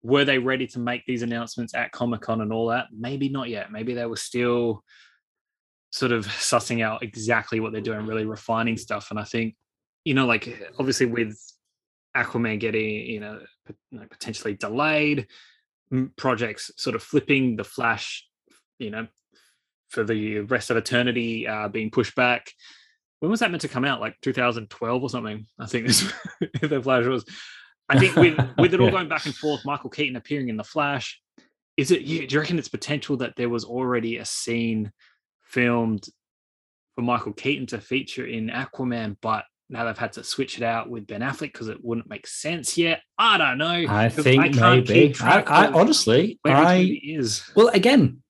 were 0.03 0.25
they 0.25 0.39
ready 0.39 0.67
to 0.69 0.79
make 0.81 1.05
these 1.07 1.23
announcements 1.23 1.75
at 1.75 1.93
Comic 1.93 2.23
Con 2.23 2.41
and 2.41 2.53
all 2.53 2.67
that? 2.69 2.87
Maybe 2.97 3.29
not 3.29 3.49
yet. 3.49 3.71
Maybe 3.71 3.95
they 3.95 4.07
were 4.07 4.17
still 4.17 4.83
sort 5.91 6.11
of 6.11 6.27
sussing 6.27 6.83
out 6.83 7.03
exactly 7.03 7.61
what 7.61 7.73
they're 7.73 7.81
doing, 7.81 8.07
really 8.07 8.25
refining 8.25 8.77
stuff. 8.77 9.11
And 9.11 9.21
I 9.21 9.25
think, 9.25 9.55
you 10.05 10.15
know, 10.15 10.27
like 10.27 10.73
obviously 10.79 11.07
with 11.07 11.39
Aquaman 12.17 12.61
getting 12.61 13.07
you 13.07 13.21
know 13.21 13.41
potentially 14.11 14.55
delayed, 14.55 15.27
projects 16.17 16.71
sort 16.77 16.97
of 16.97 17.03
flipping, 17.03 17.57
the 17.57 17.65
Flash, 17.65 18.27
you 18.79 18.91
know, 18.91 19.07
for 19.91 20.05
the 20.05 20.41
rest 20.41 20.71
of 20.71 20.77
eternity 20.77 21.47
uh, 21.47 21.69
being 21.69 21.91
pushed 21.91 22.15
back. 22.15 22.51
When 23.21 23.31
was 23.31 23.41
that 23.41 23.51
meant 23.51 23.61
to 23.61 23.69
come 23.69 23.85
out? 23.85 24.01
Like 24.01 24.17
2012 24.23 25.03
or 25.03 25.11
something? 25.11 25.47
I 25.59 25.67
think 25.67 25.87
this 25.87 26.13
the 26.63 26.81
Flash 26.83 27.05
was. 27.05 27.25
I 27.89 27.99
think 27.99 28.17
with 28.17 28.39
with 28.59 28.73
it 28.75 28.81
all 28.81 28.87
Yeah. 28.87 28.93
going 28.93 29.09
back 29.09 29.27
and 29.27 29.35
forth, 29.37 29.65
Michael 29.65 29.91
Keaton 29.91 30.17
appearing 30.17 30.49
in 30.49 30.57
the 30.57 30.65
Flash, 30.65 31.21
is 31.77 31.91
it? 31.91 32.03
you- 32.03 32.27
Do 32.27 32.35
you 32.35 32.41
reckon 32.41 32.59
it's 32.59 32.69
potential 32.69 33.17
that 33.19 33.37
there 33.37 33.49
was 33.51 33.65
already 33.65 34.17
a 34.17 34.25
scene 34.25 34.91
filmed 35.45 36.05
for 36.95 37.03
Michael 37.03 37.33
Keaton 37.35 37.67
to 37.69 37.81
feature 37.81 38.25
in 38.27 38.49
Aquaman, 38.49 39.17
but 39.21 39.45
now 39.73 39.85
they've 39.85 39.99
had 39.99 40.13
to 40.13 40.25
switch 40.25 40.59
it 40.59 40.63
out 40.63 40.91
with 40.91 41.07
Ben 41.07 41.23
Affleck 41.23 41.53
because 41.53 41.69
it 41.69 41.83
wouldn't 41.83 42.09
make 42.09 42.27
sense 42.27 42.77
yet? 42.77 43.01
I 43.19 43.39
don't 43.39 43.59
know. 43.59 43.87
I 43.89 44.09
think 44.09 44.55
can't 44.55 44.89
maybe. 44.89 45.15
I, 45.21 45.41
I 45.41 45.67
honestly, 45.73 46.39
I 46.45 47.01
is. 47.03 47.43
well 47.57 47.69
again, 47.69 48.23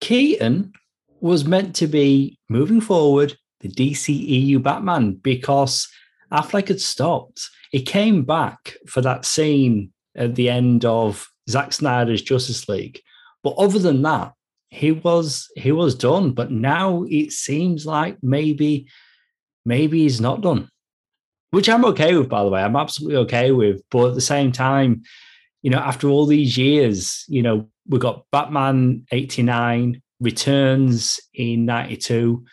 Keaton 0.00 0.72
was 1.20 1.44
meant 1.44 1.76
to 1.76 1.86
be 1.86 2.38
moving 2.48 2.80
forward 2.80 3.36
the 3.60 3.68
DCEU 3.68 4.62
Batman 4.62 5.12
because 5.12 5.88
Affleck 6.32 6.68
had 6.68 6.80
stopped. 6.80 7.48
He 7.70 7.82
came 7.82 8.24
back 8.24 8.74
for 8.86 9.00
that 9.02 9.24
scene 9.24 9.92
at 10.16 10.34
the 10.34 10.48
end 10.48 10.84
of 10.84 11.28
Zack 11.48 11.72
Snyder's 11.72 12.22
Justice 12.22 12.68
League, 12.68 13.00
but 13.44 13.54
other 13.58 13.78
than 13.78 14.02
that, 14.02 14.32
he 14.70 14.92
was 14.92 15.48
he 15.56 15.72
was 15.72 15.94
done. 15.94 16.32
But 16.32 16.50
now 16.50 17.04
it 17.08 17.32
seems 17.32 17.86
like 17.86 18.16
maybe 18.22 18.88
maybe 19.64 20.02
he's 20.02 20.20
not 20.20 20.40
done, 20.40 20.68
which 21.50 21.68
I'm 21.68 21.84
okay 21.86 22.16
with. 22.16 22.28
By 22.28 22.42
the 22.42 22.50
way, 22.50 22.62
I'm 22.62 22.76
absolutely 22.76 23.16
okay 23.18 23.50
with. 23.50 23.82
But 23.90 24.08
at 24.08 24.14
the 24.14 24.20
same 24.20 24.52
time, 24.52 25.02
you 25.62 25.70
know, 25.70 25.78
after 25.78 26.08
all 26.08 26.26
these 26.26 26.56
years, 26.56 27.24
you 27.28 27.42
know, 27.42 27.68
we 27.88 27.98
got 27.98 28.24
Batman 28.30 29.04
89, 29.12 30.00
Returns 30.20 31.20
in 31.34 31.66
92, 31.66 32.44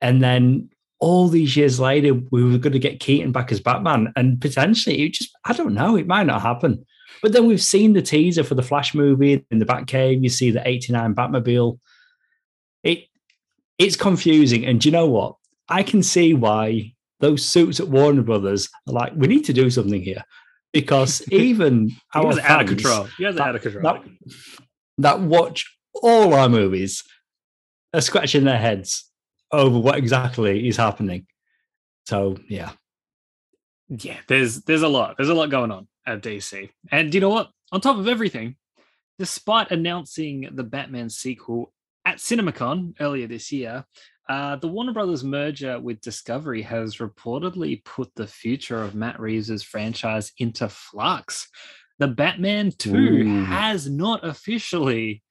and 0.00 0.22
then 0.22 0.70
all 1.00 1.28
these 1.28 1.56
years 1.56 1.78
later, 1.78 2.14
we 2.30 2.44
were 2.44 2.58
going 2.58 2.72
to 2.72 2.78
get 2.78 3.00
Keaton 3.00 3.32
back 3.32 3.52
as 3.52 3.60
Batman, 3.60 4.12
and 4.16 4.40
potentially 4.40 5.02
it 5.02 5.14
just, 5.14 5.30
I 5.44 5.52
don't 5.52 5.74
know, 5.74 5.96
it 5.96 6.06
might 6.06 6.26
not 6.26 6.42
happen. 6.42 6.84
But 7.22 7.32
then 7.32 7.46
we've 7.46 7.62
seen 7.62 7.92
the 7.92 8.02
teaser 8.02 8.44
for 8.44 8.54
the 8.54 8.62
Flash 8.62 8.94
movie 8.94 9.44
in 9.50 9.58
the 9.58 9.64
Batcave. 9.64 10.22
You 10.22 10.28
see 10.28 10.50
the 10.50 10.66
89 10.66 11.14
Batmobile. 11.14 11.78
It 12.82 13.04
it's 13.78 13.96
confusing. 13.96 14.66
And 14.66 14.80
do 14.80 14.88
you 14.88 14.92
know 14.92 15.06
what? 15.06 15.36
I 15.68 15.82
can 15.82 16.02
see 16.02 16.34
why 16.34 16.94
those 17.20 17.44
suits 17.44 17.80
at 17.80 17.88
Warner 17.88 18.22
Brothers 18.22 18.68
are 18.86 18.92
like, 18.92 19.12
we 19.14 19.26
need 19.26 19.44
to 19.46 19.52
do 19.52 19.70
something 19.70 20.02
here. 20.02 20.24
Because 20.72 21.26
even 21.32 21.92
our 22.14 22.24
guys 22.32 22.38
out 22.38 22.62
of 22.62 22.68
control. 22.68 23.08
You 23.18 23.26
guys 23.26 23.34
that- 23.36 23.48
out 23.48 23.56
of 23.56 23.62
control. 23.62 23.82
that, 23.82 24.04
that 24.98 25.20
watch 25.20 25.66
all 25.94 26.34
our 26.34 26.48
movies 26.48 27.02
are 27.94 28.00
scratching 28.00 28.44
their 28.44 28.58
heads 28.58 29.10
over 29.52 29.78
what 29.78 29.96
exactly 29.96 30.68
is 30.68 30.76
happening. 30.76 31.26
So 32.06 32.36
yeah. 32.48 32.72
yeah, 33.88 34.18
there's 34.28 34.62
there's 34.62 34.82
a 34.82 34.88
lot. 34.88 35.16
There's 35.16 35.28
a 35.28 35.34
lot 35.34 35.50
going 35.50 35.70
on 35.70 35.88
at 36.06 36.22
DC. 36.22 36.70
And 36.90 37.12
you 37.14 37.20
know 37.20 37.28
what? 37.28 37.50
On 37.72 37.80
top 37.80 37.98
of 37.98 38.08
everything, 38.08 38.56
despite 39.18 39.70
announcing 39.70 40.48
the 40.52 40.64
Batman 40.64 41.10
sequel 41.10 41.72
at 42.04 42.16
CinemaCon 42.16 42.94
earlier 43.00 43.26
this 43.26 43.52
year, 43.52 43.84
uh, 44.28 44.56
the 44.56 44.68
Warner 44.68 44.92
Brothers 44.92 45.24
merger 45.24 45.80
with 45.80 46.00
Discovery 46.00 46.60
has 46.62 46.96
reportedly 46.96 47.82
put 47.84 48.14
the 48.14 48.26
future 48.26 48.82
of 48.82 48.94
Matt 48.94 49.18
Reeves' 49.18 49.62
franchise 49.62 50.32
into 50.38 50.68
flux. 50.68 51.48
The 51.98 52.08
Batman 52.08 52.72
2 52.72 52.96
Ooh. 52.96 53.44
has 53.44 53.88
not 53.88 54.24
officially 54.24 55.22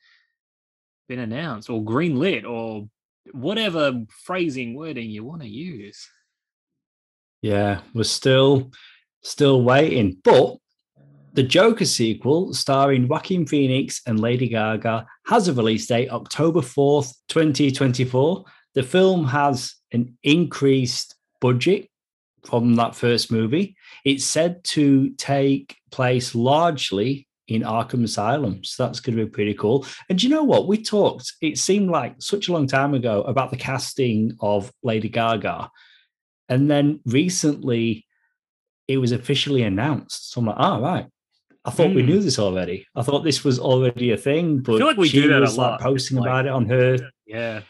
been 1.08 1.20
announced 1.20 1.70
or 1.70 1.82
greenlit 1.82 2.44
or 2.44 2.90
whatever 3.32 4.04
phrasing 4.26 4.76
wording 4.76 5.10
you 5.10 5.24
want 5.24 5.42
to 5.42 5.48
use. 5.48 6.10
Yeah, 7.42 7.82
we're 7.94 8.04
still 8.04 8.72
still 9.22 9.62
waiting. 9.62 10.18
But 10.24 10.58
the 11.34 11.44
Joker 11.44 11.86
sequel, 11.86 12.54
starring 12.54 13.08
Joaquin 13.08 13.46
Phoenix 13.46 14.02
and 14.08 14.20
Lady 14.20 14.48
Gaga, 14.48 15.06
has 15.28 15.48
a 15.48 15.54
release 15.54 15.86
date 15.86 16.10
October 16.10 16.62
4th, 16.62 17.14
2024. 17.30 18.44
The 18.76 18.84
film 18.84 19.26
has 19.28 19.76
an 19.92 20.18
increased 20.24 21.16
budget 21.42 21.90
from 22.46 22.76
that 22.76 22.96
first 22.96 23.32
movie. 23.32 23.76
It's 24.06 24.26
said 24.26 24.64
to 24.66 25.10
take 25.12 25.76
place 25.92 26.36
largely 26.36 27.28
in 27.48 27.62
Arkham 27.62 28.04
Asylum. 28.04 28.64
So 28.64 28.84
that's 28.86 29.00
going 29.00 29.18
to 29.18 29.26
be 29.26 29.30
pretty 29.32 29.54
cool. 29.54 29.86
And 30.10 30.20
do 30.20 30.28
you 30.28 30.34
know 30.34 30.44
what? 30.44 30.68
We 30.68 30.82
talked, 30.82 31.34
it 31.42 31.58
seemed 31.58 31.90
like 31.90 32.16
such 32.20 32.48
a 32.50 32.54
long 32.54 32.68
time 32.68 32.94
ago 32.94 33.24
about 33.24 33.52
the 33.52 33.58
casting 33.58 34.34
of 34.42 34.72
Lady 34.84 35.10
Gaga. 35.10 35.70
And 36.50 36.70
then 36.70 37.00
recently 37.06 38.06
it 38.88 38.98
was 38.98 39.12
officially 39.12 39.64
announced. 39.64 40.32
So 40.32 40.40
I'm 40.42 40.48
like, 40.48 40.56
oh, 40.60 40.82
right. 40.82 41.06
I 41.66 41.72
thought 41.72 41.94
we 41.94 42.02
Hmm. 42.02 42.08
knew 42.08 42.20
this 42.22 42.40
already. 42.40 42.86
I 42.96 43.02
thought 43.02 43.24
this 43.26 43.44
was 43.44 43.60
already 43.60 44.12
a 44.12 44.18
thing, 44.18 44.60
but 44.60 44.76
I 44.76 44.78
feel 44.78 44.88
like 44.88 44.98
we 44.98 45.10
she 45.10 45.22
do 45.22 45.28
that 45.30 45.38
a 45.40 45.42
was 45.42 45.58
lot. 45.58 45.72
like 45.72 45.80
posting 45.82 46.18
like- 46.18 46.26
about 46.28 46.46
it 46.46 46.52
on 46.52 46.66
her. 46.70 46.98
Yeah. 47.26 47.62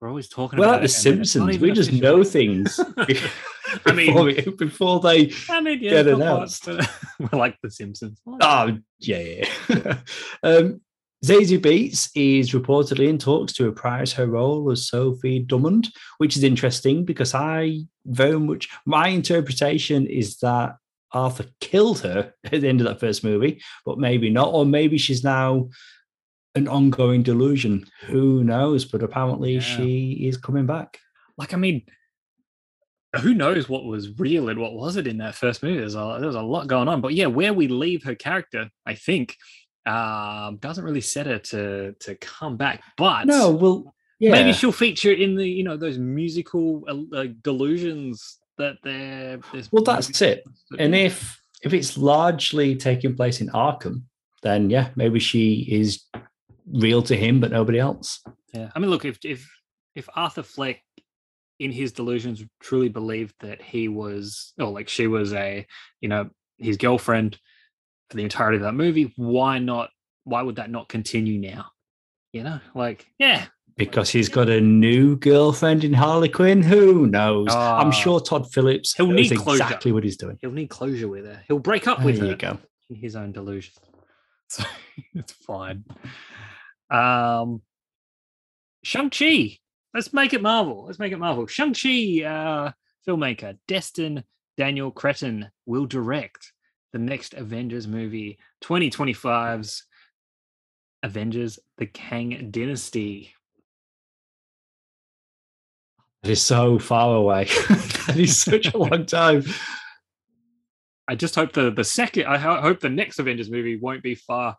We're 0.00 0.08
always 0.08 0.28
talking 0.28 0.58
Well, 0.58 0.68
about 0.68 0.82
like 0.82 0.90
the 0.90 0.96
it, 0.96 1.06
and 1.06 1.14
then 1.14 1.22
it's 1.22 1.36
not 1.36 1.46
Simpsons, 1.52 1.62
we 1.62 1.72
just 1.72 1.92
know 1.92 2.22
things 2.22 2.80
I 3.86 3.92
mean, 3.92 4.14
before, 4.14 4.52
before 4.52 5.00
they. 5.00 5.32
I 5.50 5.60
mean, 5.60 5.80
yeah, 5.82 5.90
get 5.90 6.08
announced. 6.08 6.66
we're 7.18 7.38
like 7.38 7.58
the 7.62 7.70
Simpsons. 7.70 8.20
Oh, 8.26 8.78
yeah, 8.98 9.18
yeah. 9.18 9.48
yeah. 9.68 9.98
um, 10.42 10.80
Zazie 11.24 11.58
Beetz 11.58 12.10
is 12.14 12.52
reportedly 12.52 13.08
in 13.08 13.18
talks 13.18 13.52
to 13.54 13.64
reprise 13.64 14.12
her 14.12 14.26
role 14.26 14.70
as 14.70 14.86
Sophie 14.86 15.40
Drummond, 15.40 15.88
which 16.18 16.36
is 16.36 16.44
interesting 16.44 17.04
because 17.04 17.34
I 17.34 17.80
very 18.04 18.38
much 18.38 18.68
my 18.84 19.08
interpretation 19.08 20.06
is 20.06 20.36
that 20.38 20.76
Arthur 21.12 21.46
killed 21.60 22.00
her 22.00 22.34
at 22.44 22.60
the 22.60 22.68
end 22.68 22.80
of 22.80 22.86
that 22.86 23.00
first 23.00 23.24
movie, 23.24 23.62
but 23.84 23.98
maybe 23.98 24.30
not, 24.30 24.52
or 24.52 24.66
maybe 24.66 24.98
she's 24.98 25.24
now 25.24 25.70
an 26.56 26.66
ongoing 26.68 27.22
delusion. 27.22 27.86
Who 28.06 28.42
knows? 28.42 28.84
But 28.84 29.02
apparently 29.02 29.54
Yeah. 29.54 29.60
she 29.60 30.12
is 30.28 30.36
coming 30.36 30.66
back. 30.66 30.98
like, 31.38 31.52
I 31.52 31.58
mean, 31.58 31.82
who 33.20 33.34
knows 33.34 33.68
what 33.68 33.84
was 33.84 34.18
real 34.18 34.48
and 34.48 34.58
what 34.58 34.72
wasn't 34.74 35.06
in 35.06 35.18
that 35.18 35.34
first 35.34 35.62
movie? 35.62 35.78
There's 35.78 35.94
a 35.94 36.18
there's 36.20 36.34
a 36.34 36.42
lot 36.42 36.66
going 36.66 36.88
on, 36.88 37.00
but 37.00 37.14
yeah, 37.14 37.26
where 37.26 37.52
we 37.52 37.68
leave 37.68 38.02
her 38.04 38.14
character, 38.14 38.70
I 38.86 38.94
think, 38.94 39.36
um, 39.86 40.56
doesn't 40.56 40.84
really 40.84 41.00
set 41.02 41.26
her 41.26 41.38
to 41.38 41.92
to 42.00 42.14
come 42.16 42.56
back. 42.56 42.82
But 42.96 43.26
No, 43.26 43.50
well, 43.50 43.94
yeah. 44.18 44.32
maybe 44.32 44.52
she'll 44.52 44.72
feature 44.72 45.12
in 45.12 45.34
the 45.36 45.46
you 45.48 45.62
know 45.62 45.76
those 45.76 45.98
musical 45.98 46.84
uh, 47.14 47.26
delusions 47.42 48.38
that 48.58 48.76
they're. 48.82 49.38
there's 49.52 49.70
well, 49.72 49.84
that's 49.84 50.20
it. 50.22 50.44
And 50.78 50.94
if 50.94 51.40
if 51.62 51.72
it's 51.74 51.96
largely 51.98 52.76
taking 52.76 53.14
place 53.16 53.40
in 53.40 53.48
Arkham, 53.48 54.02
then 54.42 54.68
yeah, 54.70 54.88
maybe 54.96 55.20
she 55.20 55.66
is 55.70 56.02
real 56.66 57.02
to 57.02 57.16
him, 57.16 57.40
but 57.40 57.50
nobody 57.50 57.78
else. 57.78 58.20
Yeah, 58.54 58.70
I 58.74 58.78
mean, 58.78 58.90
look, 58.90 59.04
if 59.04 59.18
if 59.24 59.48
if 59.94 60.08
Arthur 60.14 60.42
Fleck, 60.42 60.82
in 61.58 61.72
his 61.72 61.92
delusions, 61.92 62.44
truly 62.60 62.88
believed 62.90 63.34
that 63.40 63.62
he 63.62 63.88
was, 63.88 64.52
or 64.58 64.68
like 64.70 64.88
she 64.88 65.06
was 65.06 65.32
a, 65.32 65.66
you 66.00 66.08
know, 66.08 66.28
his 66.58 66.76
girlfriend 66.76 67.38
for 68.10 68.16
the 68.18 68.22
entirety 68.24 68.56
of 68.56 68.62
that 68.62 68.74
movie, 68.74 69.12
why 69.16 69.58
not? 69.58 69.90
Why 70.24 70.42
would 70.42 70.56
that 70.56 70.70
not 70.70 70.88
continue 70.88 71.38
now? 71.40 71.66
You 72.32 72.42
know, 72.42 72.60
like, 72.74 73.06
yeah, 73.18 73.46
Because 73.76 74.10
he's 74.10 74.28
got 74.28 74.50
a 74.50 74.60
new 74.60 75.16
girlfriend 75.16 75.82
in 75.84 75.94
Harley 75.94 76.28
Quinn. 76.28 76.60
Who 76.62 77.06
knows? 77.06 77.46
I'm 77.50 77.88
Ah. 77.88 77.90
sure 77.90 78.20
Todd 78.20 78.52
Phillips 78.52 78.94
He'll 78.94 79.06
knows 79.06 79.30
need 79.30 79.38
closure. 79.38 79.62
exactly 79.62 79.92
what 79.92 80.04
he's 80.04 80.16
doing. 80.18 80.36
he'll 80.42 80.50
need 80.52 80.68
closure 80.68 81.08
with 81.08 81.24
her. 81.24 81.42
He'll 81.48 81.58
break 81.58 81.86
up 81.86 81.98
There 81.98 82.06
with 82.06 82.18
you 82.18 82.26
her 82.28 82.36
go. 82.36 82.58
in 82.90 82.96
his 82.96 83.16
own 83.16 83.32
delusion. 83.32 83.72
So 84.48 84.64
it's 85.14 85.32
fine. 85.32 85.84
Um, 86.90 87.62
Shang 88.82 89.10
Chi. 89.10 89.58
Let's 89.94 90.12
make 90.12 90.32
it 90.32 90.42
Marvel. 90.42 90.84
Let's 90.86 90.98
make 90.98 91.12
it 91.12 91.18
Marvel. 91.18 91.46
Shang 91.46 91.74
Chi 91.74 92.22
uh, 92.22 92.72
filmmaker 93.06 93.58
Destin 93.66 94.24
Daniel 94.56 94.90
Cretton 94.90 95.50
will 95.64 95.86
direct 95.86 96.52
the 96.92 96.98
next 96.98 97.34
Avengers 97.34 97.86
movie, 97.86 98.38
2025's 98.64 99.84
Avengers: 101.02 101.58
The 101.78 101.86
Kang 101.86 102.50
Dynasty. 102.50 103.32
That 106.22 106.30
is 106.30 106.42
so 106.42 106.78
far 106.78 107.16
away. 107.16 107.44
that 107.68 108.16
is 108.16 108.38
such 108.38 108.72
a 108.72 108.78
long 108.78 109.06
time. 109.06 109.44
I 111.08 111.14
just 111.14 111.34
hope 111.34 111.52
the 111.52 111.70
the 111.70 111.84
second. 111.84 112.26
I 112.26 112.38
ho- 112.38 112.60
hope 112.60 112.80
the 112.80 112.88
next 112.88 113.18
Avengers 113.18 113.50
movie 113.50 113.76
won't 113.76 114.02
be 114.02 114.14
far 114.14 114.56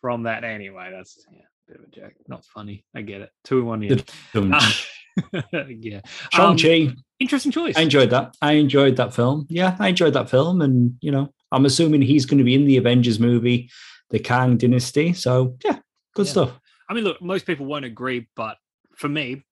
from 0.00 0.22
that. 0.24 0.44
Anyway, 0.44 0.90
that's 0.92 1.24
yeah, 1.30 1.42
bit 1.68 1.78
of 1.78 1.84
a 1.84 1.88
joke. 1.90 2.12
Not 2.28 2.44
funny. 2.44 2.84
I 2.94 3.02
get 3.02 3.20
it. 3.22 3.30
Two 3.44 3.58
in 3.60 3.66
one 3.66 3.82
year. 3.82 3.98
Um, 4.34 4.52
yeah. 5.68 6.00
Um, 6.38 6.56
Shang-Chi. 6.56 6.94
interesting 7.20 7.52
choice. 7.52 7.76
I 7.76 7.82
enjoyed 7.82 8.10
that. 8.10 8.34
I 8.42 8.52
enjoyed 8.52 8.96
that 8.96 9.14
film. 9.14 9.46
Yeah, 9.48 9.76
I 9.78 9.88
enjoyed 9.88 10.14
that 10.14 10.30
film. 10.30 10.60
And, 10.62 10.96
you 11.00 11.10
know, 11.10 11.32
I'm 11.50 11.64
assuming 11.66 12.02
he's 12.02 12.26
going 12.26 12.38
to 12.38 12.44
be 12.44 12.54
in 12.54 12.64
the 12.66 12.76
Avengers 12.78 13.18
movie, 13.20 13.70
The 14.10 14.18
Kang 14.18 14.56
Dynasty. 14.56 15.12
So, 15.12 15.56
yeah, 15.64 15.78
good 16.14 16.26
Yeah. 16.26 16.32
stuff. 16.32 16.60
I 16.88 16.94
mean, 16.94 17.04
look, 17.04 17.20
most 17.22 17.46
people 17.46 17.66
won't 17.66 17.84
agree, 17.84 18.28
but 18.36 18.56
for 18.96 19.08
me, 19.08 19.42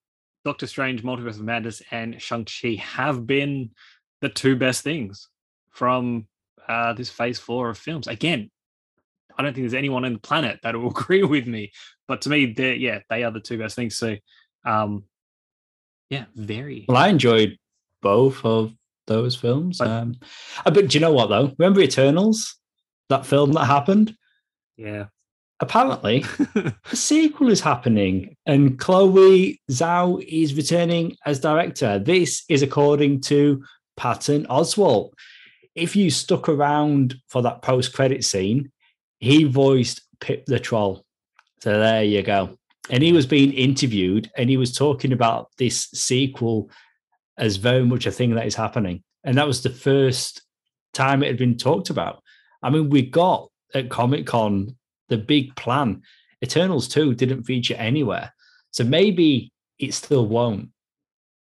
Doctor 0.45 0.67
Strange, 0.67 1.03
Multiverse 1.03 1.37
of 1.37 1.43
Madness, 1.43 1.83
and 1.91 2.21
Shang 2.21 2.45
Chi 2.47 2.75
have 2.83 3.27
been 3.27 3.71
the 4.21 4.29
two 4.29 4.57
best 4.57 4.83
things 4.83 5.29
from 5.71 6.27
uh, 6.69 6.93
this 6.95 7.11
Phase 7.11 7.39
Four 7.39 7.71
of 7.71 7.79
films. 7.79 8.07
Again, 8.09 8.51
I 9.41 9.43
don't 9.43 9.55
think 9.55 9.65
there's 9.65 9.75
anyone 9.75 10.05
on 10.05 10.13
the 10.13 10.19
planet 10.19 10.61
that 10.63 10.77
will 10.77 10.91
agree 10.97 11.23
with 11.23 11.47
me, 11.47 11.73
but 12.07 12.21
to 12.23 12.29
me, 12.29 12.53
they 12.53 12.75
yeah, 12.75 13.01
they 13.09 13.25
are 13.25 13.31
the 13.31 13.41
two 13.41 13.57
best 13.59 13.75
things. 13.75 13.97
So, 13.97 14.17
um, 14.67 15.05
yeah, 16.11 16.27
very. 16.35 16.85
Well, 16.87 16.99
I 16.99 17.09
enjoyed 17.09 17.57
both 18.03 18.45
of 18.45 18.75
those 19.07 19.35
films. 19.35 19.79
But- 19.79 19.89
um, 19.89 20.15
uh, 20.67 20.71
but 20.71 20.89
do 20.89 20.99
you 20.99 21.01
know 21.01 21.13
what 21.13 21.29
though? 21.29 21.55
Remember 21.59 21.81
Eternals, 21.81 22.57
that 23.09 23.25
film 23.25 23.53
that 23.53 23.65
happened? 23.65 24.15
Yeah. 24.77 25.07
Apparently, 25.63 26.25
a 26.55 26.97
sequel 26.97 27.51
is 27.51 27.61
happening, 27.61 28.35
and 28.47 28.79
Chloe 28.79 29.61
Zhao 29.71 30.23
is 30.27 30.55
returning 30.55 31.17
as 31.27 31.39
director. 31.39 31.99
This 31.99 32.45
is 32.49 32.63
according 32.63 33.21
to 33.23 33.63
Patton 33.97 34.47
Oswalt. 34.47 35.11
If 35.75 35.95
you 35.97 36.11
stuck 36.11 36.49
around 36.49 37.15
for 37.29 37.43
that 37.43 37.61
post-credit 37.61 38.25
scene, 38.25 38.73
he 39.21 39.45
voiced 39.45 40.03
Pip 40.21 40.45
the 40.47 40.59
Troll. 40.59 41.05
So 41.61 41.79
there 41.79 42.03
you 42.03 42.23
go. 42.23 42.57
And 42.91 43.03
he 43.03 43.13
was 43.13 43.27
being 43.27 43.53
interviewed, 43.53 44.31
and 44.37 44.51
he 44.51 44.57
was 44.57 44.75
talking 44.75 45.13
about 45.13 45.51
this 45.59 45.89
sequel 45.95 46.71
as 47.39 47.57
very 47.57 47.85
much 47.85 48.07
a 48.07 48.11
thing 48.11 48.35
that 48.35 48.47
is 48.47 48.55
happening. 48.55 49.05
And 49.23 49.37
that 49.39 49.47
was 49.47 49.63
the 49.63 49.71
first 49.71 50.43
time 50.93 51.23
it 51.23 51.29
had 51.29 51.39
been 51.39 51.57
talked 51.57 51.91
about. 51.91 52.23
I 52.63 52.71
mean, 52.71 52.91
we 52.91 53.03
got 53.03 53.49
at 53.75 53.91
Comic 53.91 54.27
Con 54.27 54.77
the 55.09 55.19
big 55.19 55.55
plan. 55.57 56.03
Eternals 56.43 56.89
2 56.89 57.15
didn't 57.15 57.45
feature 57.45 57.75
anywhere. 57.75 58.33
So 58.71 58.85
maybe 58.85 59.53
it 59.79 59.95
still 59.95 60.27
won't. 60.27 60.71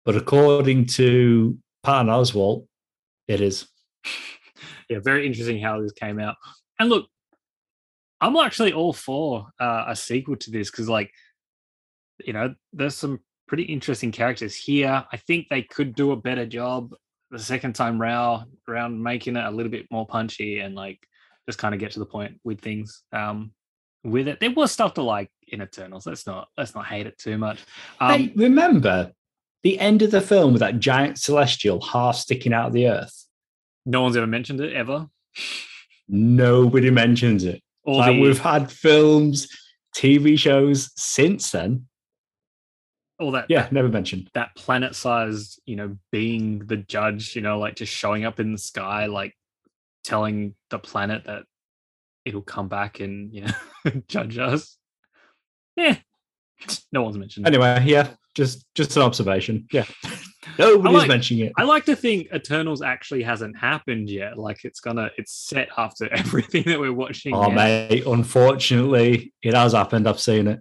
But 0.04 0.16
according 0.16 0.86
to 0.86 1.58
Patton 1.82 2.08
Oswalt, 2.08 2.66
it 3.26 3.40
is. 3.40 3.66
yeah, 4.88 4.98
very 5.02 5.26
interesting 5.26 5.60
how 5.60 5.80
this 5.80 5.92
came 5.92 6.20
out. 6.20 6.36
And 6.78 6.90
look, 6.90 7.06
I'm 8.24 8.36
actually 8.36 8.72
all 8.72 8.92
for 8.92 9.48
uh, 9.60 9.84
a 9.88 9.96
sequel 9.96 10.36
to 10.36 10.50
this 10.50 10.70
because, 10.70 10.88
like, 10.88 11.10
you 12.24 12.32
know, 12.32 12.54
there's 12.72 12.96
some 12.96 13.20
pretty 13.46 13.64
interesting 13.64 14.12
characters 14.12 14.56
here. 14.56 15.04
I 15.10 15.16
think 15.16 15.48
they 15.48 15.62
could 15.62 15.94
do 15.94 16.12
a 16.12 16.16
better 16.16 16.46
job 16.46 16.94
the 17.30 17.38
second 17.38 17.74
time 17.74 18.00
round, 18.00 18.46
round 18.66 19.02
making 19.02 19.36
it 19.36 19.44
a 19.44 19.50
little 19.50 19.70
bit 19.70 19.86
more 19.90 20.06
punchy 20.06 20.60
and 20.60 20.74
like 20.74 20.98
just 21.48 21.58
kind 21.58 21.74
of 21.74 21.80
get 21.80 21.92
to 21.92 21.98
the 21.98 22.06
point 22.06 22.40
with 22.44 22.60
things. 22.60 23.02
Um, 23.12 23.52
with 24.04 24.28
it, 24.28 24.40
there 24.40 24.50
was 24.50 24.70
stuff 24.70 24.94
to 24.94 25.02
like 25.02 25.30
in 25.48 25.62
Eternals. 25.62 26.06
Let's 26.06 26.26
not 26.26 26.48
let's 26.56 26.74
not 26.74 26.86
hate 26.86 27.06
it 27.06 27.18
too 27.18 27.38
much. 27.38 27.58
Um, 28.00 28.20
hey, 28.20 28.32
remember 28.36 29.12
the 29.62 29.78
end 29.78 30.02
of 30.02 30.10
the 30.10 30.20
film 30.20 30.52
with 30.52 30.60
that 30.60 30.78
giant 30.78 31.18
celestial 31.18 31.80
half 31.80 32.16
sticking 32.16 32.52
out 32.52 32.66
of 32.66 32.72
the 32.72 32.88
earth? 32.88 33.24
no 33.86 34.02
one's 34.02 34.16
ever 34.16 34.26
mentioned 34.26 34.60
it 34.60 34.72
ever. 34.72 35.08
Nobody 36.08 36.90
mentions 36.90 37.44
it. 37.44 37.62
Or 37.84 37.98
Like, 37.98 38.14
the- 38.16 38.20
we've 38.20 38.38
had 38.40 38.70
films, 38.70 39.48
TV 39.96 40.36
shows 40.38 40.90
since 40.96 41.50
then. 41.50 41.86
All 43.20 43.30
that 43.32 43.46
Yeah, 43.48 43.68
never 43.70 43.88
mentioned. 43.88 44.28
that 44.34 44.56
planet 44.56 44.94
sized, 44.96 45.60
you 45.66 45.76
know, 45.76 45.96
being 46.10 46.60
the 46.66 46.76
judge, 46.78 47.36
you 47.36 47.42
know, 47.42 47.58
like 47.60 47.76
just 47.76 47.92
showing 47.92 48.24
up 48.24 48.40
in 48.40 48.50
the 48.52 48.58
sky, 48.58 49.06
like 49.06 49.34
telling 50.02 50.54
the 50.70 50.78
planet 50.80 51.24
that 51.26 51.44
it'll 52.24 52.42
come 52.42 52.68
back 52.68 52.98
and, 53.00 53.32
you 53.32 53.42
know, 53.42 53.52
judge 54.08 54.36
us. 54.38 54.76
Yeah. 55.76 55.98
No 56.92 57.02
one's 57.02 57.16
mentioned. 57.18 57.46
Anyway, 57.46 57.82
yeah, 57.86 58.14
just 58.34 58.64
just 58.74 58.96
an 58.96 59.02
observation. 59.02 59.66
Yeah. 59.72 59.84
Nobody's 60.58 60.98
like- 60.98 61.08
mentioning 61.08 61.46
it. 61.46 61.52
I 61.56 61.64
like 61.64 61.84
to 61.86 61.96
think 61.96 62.28
Eternals 62.34 62.82
actually 62.82 63.22
hasn't 63.22 63.56
happened 63.56 64.10
yet. 64.10 64.38
Like 64.38 64.64
it's 64.64 64.80
gonna, 64.80 65.10
it's 65.16 65.32
set 65.32 65.68
after 65.76 66.08
everything 66.12 66.64
that 66.64 66.78
we're 66.80 66.92
watching. 66.92 67.34
Oh, 67.34 67.48
now. 67.48 67.54
mate, 67.54 68.04
unfortunately, 68.06 69.32
it 69.42 69.54
has 69.54 69.72
happened. 69.72 70.08
I've 70.08 70.20
seen 70.20 70.46
it. 70.48 70.60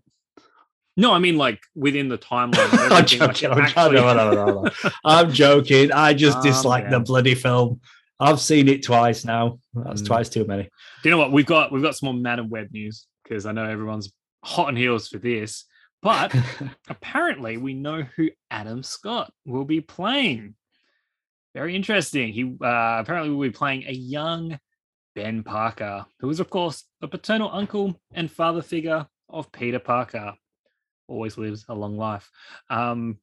No, 0.96 1.12
I 1.12 1.20
mean 1.20 1.38
like 1.38 1.60
within 1.76 2.08
the 2.08 2.18
timeline. 2.18 2.58
I'm 2.74 2.74
everything, 2.74 2.90
like, 2.90 3.06
joking. 3.08 3.52
I'm, 3.52 3.60
actually- 3.60 3.98
joking. 3.98 4.18
No, 4.18 4.32
no, 4.34 4.62
no. 4.64 4.92
I'm 5.06 5.32
joking. 5.32 5.92
I 5.92 6.14
just 6.14 6.38
Oh, 6.40 6.44
dislike 6.44 6.90
the 6.90 7.00
bloody 7.00 7.36
film. 7.36 7.82
I've 8.20 8.40
seen 8.40 8.68
it 8.70 8.84
twice 8.84 9.26
now. 9.26 9.60
That's 9.74 10.02
Mm. 10.02 10.06
twice 10.08 10.30
too 10.30 10.46
many. 10.46 10.64
Do 10.64 10.70
you 11.04 11.12
know 11.12 11.18
what 11.18 11.32
we've 11.32 11.46
got? 11.46 11.72
We've 11.72 11.82
got 11.84 11.96
some 11.96 12.08
more 12.08 12.22
Madame 12.22 12.50
Web 12.50 12.72
news 12.72 13.08
because 13.24 13.46
I 13.46 13.52
know 13.52 13.66
everyone's 13.66 14.14
hot 14.44 14.68
on 14.68 14.76
heels 14.76 15.08
for 15.10 15.18
this. 15.18 15.66
But 16.04 16.36
apparently, 16.90 17.58
we 17.58 17.74
know 17.74 18.04
who 18.16 18.30
Adam 18.52 18.84
Scott 18.84 19.32
will 19.46 19.64
be 19.64 19.82
playing. 19.82 20.56
Very 21.56 21.76
interesting. 21.76 22.34
He 22.34 22.44
uh, 22.44 22.98
apparently 23.00 23.30
will 23.30 23.48
be 23.48 23.52
playing 23.52 23.86
a 23.88 23.94
young 23.94 24.60
Ben 25.16 25.44
Parker, 25.44 26.06
who 26.20 26.30
is, 26.30 26.40
of 26.40 26.50
course, 26.50 26.84
the 27.00 27.08
paternal 27.08 27.50
uncle 27.52 28.00
and 28.14 28.30
father 28.30 28.62
figure 28.62 29.08
of 29.30 29.52
Peter 29.52 29.80
Parker. 29.80 30.34
Always 31.08 31.38
lives 31.38 31.66
a 31.70 31.76
long 31.76 31.98
life. 31.98 32.30
Um, 32.70 33.20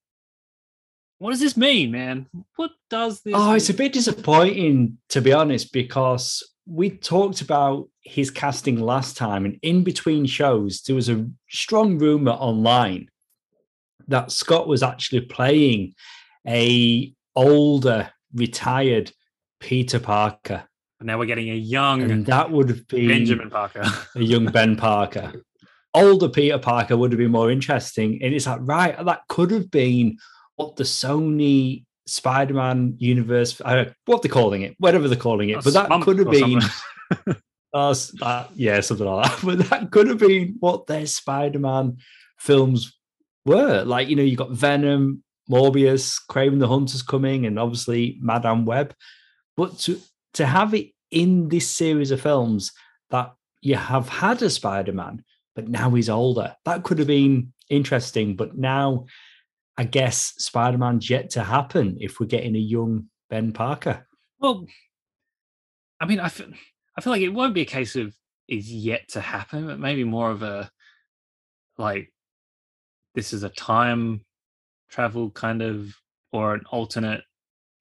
what 1.19 1.31
does 1.31 1.41
this 1.41 1.57
mean, 1.57 1.91
man? 1.91 2.29
What 2.57 2.71
does 2.89 3.21
this? 3.21 3.35
oh, 3.37 3.53
it's 3.53 3.69
a 3.69 3.75
bit 3.75 3.93
disappointing, 3.93 4.99
to 5.11 5.21
be 5.21 5.33
honest, 5.33 5.73
because 5.73 6.43
we 6.71 6.89
talked 6.89 7.41
about 7.41 7.89
his 8.03 8.31
casting 8.31 8.79
last 8.79 9.17
time, 9.17 9.45
and 9.45 9.59
in 9.61 9.83
between 9.83 10.25
shows, 10.25 10.83
there 10.83 10.95
was 10.95 11.09
a 11.09 11.29
strong 11.49 11.99
rumor 11.99 12.31
online 12.31 13.11
that 14.07 14.31
Scott 14.31 14.69
was 14.69 14.83
actually 14.83 15.23
playing 15.23 15.95
a 16.47 17.13
older, 17.35 18.11
retired 18.33 19.11
Peter 19.59 19.99
Parker. 19.99 20.63
But 20.99 21.07
now 21.07 21.19
we're 21.19 21.27
getting 21.27 21.51
a 21.51 21.55
young 21.55 22.09
And 22.09 22.27
that 22.27 22.51
would 22.53 22.69
have 22.69 22.87
been 22.87 23.09
Benjamin 23.09 23.51
Parker. 23.51 23.83
a 24.15 24.23
young 24.23 24.47
Ben 24.47 24.77
Parker. 24.77 25.33
Older 25.93 26.29
Peter 26.29 26.59
Parker 26.59 26.97
would 26.97 27.11
have 27.11 27.19
been 27.19 27.33
more 27.33 27.51
interesting. 27.51 28.21
And 28.23 28.33
it's 28.33 28.47
like, 28.47 28.61
right, 28.63 29.05
that 29.05 29.23
could 29.29 29.51
have 29.51 29.73
been 29.73 30.19
what 30.55 30.77
the 30.77 30.85
Sony 30.85 31.85
Spider 32.11 32.55
Man 32.55 32.97
universe, 32.99 33.61
uh, 33.65 33.85
what 34.05 34.23
they're 34.23 34.31
calling 34.31 34.63
it, 34.63 34.75
whatever 34.79 35.07
they're 35.07 35.17
calling 35.17 35.51
it. 35.51 35.63
But 35.63 35.75
that 35.75 36.03
could 36.03 36.19
have 36.19 36.31
been, 36.31 36.61
uh, 37.73 37.95
that, 38.21 38.49
yeah, 38.57 38.81
something 38.81 39.07
like 39.07 39.31
that. 39.31 39.41
But 39.45 39.59
that 39.71 39.91
could 39.93 40.09
have 40.09 40.19
been 40.19 40.57
what 40.59 40.89
their 40.89 41.07
Spider 41.07 41.61
Man 41.61 41.99
films 42.39 42.97
were. 43.45 43.85
Like, 43.85 44.09
you 44.09 44.17
know, 44.17 44.25
you 44.25 44.37
got 44.37 44.51
Venom, 44.51 45.23
Morbius, 45.49 46.21
Kraven 46.29 46.59
the 46.59 46.67
Hunter's 46.67 47.03
coming, 47.03 47.47
and 47.47 47.59
obviously 47.59 48.19
Madame 48.21 48.65
Web. 48.65 48.93
But 49.57 49.79
to, 49.81 50.01
to 50.35 50.47
have 50.47 50.75
it 50.75 50.91
in 51.13 51.49
this 51.49 51.71
series 51.71 52.11
of 52.11 52.21
films 52.21 52.73
that 53.11 53.33
you 53.61 53.77
have 53.77 54.09
had 54.09 54.43
a 54.43 54.51
Spider 54.51 54.93
Man, 54.93 55.23
but 55.55 55.69
now 55.69 55.91
he's 55.91 56.11
older, 56.11 56.57
that 56.65 56.83
could 56.83 56.99
have 56.99 57.09
been 57.09 57.53
interesting. 57.69 58.35
But 58.35 58.59
now, 58.59 59.07
I 59.81 59.85
guess 59.85 60.35
Spider 60.37 60.77
Man's 60.77 61.09
yet 61.09 61.31
to 61.31 61.43
happen 61.43 61.97
if 62.01 62.21
we're 62.21 62.27
getting 62.27 62.55
a 62.55 62.59
young 62.59 63.07
Ben 63.31 63.51
Parker. 63.51 64.07
Well, 64.39 64.67
I 65.99 66.05
mean, 66.05 66.21
I 66.21 66.29
feel, 66.29 66.49
I 66.99 67.01
feel 67.01 67.15
like 67.15 67.23
it 67.23 67.31
won't 67.31 67.55
be 67.55 67.63
a 67.63 67.65
case 67.65 67.97
of 67.97 68.15
is 68.47 68.71
yet 68.71 69.09
to 69.13 69.23
happen, 69.23 69.67
but 69.67 69.79
maybe 69.81 70.05
more 70.05 70.31
of 70.31 70.43
a 70.43 70.71
like 71.79 72.13
this 73.15 73.33
is 73.33 73.43
a 73.43 73.49
time 73.49 74.23
travel 74.91 75.31
kind 75.31 75.63
of 75.63 75.97
or 76.31 76.53
an 76.53 76.61
alternate 76.71 77.23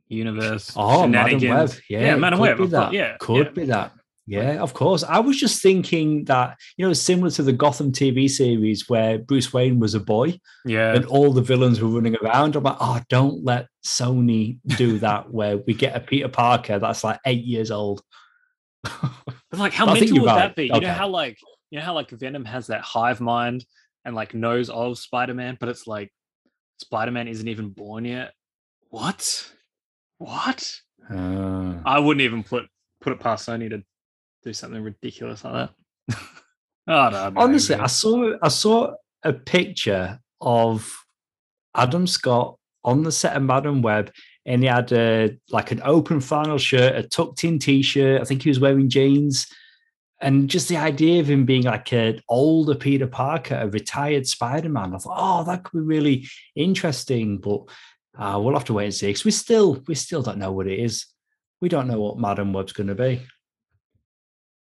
universe. 0.07 0.71
Oh, 0.77 1.05
Madame. 1.05 1.49
Web. 1.49 1.73
Yeah, 1.89 1.99
yeah, 1.99 2.15
Madame 2.15 2.39
could 2.39 2.47
Web. 2.47 2.57
be 2.59 2.67
that. 2.67 2.93
Yeah, 2.93 3.17
Could 3.19 3.47
yeah. 3.47 3.51
be 3.51 3.65
that. 3.65 3.91
Yeah, 4.29 4.61
of 4.61 4.73
course. 4.73 5.03
I 5.03 5.19
was 5.19 5.39
just 5.39 5.61
thinking 5.61 6.25
that, 6.25 6.57
you 6.77 6.85
know, 6.85 6.93
similar 6.93 7.31
to 7.31 7.43
the 7.43 7.53
Gotham 7.53 7.91
TV 7.91 8.29
series 8.29 8.87
where 8.87 9.17
Bruce 9.17 9.51
Wayne 9.51 9.79
was 9.79 9.95
a 9.95 9.99
boy 9.99 10.39
Yeah, 10.65 10.93
and 10.93 11.05
all 11.05 11.33
the 11.33 11.41
villains 11.41 11.81
were 11.81 11.89
running 11.89 12.15
around. 12.17 12.55
I'm 12.55 12.63
like, 12.63 12.77
oh, 12.79 12.99
don't 13.09 13.43
let 13.43 13.67
Sony 13.85 14.59
do 14.77 14.99
that 14.99 15.29
where 15.33 15.57
we 15.57 15.73
get 15.73 15.95
a 15.95 15.99
Peter 15.99 16.29
Parker 16.29 16.79
that's 16.79 17.03
like 17.03 17.19
eight 17.25 17.43
years 17.43 17.71
old. 17.71 18.01
But 18.83 19.11
like, 19.53 19.73
how 19.73 19.85
mental 19.85 20.19
would 20.19 20.27
right. 20.27 20.35
that 20.35 20.55
be? 20.55 20.65
You 20.65 20.79
know 20.79 20.93
how 20.93 21.07
like 21.07 21.37
you 21.71 21.79
know 21.79 21.85
how 21.85 21.93
like 21.93 22.09
Venom 22.11 22.45
has 22.45 22.67
that 22.67 22.81
hive 22.81 23.21
mind 23.21 23.65
and 24.05 24.15
like 24.15 24.33
knows 24.33 24.69
of 24.69 24.97
Spider 24.97 25.33
Man, 25.33 25.57
but 25.59 25.69
it's 25.69 25.87
like 25.87 26.11
Spider 26.77 27.11
Man 27.11 27.27
isn't 27.27 27.47
even 27.47 27.69
born 27.69 28.05
yet. 28.05 28.33
What? 28.89 29.51
What? 30.17 30.75
Uh, 31.09 31.75
I 31.85 31.99
wouldn't 31.99 32.21
even 32.21 32.43
put 32.43 32.67
put 33.01 33.13
it 33.13 33.19
past 33.19 33.47
Sony 33.47 33.69
to 33.69 33.83
do 34.43 34.53
something 34.53 34.81
ridiculous 34.81 35.43
like 35.43 35.69
that. 36.07 36.17
oh 36.87 37.09
no! 37.09 37.33
honestly, 37.35 37.75
I 37.75 37.87
saw 37.87 38.33
I 38.41 38.47
saw 38.47 38.93
a 39.23 39.33
picture 39.33 40.19
of 40.41 40.91
Adam 41.75 42.07
Scott 42.07 42.57
on 42.83 43.03
the 43.03 43.11
set 43.11 43.35
of 43.35 43.43
Madame 43.43 43.81
Web, 43.81 44.11
and 44.45 44.61
he 44.61 44.67
had 44.67 44.91
a 44.91 45.37
like 45.49 45.71
an 45.71 45.81
open 45.83 46.19
flannel 46.19 46.57
shirt, 46.57 46.95
a 46.95 47.03
tucked 47.03 47.43
in 47.43 47.59
t-shirt. 47.59 48.21
I 48.21 48.23
think 48.23 48.43
he 48.43 48.49
was 48.49 48.59
wearing 48.59 48.89
jeans, 48.89 49.47
and 50.21 50.49
just 50.49 50.67
the 50.67 50.77
idea 50.77 51.19
of 51.19 51.29
him 51.29 51.45
being 51.45 51.63
like 51.63 51.91
an 51.93 52.21
older 52.29 52.75
Peter 52.75 53.07
Parker, 53.07 53.55
a 53.55 53.67
retired 53.67 54.27
Spider-Man. 54.27 54.93
I 54.93 54.97
thought, 54.97 55.17
oh, 55.17 55.43
that 55.45 55.63
could 55.63 55.79
be 55.79 55.85
really 55.85 56.27
interesting, 56.55 57.37
but 57.37 57.61
uh, 58.17 58.39
we'll 58.41 58.53
have 58.53 58.65
to 58.65 58.73
wait 58.73 58.85
and 58.85 58.93
see 58.93 59.07
because 59.07 59.25
we 59.25 59.31
still 59.31 59.83
we 59.87 59.95
still 59.95 60.21
don't 60.21 60.39
know 60.39 60.51
what 60.51 60.67
it 60.67 60.79
is. 60.79 61.05
We 61.61 61.69
don't 61.69 61.87
know 61.87 61.99
what 61.99 62.17
Madame 62.17 62.53
Web's 62.53 62.73
going 62.73 62.87
to 62.87 62.95
be. 62.95 63.21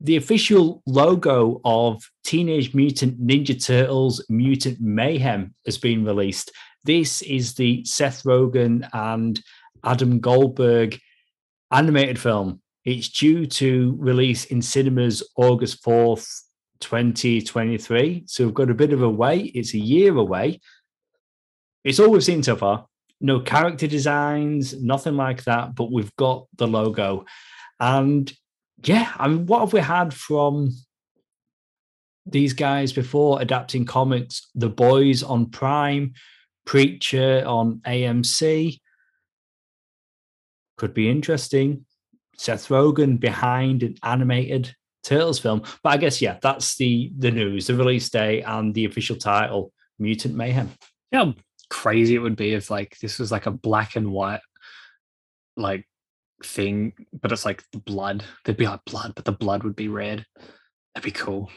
The 0.01 0.17
official 0.17 0.83
logo 0.85 1.61
of 1.63 2.03
Teenage 2.23 2.73
Mutant 2.73 3.19
Ninja 3.19 3.63
Turtles 3.63 4.23
Mutant 4.29 4.79
Mayhem 4.81 5.53
has 5.65 5.77
been 5.77 6.03
released. 6.03 6.51
This 6.83 7.21
is 7.21 7.53
the 7.53 7.83
Seth 7.85 8.23
Rogen 8.23 8.87
and 8.93 9.41
Adam 9.83 10.19
Goldberg 10.19 10.99
animated 11.71 12.19
film. 12.19 12.61
It's 12.83 13.09
due 13.09 13.47
to 13.47 13.95
release 13.97 14.45
in 14.45 14.61
cinemas 14.61 15.23
August 15.37 15.83
4th, 15.83 16.27
2023. 16.81 18.23
So 18.27 18.45
we've 18.45 18.53
got 18.53 18.69
a 18.69 18.75
bit 18.75 18.93
of 18.93 19.01
a 19.01 19.09
wait. 19.09 19.53
It's 19.55 19.73
a 19.73 19.79
year 19.79 20.15
away. 20.15 20.59
It's 21.83 21.99
all 21.99 22.09
we've 22.09 22.23
seen 22.23 22.43
so 22.43 22.55
far. 22.55 22.87
No 23.21 23.39
character 23.39 23.87
designs, 23.87 24.79
nothing 24.79 25.15
like 25.15 25.45
that, 25.45 25.73
but 25.73 25.91
we've 25.91 26.15
got 26.17 26.47
the 26.57 26.67
logo. 26.67 27.25
And 27.79 28.31
yeah, 28.83 29.11
I 29.17 29.27
mean, 29.27 29.45
what 29.45 29.59
have 29.61 29.73
we 29.73 29.79
had 29.79 30.13
from 30.13 30.71
these 32.25 32.53
guys 32.53 32.93
before 32.93 33.41
adapting 33.41 33.85
comics? 33.85 34.49
The 34.55 34.69
Boys 34.69 35.23
on 35.23 35.49
Prime, 35.49 36.13
Preacher 36.65 37.43
on 37.45 37.81
AMC. 37.85 38.79
Could 40.77 40.93
be 40.93 41.09
interesting. 41.09 41.85
Seth 42.37 42.67
Rogen 42.67 43.19
behind 43.19 43.81
an 43.83 43.95
animated 44.03 44.75
Turtles 45.03 45.39
film. 45.39 45.61
But 45.83 45.89
I 45.89 45.97
guess 45.97 46.21
yeah, 46.21 46.37
that's 46.41 46.75
the 46.75 47.11
the 47.17 47.31
news, 47.31 47.67
the 47.67 47.75
release 47.75 48.09
day 48.09 48.41
and 48.41 48.73
the 48.73 48.85
official 48.85 49.15
title, 49.15 49.71
Mutant 49.99 50.35
Mayhem. 50.35 50.71
Yeah, 51.11 51.31
crazy 51.69 52.15
it 52.15 52.19
would 52.19 52.35
be 52.35 52.53
if 52.53 52.69
like 52.69 52.97
this 52.99 53.19
was 53.19 53.31
like 53.31 53.45
a 53.45 53.51
black 53.51 53.95
and 53.95 54.11
white 54.11 54.41
like 55.57 55.87
thing, 56.45 56.93
but 57.21 57.31
it's 57.31 57.45
like 57.45 57.63
the 57.71 57.79
blood. 57.79 58.23
There'd 58.43 58.57
be 58.57 58.67
like 58.67 58.85
blood, 58.85 59.13
but 59.15 59.25
the 59.25 59.31
blood 59.31 59.63
would 59.63 59.75
be 59.75 59.87
red. 59.87 60.25
That'd 60.93 61.05
be 61.05 61.11
cool. 61.11 61.49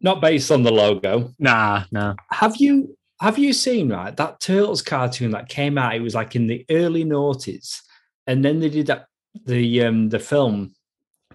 Not 0.00 0.20
based 0.20 0.50
on 0.50 0.62
the 0.62 0.72
logo. 0.72 1.32
Nah, 1.38 1.84
nah. 1.90 2.14
Have 2.30 2.56
you 2.56 2.96
have 3.20 3.38
you 3.38 3.52
seen 3.52 3.90
right 3.90 4.16
that 4.16 4.40
Turtles 4.40 4.82
cartoon 4.82 5.30
that 5.30 5.48
came 5.48 5.78
out? 5.78 5.94
It 5.94 6.00
was 6.02 6.14
like 6.14 6.34
in 6.34 6.46
the 6.46 6.64
early 6.70 7.04
noughties, 7.04 7.80
and 8.26 8.44
then 8.44 8.60
they 8.60 8.68
did 8.68 8.86
that 8.88 9.06
the 9.44 9.84
um 9.84 10.08
the 10.08 10.18
film 10.18 10.74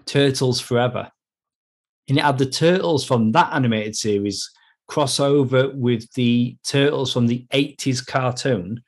Turtles 0.04 0.60
Forever, 0.60 1.10
and 2.08 2.18
it 2.18 2.24
had 2.24 2.38
the 2.38 2.46
turtles 2.46 3.04
from 3.04 3.32
that 3.32 3.52
animated 3.52 3.96
series 3.96 4.50
crossover 4.90 5.74
with 5.74 6.10
the 6.14 6.56
turtles 6.66 7.12
from 7.12 7.26
the 7.26 7.46
80s 7.52 8.04
cartoon 8.04 8.82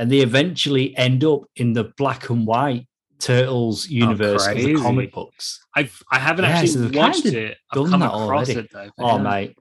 and 0.00 0.10
they 0.10 0.20
eventually 0.20 0.96
end 0.96 1.22
up 1.24 1.42
in 1.56 1.74
the 1.74 1.84
black 1.98 2.30
and 2.30 2.46
white 2.46 2.86
turtles 3.18 3.86
Oh, 3.86 3.92
universe 3.94 4.46
of 4.46 4.56
the 4.56 4.74
comic 4.76 5.12
books 5.12 5.60
I've 5.76 6.02
I 6.10 6.18
haven't 6.18 6.46
Yeah, 6.46 6.52
actually 6.52 6.86
they've 6.88 6.96
watched 6.96 7.22
kinda 7.24 7.38
it. 7.50 7.58
I've 7.70 7.76
done 7.76 7.90
come 7.90 8.00
that 8.00 8.10
already. 8.10 8.52
it 8.54 8.70
though. 8.72 8.90
oh 8.98 9.16
yeah. 9.18 9.22
mate 9.22 9.58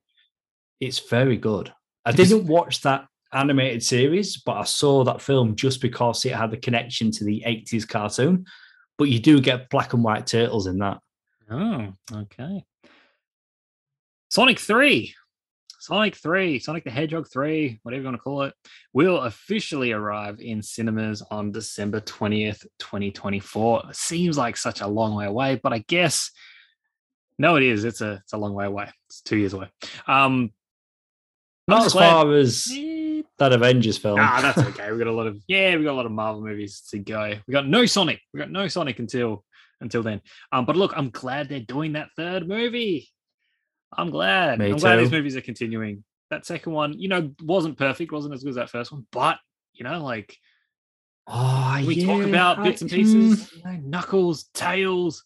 it's 0.79 0.99
very 0.99 1.35
good 1.35 1.73
i 2.05 2.11
didn't 2.13 2.47
watch 2.47 2.79
that 2.83 3.05
animated 3.33 3.83
series 3.83 4.37
but 4.37 4.53
i 4.55 4.63
saw 4.63 5.03
that 5.03 5.21
film 5.21 5.55
just 5.57 5.81
because 5.81 6.23
it 6.25 6.33
had 6.33 6.51
the 6.51 6.57
connection 6.57 7.11
to 7.11 7.25
the 7.25 7.43
80s 7.45 7.85
cartoon 7.87 8.45
but 8.97 9.09
you 9.09 9.19
do 9.19 9.41
get 9.41 9.69
black 9.69 9.91
and 9.93 10.03
white 10.05 10.25
turtles 10.25 10.65
in 10.67 10.77
that 10.79 10.99
Oh, 11.51 11.93
okay. 12.13 12.63
Sonic 14.29 14.59
3. 14.59 15.15
Sonic 15.89 16.15
3, 16.17 16.59
Sonic 16.59 16.83
the 16.83 16.91
Hedgehog 16.91 17.27
3, 17.33 17.79
whatever 17.81 18.01
you 18.01 18.05
want 18.05 18.15
to 18.17 18.21
call 18.21 18.43
it, 18.43 18.53
will 18.93 19.21
officially 19.21 19.91
arrive 19.91 20.39
in 20.39 20.61
cinemas 20.61 21.23
on 21.31 21.51
December 21.51 21.99
20th, 21.99 22.61
2024. 22.77 23.83
It 23.89 23.95
Seems 23.95 24.37
like 24.37 24.55
such 24.55 24.81
a 24.81 24.87
long 24.87 25.15
way 25.15 25.25
away, 25.25 25.59
but 25.63 25.73
I 25.73 25.79
guess 25.87 26.29
no, 27.39 27.55
it 27.55 27.63
is. 27.63 27.85
It's 27.85 28.01
a 28.01 28.19
it's 28.23 28.33
a 28.33 28.37
long 28.37 28.53
way 28.53 28.65
away. 28.67 28.87
It's 29.07 29.21
two 29.21 29.37
years 29.37 29.53
away. 29.53 29.67
Um 30.07 30.51
not 31.67 31.87
as 31.87 31.93
glad- 31.93 32.11
far 32.11 32.33
as 32.35 32.67
Eh, 32.71 33.23
that 33.39 33.51
avengers 33.51 33.97
film 33.97 34.19
Ah, 34.21 34.41
that's 34.43 34.59
okay. 34.69 34.91
We 34.91 34.99
got 34.99 35.07
a 35.07 35.11
lot 35.11 35.25
of 35.25 35.41
yeah, 35.47 35.75
we 35.75 35.83
got 35.85 35.93
a 35.93 35.99
lot 36.01 36.05
of 36.05 36.11
Marvel 36.11 36.43
movies 36.43 36.83
to 36.91 36.99
go. 36.99 37.33
We 37.47 37.51
got 37.51 37.67
no 37.67 37.87
Sonic. 37.87 38.21
We 38.31 38.39
got 38.39 38.51
no 38.51 38.67
Sonic 38.67 38.99
until 38.99 39.43
until 39.81 40.03
then. 40.03 40.21
Um, 40.51 40.65
but 40.65 40.75
look, 40.75 40.93
I'm 40.95 41.09
glad 41.09 41.49
they're 41.49 41.61
doing 41.61 41.93
that 41.93 42.09
third 42.15 42.47
movie. 42.47 43.09
I'm 43.95 44.09
glad. 44.09 44.59
Me 44.59 44.71
I'm 44.71 44.77
glad 44.77 44.97
these 44.97 45.11
movies 45.11 45.35
are 45.35 45.41
continuing. 45.41 46.03
That 46.29 46.45
second 46.45 46.73
one, 46.73 46.97
you 46.99 47.09
know, 47.09 47.31
wasn't 47.41 47.77
perfect, 47.77 48.11
wasn't 48.11 48.33
as 48.33 48.43
good 48.43 48.51
as 48.51 48.55
that 48.55 48.69
first 48.69 48.91
one, 48.91 49.05
but 49.11 49.37
you 49.73 49.83
know, 49.83 50.03
like 50.03 50.37
oh 51.27 51.83
we 51.85 52.05
talk 52.05 52.19
yeah, 52.19 52.27
about 52.27 52.59
I- 52.59 52.63
bits 52.63 52.81
and 52.81 52.91
mm, 52.91 52.95
pieces, 52.95 53.51
you 53.53 53.63
know, 53.63 53.79
Knuckles, 53.83 54.45
Tails, 54.53 55.23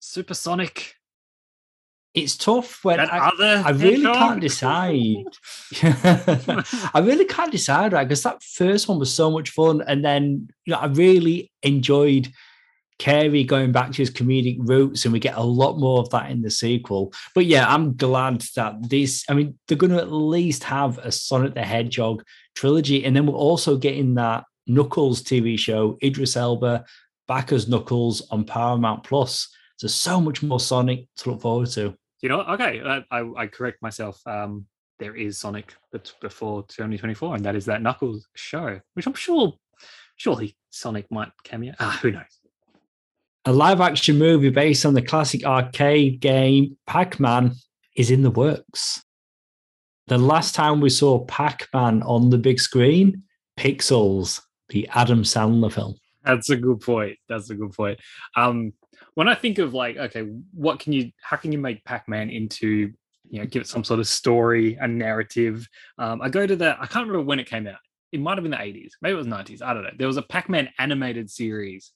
Supersonic, 0.00 0.96
it's 2.16 2.34
tough 2.34 2.82
when 2.82 2.98
I, 2.98 3.28
other. 3.28 3.62
I 3.64 3.70
really 3.72 3.96
hedgehog. 3.96 4.16
can't 4.16 4.40
decide. 4.40 5.26
I 6.94 7.00
really 7.00 7.26
can't 7.26 7.52
decide, 7.52 7.92
right? 7.92 8.08
Because 8.08 8.22
that 8.22 8.42
first 8.42 8.88
one 8.88 8.98
was 8.98 9.12
so 9.12 9.30
much 9.30 9.50
fun, 9.50 9.82
and 9.86 10.02
then 10.02 10.48
you 10.64 10.72
know, 10.72 10.78
I 10.78 10.86
really 10.86 11.52
enjoyed 11.62 12.32
Carrey 12.98 13.46
going 13.46 13.72
back 13.72 13.90
to 13.90 13.98
his 13.98 14.10
comedic 14.10 14.56
roots, 14.60 15.04
and 15.04 15.12
we 15.12 15.18
get 15.18 15.36
a 15.36 15.42
lot 15.42 15.78
more 15.78 16.00
of 16.00 16.10
that 16.10 16.30
in 16.30 16.42
the 16.42 16.50
sequel. 16.50 17.12
But 17.34 17.46
yeah, 17.46 17.72
I'm 17.72 17.96
glad 17.96 18.42
that 18.56 18.88
this. 18.88 19.24
I 19.28 19.34
mean, 19.34 19.58
they're 19.66 19.76
going 19.76 19.92
to 19.92 20.00
at 20.00 20.12
least 20.12 20.64
have 20.64 20.98
a 20.98 21.12
Sonic 21.12 21.54
the 21.54 21.62
Hedgehog 21.62 22.22
trilogy, 22.54 23.04
and 23.04 23.14
then 23.14 23.26
we're 23.26 23.34
also 23.34 23.76
getting 23.76 24.14
that 24.14 24.44
Knuckles 24.66 25.22
TV 25.22 25.58
show, 25.58 25.98
Idris 26.02 26.36
Elba 26.36 26.84
back 27.28 27.52
as 27.52 27.68
Knuckles 27.68 28.26
on 28.30 28.44
Paramount 28.44 29.04
Plus. 29.04 29.48
So 29.78 29.88
so 29.88 30.20
much 30.20 30.42
more 30.42 30.60
Sonic 30.60 31.06
to 31.18 31.30
look 31.30 31.42
forward 31.42 31.68
to. 31.70 31.94
you 32.22 32.28
know, 32.30 32.40
okay, 32.42 32.80
I, 33.10 33.30
I, 33.36 33.46
correct 33.46 33.82
myself. 33.82 34.20
Um, 34.26 34.66
there 34.98 35.14
is 35.14 35.38
Sonic 35.38 35.74
before 36.20 36.62
2024, 36.68 37.36
and 37.36 37.44
that 37.44 37.56
is 37.56 37.66
that 37.66 37.82
Knuckles 37.82 38.26
show, 38.34 38.80
which 38.94 39.06
I'm 39.06 39.14
sure, 39.14 39.52
surely 40.16 40.56
Sonic 40.70 41.10
might 41.10 41.30
cameo. 41.44 41.74
Ah, 41.78 41.98
who 42.00 42.12
knows? 42.12 42.35
A 43.48 43.52
live 43.52 43.80
action 43.80 44.18
movie 44.18 44.50
based 44.50 44.84
on 44.84 44.94
the 44.94 45.02
classic 45.02 45.44
arcade 45.46 46.18
game 46.18 46.76
Pac 46.88 47.20
Man 47.20 47.52
is 47.94 48.10
in 48.10 48.22
the 48.22 48.30
works. 48.32 49.04
The 50.08 50.18
last 50.18 50.56
time 50.56 50.80
we 50.80 50.90
saw 50.90 51.24
Pac 51.26 51.68
Man 51.72 52.02
on 52.02 52.30
the 52.30 52.38
big 52.38 52.58
screen, 52.58 53.22
Pixels, 53.56 54.40
the 54.70 54.88
Adam 54.92 55.22
Sandler 55.22 55.72
film. 55.72 55.94
That's 56.24 56.50
a 56.50 56.56
good 56.56 56.80
point. 56.80 57.18
That's 57.28 57.48
a 57.50 57.54
good 57.54 57.70
point. 57.70 58.00
Um, 58.34 58.72
when 59.14 59.28
I 59.28 59.36
think 59.36 59.58
of 59.58 59.72
like, 59.74 59.96
okay, 59.96 60.22
what 60.52 60.80
can 60.80 60.92
you, 60.92 61.12
how 61.22 61.36
can 61.36 61.52
you 61.52 61.58
make 61.58 61.84
Pac-Man 61.84 62.30
into, 62.30 62.92
you 63.30 63.40
know, 63.40 63.46
give 63.46 63.62
it 63.62 63.68
some 63.68 63.84
sort 63.84 64.00
of 64.00 64.08
story, 64.08 64.76
a 64.80 64.88
narrative? 64.88 65.68
Um, 65.98 66.20
I 66.20 66.30
go 66.30 66.48
to 66.48 66.56
the, 66.56 66.72
I 66.80 66.86
can't 66.86 67.06
remember 67.06 67.24
when 67.24 67.38
it 67.38 67.48
came 67.48 67.68
out. 67.68 67.78
It 68.10 68.18
might 68.18 68.38
have 68.38 68.42
been 68.42 68.50
the 68.50 68.56
80s, 68.56 68.90
maybe 69.02 69.14
it 69.14 69.18
was 69.18 69.28
90s. 69.28 69.62
I 69.62 69.72
don't 69.72 69.84
know. 69.84 69.90
There 69.96 70.08
was 70.08 70.16
a 70.16 70.22
Pac-Man 70.22 70.68
animated 70.80 71.30
series 71.30 71.92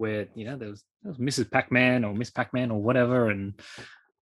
where 0.00 0.26
you 0.34 0.46
know 0.46 0.56
there 0.56 0.70
was, 0.70 0.82
there 1.02 1.12
was 1.12 1.18
Mrs. 1.18 1.50
Pac-Man 1.50 2.04
or 2.04 2.14
Miss 2.14 2.30
Pac-Man 2.30 2.70
or 2.70 2.80
whatever, 2.82 3.28
and 3.30 3.60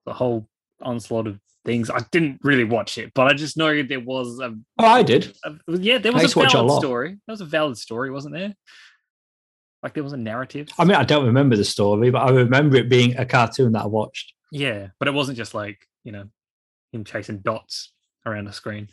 the 0.06 0.12
whole 0.12 0.48
onslaught 0.80 1.26
of 1.26 1.38
things. 1.64 1.90
I 1.90 2.00
didn't 2.12 2.38
really 2.42 2.64
watch 2.64 2.96
it, 2.98 3.12
but 3.14 3.26
I 3.26 3.34
just 3.34 3.56
know 3.56 3.82
there 3.82 4.00
was 4.00 4.38
a, 4.40 4.54
Oh, 4.78 4.86
I 4.86 5.02
did. 5.02 5.34
a- 5.44 5.54
yeah, 5.78 5.98
there 5.98 6.12
was 6.12 6.34
a 6.36 6.40
a 6.40 6.42
valid 6.44 6.66
lot. 6.66 6.80
story. 6.80 7.08
There 7.26 7.32
was 7.32 7.40
a 7.40 7.44
valid 7.46 7.76
story, 7.76 8.10
wasn't 8.10 8.34
there? 8.34 8.54
Like 9.82 9.94
there 9.94 10.04
was 10.04 10.12
a 10.14 10.16
narrative. 10.18 10.68
I 10.78 10.84
mean, 10.84 10.96
I 10.96 11.04
don't 11.04 11.26
remember 11.26 11.56
the 11.56 11.64
story, 11.64 12.10
but 12.10 12.20
I 12.22 12.30
remember 12.30 12.76
it 12.76 12.88
being 12.88 13.16
a 13.18 13.26
cartoon 13.26 13.72
that 13.72 13.82
I 13.82 13.86
watched. 13.86 14.32
Yeah, 14.52 14.88
but 14.98 15.08
it 15.08 15.14
wasn't 15.14 15.36
just 15.36 15.54
like 15.54 15.78
you 16.04 16.12
know 16.12 16.24
him 16.92 17.04
chasing 17.04 17.38
dots 17.40 17.92
around 18.24 18.44
the 18.46 18.52
screen, 18.52 18.88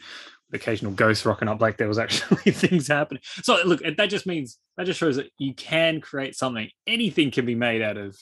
occasional 0.53 0.91
ghosts 0.91 1.25
rocking 1.25 1.47
up. 1.47 1.61
Like 1.61 1.77
there 1.77 1.87
was 1.87 1.99
actually 1.99 2.51
things 2.51 2.87
happening. 2.87 3.21
So 3.43 3.57
look, 3.65 3.81
that 3.81 4.09
just 4.09 4.25
means 4.27 4.57
that 4.77 4.85
just 4.85 4.99
shows 4.99 5.17
that 5.17 5.31
you 5.37 5.53
can 5.53 6.01
create 6.01 6.35
something. 6.35 6.69
Anything 6.87 7.31
can 7.31 7.45
be 7.45 7.55
made 7.55 7.81
out 7.81 7.97
of 7.97 8.17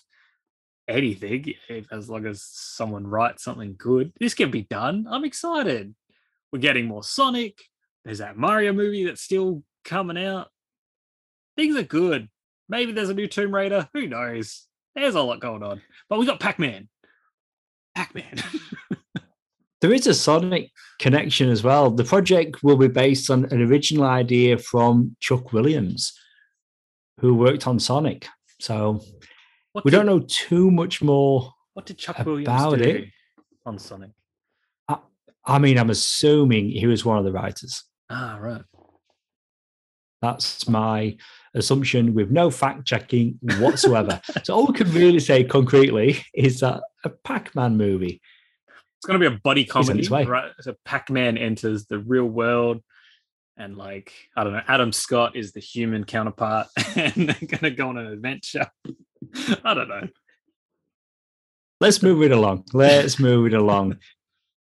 anything, 0.88 1.54
if, 1.68 1.86
as 1.92 2.10
long 2.10 2.26
as 2.26 2.42
someone 2.44 3.06
writes 3.06 3.44
something 3.44 3.76
good. 3.78 4.12
This 4.20 4.34
can 4.34 4.52
be 4.52 4.64
done. 4.64 5.06
I'm 5.10 5.26
excited. 5.26 5.94
We're 6.52 6.60
getting 6.60 6.86
more 6.86 7.04
Sonic. 7.04 7.60
There's 8.04 8.18
that 8.20 8.38
Mario 8.38 8.74
movie 8.74 9.06
that's 9.06 9.22
still 9.22 9.64
coming 9.86 10.18
out. 10.18 10.48
Things 11.56 11.76
are 11.76 11.84
good. 11.84 12.30
Maybe 12.68 12.92
there's 12.92 13.10
a 13.10 13.14
new 13.14 13.28
Tomb 13.28 13.54
Raider. 13.54 13.90
Who 13.94 14.08
knows? 14.08 14.68
There's 14.96 15.16
a 15.16 15.22
lot 15.22 15.40
going 15.40 15.64
on. 15.64 15.82
But 16.10 16.20
we 16.20 16.26
got 16.26 16.40
Pac-Man. 16.40 16.88
Pac 17.96 18.16
Man. 18.16 18.44
There 19.82 19.94
is 19.94 20.08
a 20.08 20.14
Sonic 20.14 20.72
connection 21.00 21.50
as 21.50 21.64
well. 21.64 21.90
The 21.90 22.04
project 22.04 22.64
will 22.64 22.76
be 22.76 22.90
based 22.90 23.30
on 23.30 23.46
an 23.46 23.62
original 23.62 24.04
idea 24.04 24.58
from 24.58 25.16
Chuck 25.20 25.54
Williams, 25.54 26.14
who 27.20 27.36
worked 27.36 27.66
on 27.66 27.80
Sonic. 27.80 28.28
So 28.60 29.02
what 29.72 29.86
we 29.86 29.92
did, 29.92 29.98
don't 29.98 30.06
know 30.06 30.26
too 30.28 30.70
much 30.70 31.02
more. 31.02 31.54
What 31.74 31.86
did 31.86 31.98
Chuck 31.98 32.26
Williams 32.26 32.76
do 32.76 32.84
it. 32.84 33.06
on 33.66 33.80
Sonic? 33.80 34.12
I 35.46 35.58
mean, 35.58 35.80
I'm 35.80 35.90
assuming 35.90 36.70
he 36.70 36.86
was 36.86 37.04
one 37.04 37.18
of 37.18 37.24
the 37.24 37.32
writers. 37.32 37.84
Ah, 38.10 38.38
right. 38.40 38.62
That's 40.22 40.68
my 40.68 41.18
assumption 41.56 42.14
with 42.14 42.30
no 42.30 42.52
fact 42.52 42.86
checking 42.86 43.40
whatsoever. 43.58 44.22
so 44.44 44.54
all 44.54 44.68
we 44.68 44.74
can 44.74 44.92
really 44.92 45.20
say 45.20 45.44
concretely 45.44 46.24
is 46.36 46.60
that 46.60 46.82
a 47.04 47.10
Pac-Man 47.10 47.78
movie. 47.78 48.22
It's 49.00 49.06
going 49.06 49.18
to 49.18 49.30
be 49.30 49.34
a 49.34 49.40
buddy 49.40 49.64
comedy, 49.64 50.06
right? 50.10 50.52
So 50.60 50.76
Pac-Man 50.84 51.38
enters 51.38 51.86
the 51.86 52.00
real 52.00 52.26
world, 52.26 52.84
and 53.56 53.78
like 53.78 54.12
I 54.36 54.44
don't 54.44 54.52
know, 54.52 54.62
Adam 54.68 54.92
Scott 54.92 55.38
is 55.38 55.54
the 55.54 55.62
human 55.62 56.04
counterpart, 56.04 56.68
and 56.96 57.30
they're 57.30 57.48
going 57.48 57.60
to 57.64 57.72
go 57.72 57.88
on 57.88 57.98
an 57.98 58.08
adventure. 58.08 58.70
I 59.64 59.74
don't 59.74 59.88
know. 59.88 60.08
Let's 61.80 62.04
move 62.04 62.24
it 62.24 62.34
along. 62.34 62.66
Let's 62.74 63.20
move 63.20 63.48
it 63.48 63.54
along. 63.54 64.00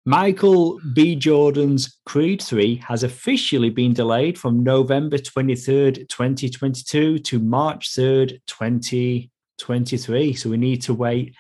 Michael 0.06 0.80
B. 0.94 1.16
Jordan's 1.16 2.00
Creed 2.06 2.40
3 2.42 2.76
has 2.88 3.02
officially 3.02 3.72
been 3.72 3.94
delayed 3.94 4.38
from 4.38 4.64
November 4.64 5.18
23rd, 5.18 6.08
2022 6.08 7.18
to 7.18 7.40
March 7.40 7.90
3rd, 7.90 8.40
2023. 8.46 10.34
So 10.36 10.52
we 10.52 10.58
need 10.58 10.84
to 10.84 10.94
wait 10.94 11.36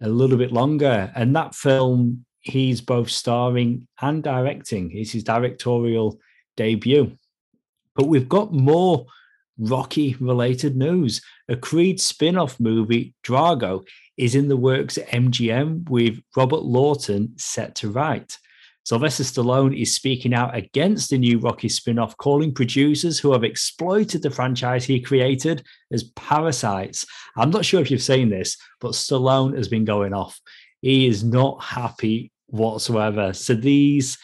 a 0.00 0.08
little 0.08 0.38
bit 0.38 0.52
longer. 0.52 1.12
And 1.14 1.34
that 1.36 1.54
film, 1.54 2.24
he's 2.40 2.80
both 2.80 3.10
starring 3.10 3.86
and 4.00 4.22
directing. 4.22 4.90
It's 4.92 5.12
his 5.12 5.24
directorial 5.24 6.18
debut. 6.56 7.16
But 7.94 8.08
we've 8.08 8.28
got 8.28 8.52
more 8.52 9.06
Rocky 9.58 10.16
related 10.20 10.76
news. 10.76 11.20
A 11.48 11.56
Creed 11.56 12.00
spin 12.00 12.38
off 12.38 12.60
movie, 12.60 13.14
Drago, 13.24 13.84
is 14.16 14.34
in 14.34 14.48
the 14.48 14.56
works 14.56 14.98
at 14.98 15.08
MGM 15.08 15.88
with 15.88 16.20
Robert 16.36 16.62
Lawton 16.62 17.34
set 17.36 17.74
to 17.76 17.90
write. 17.90 18.38
Sylvester 18.88 19.22
Stallone 19.22 19.78
is 19.78 19.94
speaking 19.94 20.32
out 20.32 20.56
against 20.56 21.10
the 21.10 21.18
new 21.18 21.38
Rocky 21.38 21.68
spin 21.68 21.98
off, 21.98 22.16
calling 22.16 22.54
producers 22.54 23.18
who 23.18 23.34
have 23.34 23.44
exploited 23.44 24.22
the 24.22 24.30
franchise 24.30 24.86
he 24.86 24.98
created 24.98 25.62
as 25.92 26.04
parasites. 26.16 27.04
I'm 27.36 27.50
not 27.50 27.66
sure 27.66 27.82
if 27.82 27.90
you've 27.90 28.00
seen 28.00 28.30
this, 28.30 28.56
but 28.80 28.92
Stallone 28.92 29.54
has 29.58 29.68
been 29.68 29.84
going 29.84 30.14
off. 30.14 30.40
He 30.80 31.06
is 31.06 31.22
not 31.22 31.62
happy 31.62 32.32
whatsoever. 32.46 33.34
So 33.34 33.52
these 33.52 34.16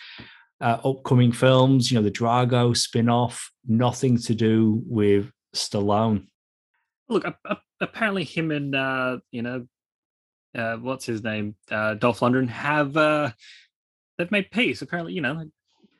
uh, 0.62 0.78
upcoming 0.82 1.32
films, 1.32 1.92
you 1.92 1.98
know, 1.98 2.02
the 2.02 2.10
Drago 2.10 2.74
spin 2.74 3.10
off, 3.10 3.50
nothing 3.68 4.16
to 4.16 4.34
do 4.34 4.82
with 4.86 5.30
Stallone. 5.54 6.28
Look, 7.10 7.26
apparently 7.82 8.24
him 8.24 8.50
and 8.50 8.74
uh, 8.74 9.18
you 9.30 9.42
know, 9.42 9.66
uh, 10.54 10.76
what's 10.76 11.04
his 11.04 11.22
name, 11.22 11.54
uh, 11.70 11.94
Dolph 11.94 12.20
Lundgren 12.20 12.48
have 12.48 12.96
uh, 12.96 13.30
they've 14.18 14.30
made 14.30 14.50
peace. 14.50 14.82
Apparently, 14.82 15.12
you 15.12 15.20
know, 15.20 15.44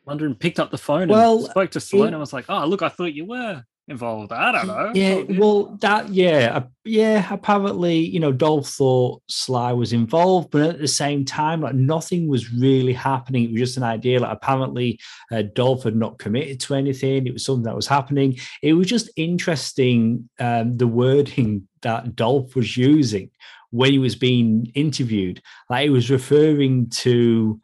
Lundgren 0.07 0.39
picked 0.39 0.61
up 0.61 0.71
the 0.71 0.79
phone 0.79 1.09
Well, 1.09 1.39
and 1.39 1.45
spoke 1.47 1.71
to 1.73 1.79
it- 1.79 2.07
and 2.09 2.19
was 2.19 2.33
like, 2.33 2.47
"Oh, 2.49 2.67
look, 2.67 2.83
I 2.83 2.89
thought 2.91 3.15
you 3.15 3.25
were 3.25 3.65
involved. 3.89 4.33
I 4.33 4.53
don't 4.53 4.67
know." 4.67 4.93
Yeah, 4.95 5.15
Oh, 5.15 5.27
well, 5.39 5.77
that 5.81 6.11
yeah, 6.11 6.53
uh, 6.57 6.67
yeah. 6.85 7.27
Apparently, 7.33 7.97
you 7.99 8.21
know, 8.21 8.33
Dolph 8.33 8.69
thought 8.69 9.23
Sly 9.29 9.73
was 9.73 9.95
involved, 9.95 10.51
but 10.51 10.63
at 10.75 10.79
the 10.79 10.89
same 10.89 11.25
time, 11.25 11.63
like 11.63 11.75
nothing 11.75 12.29
was 12.29 12.53
really 12.53 12.93
happening. 12.93 13.45
It 13.45 13.53
was 13.53 13.61
just 13.61 13.77
an 13.79 13.83
idea. 13.83 14.21
Like 14.21 14.33
apparently, 14.37 15.01
uh, 15.33 15.43
Dolph 15.55 15.85
had 15.85 15.97
not 15.97 16.19
committed 16.19 16.61
to 16.61 16.75
anything. 16.75 17.27
It 17.27 17.33
was 17.33 17.45
something 17.47 17.65
that 17.65 17.77
was 17.77 17.87
happening. 17.87 18.37
It 18.63 18.75
was 18.75 18.87
just 18.87 19.09
interesting 19.17 20.29
um, 20.39 20.75
the 20.75 20.87
wording 20.87 21.67
that 21.83 22.15
Dolph 22.17 22.55
was 22.57 22.77
using 22.77 23.31
when 23.71 23.91
he 23.91 23.99
was 23.99 24.15
being 24.17 24.71
interviewed. 24.75 25.43
Like 25.71 25.85
he 25.85 25.91
was 25.91 26.11
referring 26.11 26.91
to 26.91 27.61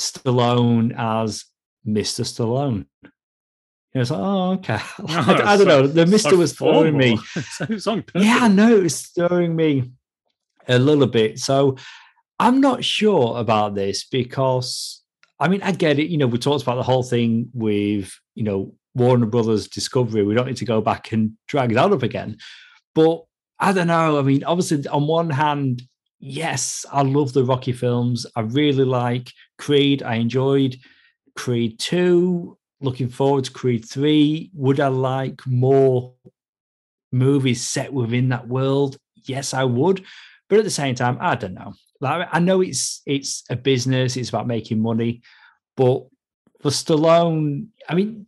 Stallone 0.00 0.94
as 0.96 1.44
Mister 1.84 2.22
Stallone. 2.22 2.86
It 3.92 3.98
was 3.98 4.10
like, 4.10 4.20
oh, 4.20 4.52
okay. 4.52 4.78
I, 5.08 5.54
I 5.54 5.56
don't 5.56 5.66
know. 5.66 5.86
The 5.86 6.06
Mister 6.06 6.30
so 6.30 6.36
was 6.36 6.52
throwing 6.52 6.96
me. 6.96 7.16
so, 7.52 7.78
so 7.78 8.02
Yeah, 8.14 8.48
know 8.48 8.76
it 8.76 8.82
was 8.82 9.02
throwing 9.02 9.54
me 9.54 9.92
a 10.68 10.78
little 10.78 11.06
bit. 11.06 11.38
So 11.38 11.76
I'm 12.38 12.60
not 12.60 12.84
sure 12.84 13.38
about 13.38 13.74
this 13.74 14.04
because 14.04 15.02
I 15.38 15.48
mean 15.48 15.62
I 15.62 15.72
get 15.72 15.98
it. 15.98 16.08
You 16.08 16.18
know, 16.18 16.26
we 16.26 16.38
talked 16.38 16.62
about 16.62 16.76
the 16.76 16.82
whole 16.82 17.02
thing 17.02 17.50
with 17.52 18.12
you 18.34 18.44
know 18.44 18.74
Warner 18.94 19.26
Brothers 19.26 19.68
Discovery. 19.68 20.24
We 20.24 20.34
don't 20.34 20.46
need 20.46 20.56
to 20.56 20.64
go 20.64 20.80
back 20.80 21.12
and 21.12 21.32
drag 21.48 21.74
that 21.74 21.92
up 21.92 22.02
again. 22.02 22.38
But 22.94 23.24
I 23.58 23.72
don't 23.72 23.88
know. 23.88 24.18
I 24.18 24.22
mean, 24.22 24.44
obviously, 24.44 24.86
on 24.88 25.06
one 25.06 25.30
hand, 25.30 25.82
yes, 26.18 26.86
I 26.90 27.02
love 27.02 27.32
the 27.32 27.44
Rocky 27.44 27.72
films. 27.72 28.26
I 28.36 28.40
really 28.40 28.84
like 28.84 29.32
Creed. 29.60 30.02
I 30.02 30.16
enjoyed 30.16 30.76
Creed 31.36 31.78
2. 31.78 32.56
Looking 32.80 33.10
forward 33.10 33.44
to 33.44 33.52
Creed 33.52 33.84
3. 33.84 34.50
Would 34.54 34.80
I 34.80 34.88
like 34.88 35.46
more 35.46 36.14
movies 37.12 37.66
set 37.66 37.92
within 37.92 38.30
that 38.30 38.48
world? 38.48 38.96
Yes, 39.14 39.52
I 39.52 39.64
would. 39.64 40.04
But 40.48 40.58
at 40.58 40.64
the 40.64 40.70
same 40.70 40.94
time, 40.94 41.18
I 41.20 41.34
don't 41.36 41.54
know. 41.54 41.74
Like 42.00 42.28
I 42.32 42.40
know 42.40 42.62
it's 42.62 43.02
it's 43.04 43.44
a 43.50 43.56
business, 43.56 44.16
it's 44.16 44.30
about 44.30 44.46
making 44.46 44.80
money, 44.80 45.20
but 45.76 46.06
for 46.60 46.70
Stallone, 46.70 47.66
I 47.88 47.94
mean, 47.94 48.26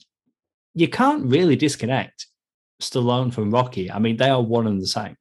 you 0.75 0.89
can't 0.89 1.25
really 1.27 1.57
disconnect 1.57 2.27
Stallone 2.81 3.33
from 3.33 3.51
Rocky. 3.51 3.91
I 3.91 3.99
mean, 3.99 4.19
they 4.19 4.29
are 4.29 4.43
one 4.43 4.67
and 4.67 4.81
the 4.81 4.87
same. 4.87 5.17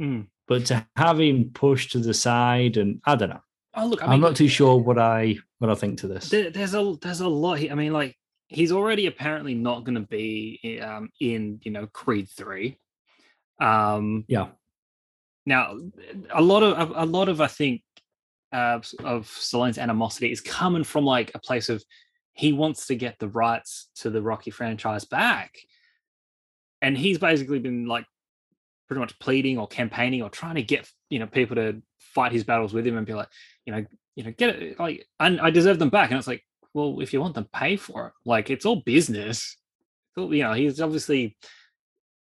Mm. 0.00 0.26
But 0.46 0.66
to 0.66 0.86
have 0.96 1.20
him 1.20 1.50
pushed 1.52 1.92
to 1.92 1.98
the 1.98 2.14
side, 2.14 2.76
and 2.76 3.00
I 3.04 3.16
don't 3.16 3.30
know. 3.30 3.40
Oh, 3.74 3.86
look, 3.86 4.02
I 4.02 4.06
mean, 4.06 4.14
am 4.14 4.20
not 4.20 4.36
too 4.36 4.48
sure 4.48 4.76
what 4.76 4.98
I 4.98 5.36
what 5.58 5.70
I 5.70 5.74
think 5.74 6.00
to 6.00 6.08
this. 6.08 6.28
there, 6.28 6.50
there's 6.50 6.74
a 6.74 6.96
there's 7.00 7.20
a 7.20 7.28
lot. 7.28 7.58
Here. 7.58 7.70
I 7.70 7.74
mean, 7.74 7.92
like 7.92 8.16
he's 8.48 8.72
already 8.72 9.06
apparently 9.06 9.54
not 9.54 9.84
going 9.84 9.94
to 9.94 10.06
be 10.08 10.80
um, 10.82 11.10
in 11.20 11.60
you 11.62 11.70
know 11.70 11.86
Creed 11.86 12.28
three. 12.28 12.78
Um, 13.60 14.24
Yeah. 14.28 14.48
Now, 15.46 15.78
a 16.30 16.42
lot 16.42 16.62
of 16.62 16.90
a, 16.90 17.04
a 17.04 17.06
lot 17.06 17.28
of 17.28 17.40
I 17.40 17.46
think 17.46 17.82
uh, 18.52 18.80
of 19.04 19.26
Stallone's 19.28 19.78
animosity 19.78 20.32
is 20.32 20.40
coming 20.40 20.84
from 20.84 21.04
like 21.04 21.30
a 21.34 21.38
place 21.38 21.68
of 21.68 21.82
he 22.32 22.52
wants 22.52 22.86
to 22.88 22.94
get 22.94 23.18
the 23.18 23.28
rights 23.28 23.88
to 23.96 24.10
the 24.10 24.22
Rocky 24.22 24.50
franchise 24.50 25.04
back, 25.04 25.58
and 26.82 26.98
he's 26.98 27.18
basically 27.18 27.60
been 27.60 27.86
like 27.86 28.04
pretty 28.88 29.00
much 29.00 29.18
pleading 29.20 29.58
or 29.58 29.68
campaigning 29.68 30.22
or 30.22 30.28
trying 30.28 30.56
to 30.56 30.62
get 30.62 30.90
you 31.08 31.20
know 31.20 31.26
people 31.26 31.56
to 31.56 31.80
fight 31.98 32.32
his 32.32 32.44
battles 32.44 32.72
with 32.72 32.86
him 32.86 32.96
and 32.96 33.06
be 33.06 33.14
like 33.14 33.28
you 33.70 33.76
know 33.82 33.86
you 34.16 34.24
know 34.24 34.32
get 34.36 34.50
it 34.50 34.78
like 34.80 35.06
and 35.18 35.40
I 35.40 35.50
deserve 35.50 35.78
them 35.78 35.90
back 35.90 36.10
and 36.10 36.18
it's 36.18 36.26
like 36.26 36.44
well 36.74 37.00
if 37.00 37.12
you 37.12 37.20
want 37.20 37.34
them 37.34 37.48
pay 37.52 37.76
for 37.76 38.08
it 38.08 38.12
like 38.24 38.50
it's 38.50 38.66
all 38.66 38.76
business 38.76 39.56
So, 40.14 40.30
you 40.32 40.42
know 40.42 40.52
he's 40.52 40.80
obviously 40.80 41.36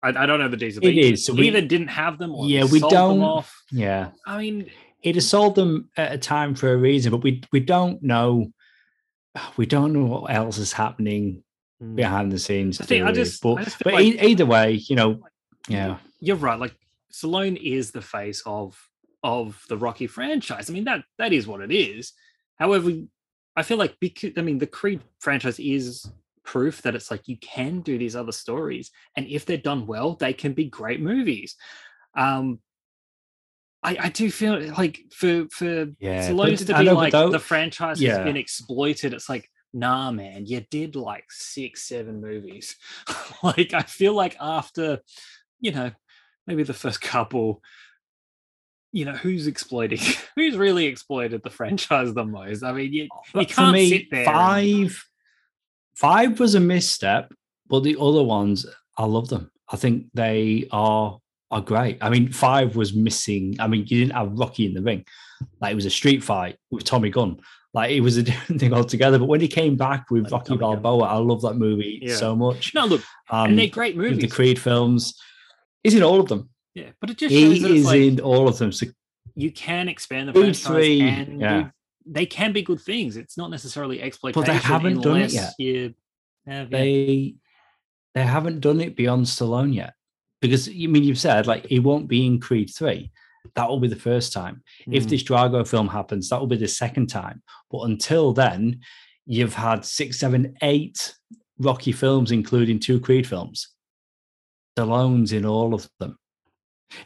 I, 0.02 0.08
I 0.08 0.26
don't 0.26 0.38
know 0.40 0.48
the 0.48 0.56
details 0.56 0.80
but 0.80 0.90
It 0.90 0.94
he 0.94 1.16
so 1.16 1.34
we- 1.34 1.48
either 1.48 1.60
didn't 1.60 1.88
have 1.88 2.18
them 2.18 2.34
or 2.34 2.46
Yeah, 2.46 2.64
we 2.64 2.80
sold 2.80 2.92
don't- 2.92 3.22
off 3.22 3.62
Yeah. 3.70 4.10
I 4.26 4.38
mean 4.38 4.70
He'd 5.00 5.14
have 5.16 5.24
sold 5.24 5.54
them 5.54 5.90
at 5.96 6.12
a 6.12 6.18
time 6.18 6.54
for 6.56 6.72
a 6.72 6.76
reason, 6.76 7.12
but 7.12 7.22
we 7.22 7.42
we 7.52 7.60
don't 7.60 8.02
know 8.02 8.50
we 9.56 9.66
don't 9.66 9.92
know 9.92 10.04
what 10.06 10.32
else 10.32 10.58
is 10.58 10.72
happening 10.72 11.44
mm. 11.80 11.94
behind 11.94 12.32
the 12.32 12.38
scenes. 12.38 12.80
I 12.80 12.86
think 12.86 13.04
I 13.04 13.12
just- 13.12 13.40
but, 13.42 13.54
I 13.54 13.64
just 13.64 13.78
but 13.84 13.92
like- 13.92 14.04
e- 14.04 14.18
either 14.20 14.46
way, 14.46 14.72
you 14.88 14.96
know, 14.96 15.20
yeah. 15.68 15.98
you're 16.20 16.36
right. 16.36 16.58
Like 16.58 16.74
Stallone 17.12 17.56
is 17.56 17.92
the 17.92 18.02
face 18.02 18.42
of 18.46 18.76
of 19.26 19.60
the 19.68 19.76
Rocky 19.76 20.06
franchise. 20.06 20.70
I 20.70 20.72
mean 20.72 20.84
that 20.84 21.02
that 21.18 21.32
is 21.32 21.48
what 21.48 21.60
it 21.60 21.72
is. 21.72 22.12
However, 22.60 22.92
I 23.56 23.62
feel 23.64 23.76
like 23.76 23.96
because 24.00 24.32
I 24.36 24.42
mean 24.42 24.58
the 24.58 24.68
Creed 24.68 25.00
franchise 25.18 25.58
is 25.58 26.08
proof 26.44 26.80
that 26.82 26.94
it's 26.94 27.10
like 27.10 27.26
you 27.26 27.36
can 27.38 27.80
do 27.80 27.98
these 27.98 28.14
other 28.14 28.30
stories, 28.30 28.92
and 29.16 29.26
if 29.26 29.44
they're 29.44 29.56
done 29.56 29.86
well, 29.86 30.14
they 30.14 30.32
can 30.32 30.52
be 30.52 30.66
great 30.66 31.00
movies. 31.00 31.56
Um, 32.16 32.60
I 33.82 33.96
I 34.00 34.08
do 34.10 34.30
feel 34.30 34.72
like 34.78 35.00
for 35.12 35.46
for 35.50 35.88
Yeah, 35.98 36.28
Stallone's 36.28 36.64
to 36.66 36.78
be 36.78 36.84
know, 36.84 36.94
like 36.94 37.12
the 37.12 37.40
franchise 37.40 38.00
yeah. 38.00 38.14
has 38.14 38.24
been 38.24 38.36
exploited. 38.36 39.12
It's 39.12 39.28
like. 39.28 39.50
Nah, 39.72 40.10
man, 40.10 40.46
you 40.46 40.64
did 40.70 40.96
like 40.96 41.26
six, 41.28 41.86
seven 41.86 42.18
movies. 42.22 42.76
like, 43.42 43.74
I 43.74 43.82
feel 43.82 44.14
like 44.14 44.34
after, 44.40 45.00
you 45.60 45.70
know, 45.70 45.90
maybe 46.46 46.62
the 46.62 46.72
first 46.72 47.02
couple 47.02 47.60
you 48.92 49.04
know 49.04 49.12
who's 49.12 49.46
exploiting 49.46 49.98
who's 50.36 50.56
really 50.56 50.86
exploited 50.86 51.42
the 51.42 51.50
franchise 51.50 52.14
the 52.14 52.24
most 52.24 52.62
i 52.62 52.72
mean 52.72 52.92
you, 52.92 53.02
you 53.02 53.08
for 53.32 53.44
can't 53.44 53.72
me, 53.72 53.88
sit 53.90 54.10
there 54.10 54.20
and- 54.20 54.26
five 54.26 55.04
five 55.94 56.38
was 56.40 56.54
a 56.54 56.60
misstep, 56.60 57.32
but 57.68 57.82
the 57.82 57.96
other 57.98 58.22
ones, 58.22 58.66
I 58.98 59.06
love 59.06 59.28
them. 59.28 59.50
I 59.68 59.76
think 59.76 60.06
they 60.14 60.68
are 60.70 61.18
are 61.50 61.60
great. 61.60 61.98
I 62.02 62.10
mean, 62.10 62.32
five 62.32 62.76
was 62.76 62.92
missing. 62.92 63.56
I 63.60 63.66
mean, 63.66 63.80
you 63.86 64.00
didn't 64.00 64.14
have 64.16 64.32
Rocky 64.32 64.66
in 64.66 64.74
the 64.74 64.82
ring. 64.82 65.04
Like 65.60 65.72
it 65.72 65.74
was 65.76 65.86
a 65.86 65.90
street 65.90 66.22
fight 66.22 66.56
with 66.70 66.84
Tommy 66.84 67.08
Gunn. 67.10 67.40
Like 67.72 67.92
it 67.92 68.00
was 68.00 68.16
a 68.18 68.22
different 68.30 68.60
thing 68.60 68.74
altogether. 68.74 69.18
But 69.18 69.26
when 69.28 69.40
he 69.40 69.48
came 69.48 69.76
back 69.76 70.10
with 70.10 70.24
Like 70.24 70.32
Rocky 70.32 70.48
Tommy 70.48 70.60
Gunn. 70.60 70.82
Balboa, 70.82 71.04
I 71.08 71.16
love 71.16 71.40
that 71.42 71.54
movie 71.54 72.00
Yeah. 72.02 72.16
so 72.16 72.36
much. 72.36 72.74
no 72.74 72.84
look 72.84 73.02
Um, 73.30 73.50
and 73.50 73.58
they're 73.58 73.68
great 73.68 73.96
with 73.96 74.20
the 74.20 74.28
Creed 74.28 74.58
films, 74.58 75.14
is 75.82 75.94
in 75.94 76.02
all 76.02 76.20
of 76.20 76.28
them. 76.28 76.50
Yeah 76.76 76.90
but 77.00 77.10
it 77.10 77.18
just 77.18 77.34
shows 77.34 77.58
He 77.58 77.78
is 77.78 77.86
like 77.86 78.00
in 78.00 78.20
all 78.20 78.46
of 78.48 78.56
them. 78.58 78.70
So 78.70 78.86
you 79.34 79.50
can 79.50 79.88
expand 79.88 80.28
the 80.28 80.32
franchise 80.32 80.62
three, 80.66 81.00
and 81.00 81.40
yeah. 81.40 81.62
do- 81.62 81.70
they 82.16 82.26
can 82.26 82.52
be 82.52 82.62
good 82.62 82.80
things 82.80 83.16
it's 83.16 83.36
not 83.36 83.50
necessarily 83.50 84.00
exploitation 84.00 84.54
haven't 84.54 85.00
done 85.00 85.16
it 85.16 85.34
unless 85.34 85.34
yet. 85.34 85.52
you 85.58 85.94
have, 86.46 86.70
yeah. 86.70 86.78
they 86.78 87.34
they 88.14 88.22
haven't 88.36 88.60
done 88.60 88.80
it 88.80 88.96
beyond 88.96 89.26
Stallone 89.26 89.74
yet. 89.74 89.92
Because 90.40 90.68
you 90.68 90.88
I 90.88 90.92
mean 90.92 91.04
you've 91.04 91.18
said 91.28 91.46
like 91.46 91.66
it 91.70 91.80
won't 91.80 92.08
be 92.08 92.26
in 92.26 92.40
Creed 92.40 92.70
3. 92.74 93.10
That 93.56 93.68
will 93.68 93.80
be 93.80 93.88
the 93.88 93.96
first 94.10 94.32
time. 94.32 94.62
If 94.90 95.04
Mm. 95.04 95.08
this 95.10 95.22
Drago 95.22 95.66
film 95.66 95.88
happens, 95.88 96.28
that 96.28 96.40
will 96.40 96.46
be 96.46 96.56
the 96.56 96.68
second 96.84 97.06
time. 97.08 97.42
But 97.70 97.82
until 97.90 98.32
then, 98.32 98.80
you've 99.26 99.54
had 99.54 99.84
six, 99.84 100.18
seven, 100.18 100.56
eight 100.62 101.14
Rocky 101.58 101.92
films, 101.92 102.32
including 102.32 102.78
two 102.80 103.00
Creed 103.00 103.26
films. 103.26 103.68
Stallone's 104.78 105.32
in 105.32 105.44
all 105.46 105.74
of 105.74 105.88
them. 106.00 106.18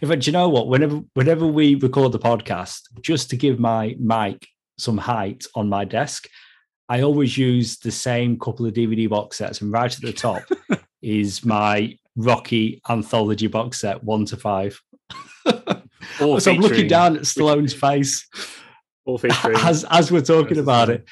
In 0.01 0.09
fact, 0.09 0.27
you 0.27 0.33
know 0.33 0.49
what? 0.49 0.69
Whenever 0.69 1.01
whenever 1.15 1.47
we 1.47 1.75
record 1.75 2.13
the 2.13 2.19
podcast, 2.19 2.81
just 3.01 3.31
to 3.31 3.37
give 3.37 3.59
my 3.59 3.97
mic 3.99 4.47
some 4.79 4.99
height 4.99 5.45
on 5.55 5.69
my 5.69 5.85
desk, 5.85 6.29
I 6.89 7.03
always 7.03 7.37
use 7.37 7.79
the 7.79 7.91
same 7.91 8.39
couple 8.39 8.67
of 8.67 8.75
DVD 8.75 9.09
box 9.09 9.39
sets, 9.39 9.61
and 9.61 9.73
right 9.73 9.95
at 9.95 10.01
the 10.03 10.13
top 10.13 10.43
is 11.03 11.45
my 11.45 11.97
Rocky 12.17 12.81
anthology 12.89 13.47
box 13.47 13.81
set, 13.81 14.03
one 14.05 14.25
to 14.27 14.37
five. 14.37 14.81
So 16.19 16.35
I'm 16.51 16.61
looking 16.61 16.87
down 16.89 17.17
at 17.17 17.23
Stallone's 17.23 17.73
face 17.73 18.29
as 19.65 19.85
as 19.85 20.11
we're 20.13 20.21
talking 20.23 20.59
about 20.59 20.91
it. 20.91 21.07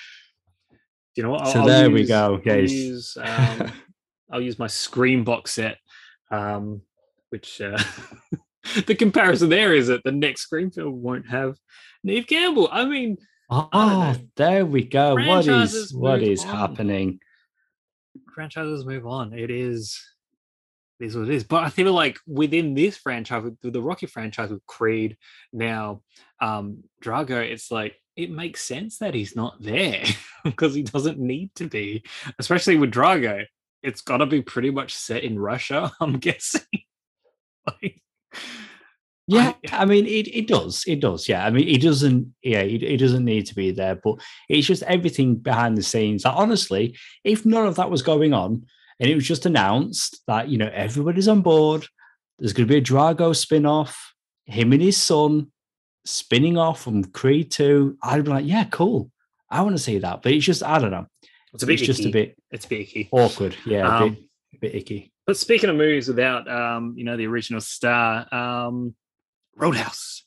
you 1.15 1.23
know 1.23 1.31
what? 1.31 1.49
So 1.49 1.65
there 1.65 1.91
we 1.91 2.05
go, 2.05 2.35
I'll 2.35 2.39
guys. 2.39 2.73
use, 2.73 3.17
um, 3.21 3.73
I'll 4.31 4.41
use 4.41 4.59
my 4.59 4.67
Scream 4.67 5.25
box 5.25 5.53
set, 5.53 5.79
um, 6.31 6.83
which 7.31 7.61
uh, 7.61 7.79
the 8.87 8.95
comparison 8.95 9.49
there 9.49 9.75
is 9.75 9.89
that 9.89 10.03
the 10.05 10.13
next 10.13 10.43
Scream 10.43 10.71
film 10.71 11.03
won't 11.03 11.29
have 11.29 11.57
Neve 12.05 12.27
Campbell. 12.27 12.69
I 12.71 12.85
mean, 12.85 13.17
Oh, 13.51 13.69
know. 13.73 14.15
there 14.37 14.67
we 14.67 14.85
go. 14.85 15.15
What 15.15 15.45
Franchises 15.45 15.75
is 15.75 15.95
what 15.95 16.23
is 16.23 16.45
on. 16.45 16.55
happening? 16.55 17.21
franchises 18.35 18.85
move 18.85 19.07
on. 19.07 19.33
It 19.33 19.51
is, 19.51 19.99
it 21.01 21.07
is 21.07 21.17
what 21.17 21.29
it 21.29 21.35
is. 21.35 21.45
But 21.45 21.65
I 21.65 21.71
feel 21.71 21.93
like 21.93 22.19
within 22.27 22.75
this 22.75 22.97
franchise, 22.99 23.43
with 23.43 23.57
with 23.63 23.73
the 23.73 23.83
Rocky 23.83 24.07
franchise, 24.07 24.51
with 24.51 24.65
Creed 24.67 25.17
now, 25.53 26.03
um, 26.41 26.85
Drago, 27.03 27.41
it's 27.43 27.71
like 27.71 27.97
it 28.17 28.31
makes 28.31 28.63
sense 28.63 28.99
that 28.99 29.15
he's 29.15 29.35
not 29.35 29.61
there 29.63 30.05
because 30.45 30.75
he 30.75 30.83
doesn't 30.83 31.19
need 31.19 31.55
to 31.57 31.69
be, 31.69 32.05
especially 32.39 32.77
with 32.77 32.93
Drago. 32.93 33.45
It's 33.83 34.01
got 34.03 34.19
to 34.19 34.27
be 34.27 34.43
pretty 34.43 34.71
much 34.71 34.95
set 34.95 35.25
in 35.25 35.39
Russia, 35.39 35.91
I'm 36.01 36.19
guessing. 36.19 36.63
like, 37.67 38.03
Yeah, 39.27 39.53
I- 39.73 39.83
I 39.83 39.85
mean 39.85 40.07
it, 40.07 40.27
it 40.29 40.47
does. 40.47 40.85
It 40.87 41.01
does. 41.01 41.29
Yeah. 41.29 41.45
I 41.45 41.51
mean 41.51 41.69
it 41.69 41.83
doesn't 41.83 42.35
yeah, 42.43 42.61
it, 42.61 42.83
it 42.83 42.97
doesn't 42.97 43.25
need 43.25 43.47
to 43.47 43.55
be 43.55 43.71
there, 43.73 43.95
but 43.97 44.15
it's 44.49 44.67
just 44.67 44.83
everything 44.85 45.37
behind 45.37 45.77
the 45.77 45.83
scenes. 45.83 46.23
that 46.23 46.33
honestly, 46.35 46.97
if 47.25 47.45
none 47.45 47.67
of 47.67 47.77
that 47.77 47.91
was 47.91 48.03
going 48.03 48.33
on 48.33 48.65
and 49.01 49.11
it 49.11 49.15
was 49.15 49.27
just 49.27 49.45
announced 49.47 50.23
that, 50.27 50.49
you 50.49 50.57
know, 50.59 50.71
everybody's 50.73 51.29
on 51.29 51.43
board, 51.43 51.87
there's 52.39 52.53
gonna 52.55 52.67
be 52.67 52.77
a 52.79 52.83
Drago 52.83 53.37
spin-off, 53.37 54.15
him 54.47 54.73
and 54.73 54.81
his 54.83 54.97
son 54.97 55.53
spinning 56.07 56.57
off 56.57 56.81
from 56.83 57.05
Creed 57.05 57.51
2, 57.51 57.99
I'd 58.03 58.25
be 58.25 58.31
like, 58.31 58.47
yeah, 58.47 58.65
cool. 58.65 59.11
I 59.51 59.61
want 59.63 59.77
to 59.77 59.83
see 59.83 59.99
that. 59.99 60.23
But 60.23 60.33
it's 60.33 60.45
just 60.47 60.63
I 60.63 60.79
don't 60.79 60.91
know. 60.91 61.07
it's 61.53 61.63
a 61.63 61.67
bit 61.67 61.75
It's 61.81 61.87
just 61.87 62.05
a 62.07 62.11
bit 62.11 62.37
It's 62.51 62.65
a 62.65 62.69
bit 62.69 62.81
icky. 62.81 63.09
awkward. 63.13 63.57
Yeah, 63.67 63.87
a 63.87 64.05
Um, 64.05 64.15
bit, 64.15 64.23
a 64.55 64.59
bit 64.59 64.75
icky. 64.75 65.13
But 65.29 65.37
speaking 65.37 65.69
of 65.69 65.77
movies 65.77 66.09
without, 66.09 66.51
um, 66.51 66.95
you 66.97 67.05
know, 67.05 67.19
the 67.19 67.27
original 67.27 67.61
star, 67.61 68.27
um, 68.35 68.95
Roadhouse, 69.55 70.25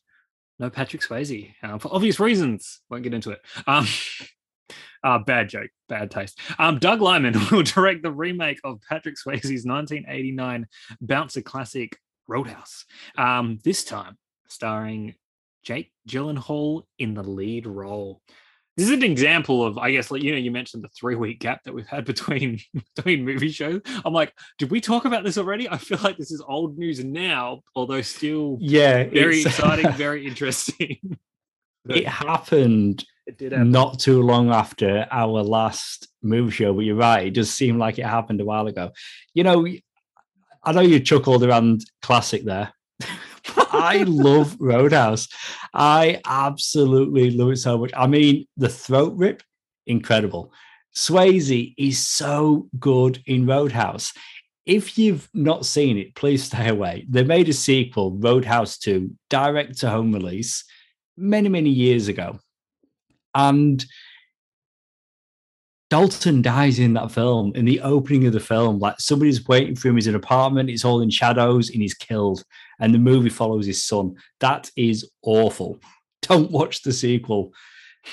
no 0.60 0.70
Patrick 0.70 1.02
Swayze 1.02 1.56
um, 1.64 1.80
for 1.80 1.92
obvious 1.92 2.20
reasons. 2.20 2.82
Won't 2.88 3.02
get 3.02 3.16
into 3.16 3.32
it. 3.32 3.40
Um, 3.66 3.88
uh, 5.04 5.18
bad 5.26 5.50
joke, 5.50 5.72
bad 5.90 6.12
taste. 6.12 6.40
Um, 6.60 6.78
Doug 6.78 7.02
Liman 7.02 7.34
will 7.52 7.64
direct 7.64 8.04
the 8.04 8.12
remake 8.12 8.60
of 8.64 8.80
Patrick 8.88 9.16
Swayze's 9.16 9.66
1989 9.66 10.68
bouncer 11.02 11.42
classic 11.42 11.98
Roadhouse. 12.28 12.86
Um, 13.18 13.58
this 13.64 13.84
time 13.84 14.20
starring 14.50 15.16
Jake 15.64 15.92
Gyllenhaal 16.08 16.84
in 17.00 17.16
the 17.16 17.24
lead 17.24 17.66
role. 17.66 18.22
This 18.78 18.88
is 18.88 18.94
an 18.94 19.04
example 19.04 19.66
of, 19.66 19.78
I 19.78 19.92
guess, 19.92 20.12
like 20.12 20.24
you 20.24 20.32
know, 20.32 20.38
you 20.38 20.50
mentioned 20.52 20.84
the 20.84 20.90
three-week 20.90 21.40
gap 21.40 21.64
that 21.64 21.74
we've 21.74 21.88
had 21.88 22.06
between 22.14 22.60
between 22.96 23.26
movie 23.26 23.50
shows. 23.50 23.82
I'm 24.06 24.14
like, 24.14 24.34
did 24.58 24.72
we 24.72 24.82
talk 24.82 25.06
about 25.06 25.24
this 25.24 25.38
already? 25.38 25.70
I 25.70 25.78
feel 25.78 26.00
like 26.04 26.18
this 26.18 26.32
is 26.32 26.42
old 26.48 26.78
news 26.78 27.04
now, 27.04 27.62
although 27.76 28.02
still 28.02 28.58
Yeah, 28.62 29.04
very 29.06 29.42
exciting, 29.42 29.92
very 29.94 30.26
interesting. 30.28 30.98
It 31.90 32.08
happened 32.08 33.04
it 33.26 33.40
did 33.40 33.54
happen. 33.54 33.72
not 33.72 33.98
too 33.98 34.22
long 34.22 34.52
after 34.52 35.08
our 35.10 35.42
last 35.42 36.08
movie 36.22 36.52
show, 36.52 36.74
but 36.76 36.82
you're 36.82 36.96
right. 36.96 37.26
It 37.26 37.34
does 37.34 37.52
seem 37.52 37.80
like 37.80 37.98
it 37.98 38.06
happened 38.06 38.40
a 38.40 38.46
while 38.46 38.68
ago. 38.68 38.92
You 39.34 39.44
know, 39.44 39.68
I 40.64 40.72
know 40.74 40.82
you 40.82 41.00
chuckled 41.00 41.44
around 41.44 41.84
classic 42.04 42.44
there. 42.44 42.72
I 43.72 44.04
love 44.08 44.56
Roadhouse. 44.60 45.28
I 45.74 46.22
absolutely 46.26 47.32
love 47.32 47.52
it 47.52 47.58
so 47.58 47.78
much. 47.78 47.92
I 47.96 48.08
mean, 48.08 48.48
the 48.58 48.70
throat 48.70 49.14
rip, 49.16 49.44
incredible. 49.88 50.52
Swayze 50.96 51.74
is 51.78 52.00
so 52.00 52.68
good 52.80 53.24
in 53.26 53.46
Roadhouse. 53.46 54.14
If 54.66 54.98
you've 54.98 55.30
not 55.34 55.66
seen 55.66 55.98
it, 55.98 56.16
please 56.16 56.44
stay 56.44 56.70
away. 56.70 57.06
They 57.10 57.24
made 57.24 57.50
a 57.50 57.54
sequel, 57.54 58.12
Roadhouse 58.12 58.78
2, 58.78 59.10
direct 59.30 59.80
to 59.80 59.90
home 59.90 60.12
release, 60.12 60.64
many, 61.18 61.50
many 61.50 61.70
years 61.70 62.08
ago. 62.08 62.40
And 63.34 63.84
Dalton 65.92 66.42
dies 66.42 66.80
in 66.80 66.94
that 66.94 67.12
film, 67.12 67.52
in 67.54 67.66
the 67.66 67.82
opening 67.82 68.26
of 68.26 68.32
the 68.32 68.40
film. 68.40 68.80
Like 68.80 68.98
somebody's 69.02 69.46
waiting 69.50 69.76
for 69.76 69.90
him, 69.90 69.96
he's 69.96 70.08
in 70.08 70.16
an 70.16 70.22
apartment, 70.22 70.70
it's 70.70 70.86
all 70.86 71.02
in 71.02 71.10
shadows, 71.10 71.70
and 71.70 71.82
he's 71.82 71.94
killed. 71.94 72.46
And 72.80 72.94
the 72.94 72.98
movie 72.98 73.28
follows 73.30 73.66
his 73.66 73.84
son. 73.84 74.16
That 74.40 74.72
is 74.78 75.12
awful. 75.22 75.80
Don't 76.22 76.50
watch 76.50 76.84
the 76.84 76.94
sequel. 76.94 77.52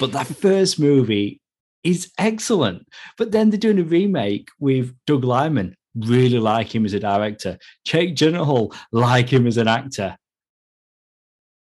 But 0.01 0.11
that 0.11 0.27
first 0.43 0.81
movie 0.81 1.41
is 1.85 2.11
excellent. 2.19 2.85
But 3.17 3.31
then 3.31 3.49
they're 3.49 3.61
doing 3.61 3.79
a 3.79 3.85
remake 3.85 4.49
with 4.59 4.93
Doug 5.07 5.23
Liman. 5.23 5.77
Really 5.95 6.41
like 6.41 6.75
him 6.75 6.85
as 6.85 6.95
a 6.95 7.01
director. 7.01 7.59
Jake 7.85 8.17
Gyllenhaal 8.17 8.75
like 8.91 9.33
him 9.33 9.47
as 9.47 9.57
an 9.57 9.69
actor. 9.69 10.17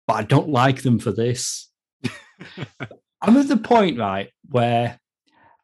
But 0.06 0.14
I 0.14 0.22
don't 0.22 0.48
like 0.48 0.80
them 0.80 0.98
for 0.98 1.12
this. 1.12 1.68
I'm 3.20 3.36
at 3.36 3.48
the 3.48 3.58
point, 3.58 3.98
right, 3.98 4.30
where 4.48 4.98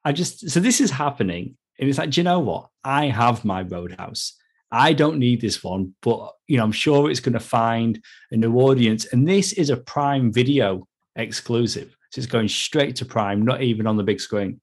I 0.07 0.13
just 0.13 0.49
so 0.49 0.61
this 0.61 0.81
is 0.81 0.93
happening, 0.93 1.57
and 1.81 1.89
it's 1.89 1.99
like, 1.99 2.11
do 2.11 2.21
you 2.21 2.25
know 2.25 2.39
what? 2.39 2.69
I 2.85 3.07
have 3.07 3.45
my 3.45 3.63
Roadhouse. 3.63 4.35
I 4.71 4.93
don't 4.93 5.19
need 5.19 5.41
this 5.41 5.65
one, 5.65 5.95
but 6.01 6.31
you 6.47 6.57
know, 6.57 6.63
I'm 6.63 6.71
sure 6.71 7.11
it's 7.11 7.19
going 7.19 7.33
to 7.33 7.41
find 7.41 8.01
a 8.31 8.37
new 8.37 8.55
audience. 8.61 9.07
And 9.13 9.29
this 9.29 9.53
is 9.53 9.69
a 9.69 9.77
Prime 9.77 10.33
Video 10.33 10.87
exclusive, 11.17 11.97
so 12.11 12.21
it's 12.21 12.27
going 12.31 12.47
straight 12.47 12.95
to 12.97 13.05
Prime, 13.05 13.45
not 13.45 13.63
even 13.63 13.89
on 13.89 13.97
the 13.97 14.05
big 14.05 14.21
screen. 14.21 14.61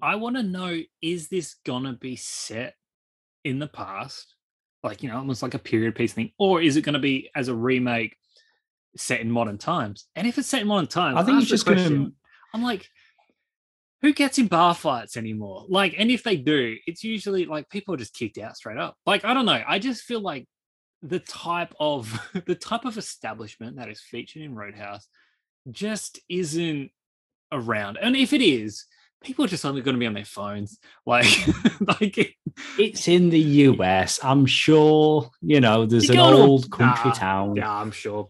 I 0.00 0.14
want 0.16 0.36
to 0.36 0.42
know: 0.42 0.80
is 1.02 1.28
this 1.28 1.56
gonna 1.66 1.92
be 1.92 2.16
set 2.16 2.74
in 3.44 3.58
the 3.58 3.68
past, 3.68 4.34
like 4.82 5.02
you 5.02 5.10
know, 5.10 5.18
almost 5.18 5.42
like 5.42 5.52
a 5.52 5.58
period 5.58 5.94
piece 5.94 6.14
thing, 6.14 6.32
or 6.38 6.62
is 6.62 6.78
it 6.78 6.82
gonna 6.82 6.98
be 6.98 7.28
as 7.34 7.48
a 7.48 7.54
remake 7.54 8.16
set 8.96 9.20
in 9.20 9.30
modern 9.30 9.58
times? 9.58 10.06
And 10.16 10.26
if 10.26 10.38
it's 10.38 10.48
set 10.48 10.62
in 10.62 10.68
modern 10.68 10.86
times, 10.86 11.18
I 11.18 11.22
think 11.22 11.42
it's 11.42 11.50
just 11.50 11.66
gonna- 11.66 12.12
I'm 12.54 12.62
like, 12.62 12.88
who 14.06 14.12
gets 14.12 14.38
in 14.38 14.46
bar 14.46 14.72
fights 14.74 15.16
anymore? 15.16 15.64
Like, 15.68 15.96
and 15.98 16.10
if 16.12 16.22
they 16.22 16.36
do, 16.36 16.76
it's 16.86 17.02
usually 17.02 17.44
like 17.44 17.68
people 17.68 17.92
are 17.94 17.98
just 17.98 18.14
kicked 18.14 18.38
out 18.38 18.56
straight 18.56 18.78
up. 18.78 18.96
Like, 19.04 19.24
I 19.24 19.34
don't 19.34 19.46
know. 19.46 19.62
I 19.66 19.80
just 19.80 20.02
feel 20.04 20.20
like 20.20 20.46
the 21.02 21.18
type 21.18 21.74
of 21.80 22.18
the 22.46 22.54
type 22.54 22.84
of 22.84 22.96
establishment 22.96 23.76
that 23.76 23.88
is 23.88 24.00
featured 24.00 24.42
in 24.42 24.54
Roadhouse 24.54 25.08
just 25.72 26.20
isn't 26.28 26.90
around. 27.50 27.98
And 28.00 28.14
if 28.14 28.32
it 28.32 28.40
is, 28.42 28.84
people 29.24 29.44
are 29.44 29.48
just 29.48 29.64
only 29.64 29.82
going 29.82 29.96
to 29.96 30.00
be 30.00 30.06
on 30.06 30.14
their 30.14 30.24
phones. 30.24 30.78
Like, 31.06 31.26
like 32.00 32.36
It's 32.78 33.08
in 33.08 33.30
the 33.30 33.40
US. 33.40 34.20
I'm 34.22 34.46
sure, 34.46 35.30
you 35.42 35.60
know, 35.60 35.84
there's 35.84 36.08
an 36.10 36.16
to 36.16 36.22
old 36.22 36.70
country 36.70 37.10
Nah, 37.10 37.14
town. 37.14 37.56
yeah, 37.56 37.72
I'm 37.72 37.90
sure. 37.90 38.28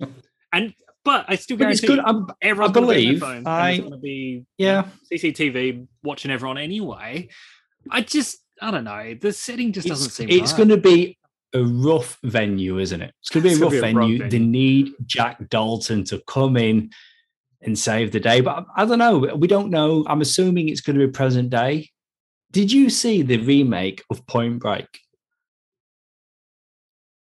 And 0.53 0.74
but 1.07 1.25
I 1.29 1.37
still 1.37 1.57
But 1.57 1.71
it's 1.71 1.81
guarantee 1.81 2.03
good. 2.03 2.05
I'm, 2.05 2.27
everyone's 2.43 2.77
I 2.77 2.81
be 2.81 2.81
believe 2.81 3.21
their 3.21 3.29
phones, 3.29 3.47
and 3.47 3.49
I- 3.49 3.79
going 3.79 3.91
to 3.93 3.97
be 3.97 4.45
yeah. 4.59 4.87
CCTV 5.11 5.87
watching 6.03 6.33
everyone 6.33 6.59
anyway. 6.59 7.29
I 7.89 8.01
just 8.03 8.39
I 8.61 8.73
don't 8.73 8.85
know. 8.85 9.15
The 9.15 9.33
setting 9.33 9.73
just 9.73 9.87
doesn't 9.87 10.07
it's, 10.07 10.15
seem. 10.17 10.29
it's 10.29 10.51
right. 10.51 10.57
going 10.57 10.69
to 10.71 10.77
be 10.77 11.17
a 11.55 11.63
rough 11.63 12.19
venue, 12.25 12.79
isn't 12.81 13.01
it? 13.01 13.15
It's 13.21 13.31
going 13.31 13.45
to 13.45 13.51
be 13.51 13.55
a 13.55 13.59
rough 13.59 13.71
gonna 13.71 13.83
be 13.83 13.89
a 13.89 13.95
rough 13.95 14.09
venue. 14.09 14.29
They 14.29 14.39
need 14.41 14.93
Jack 15.07 15.49
Dalton 15.49 16.03
to 16.07 16.21
come 16.27 16.57
in 16.57 16.91
and 17.63 17.79
save 17.79 18.11
the 18.11 18.19
day. 18.19 18.41
But 18.41 18.67
I, 18.77 18.83
I 18.83 18.85
don't 18.85 18.99
know. 18.99 19.19
We 19.19 19.47
don't 19.47 19.71
know. 19.71 20.05
I'm 20.09 20.21
assuming 20.23 20.69
it's 20.69 20.81
going 20.81 20.99
to 20.99 21.07
be 21.07 21.13
present 21.13 21.51
day. 21.51 21.91
Did 22.51 22.73
you 22.73 22.91
see 22.91 23.23
the 23.23 23.39
remake 23.39 24.03
of 24.11 24.27
Point 24.27 24.59
Break? 24.59 24.89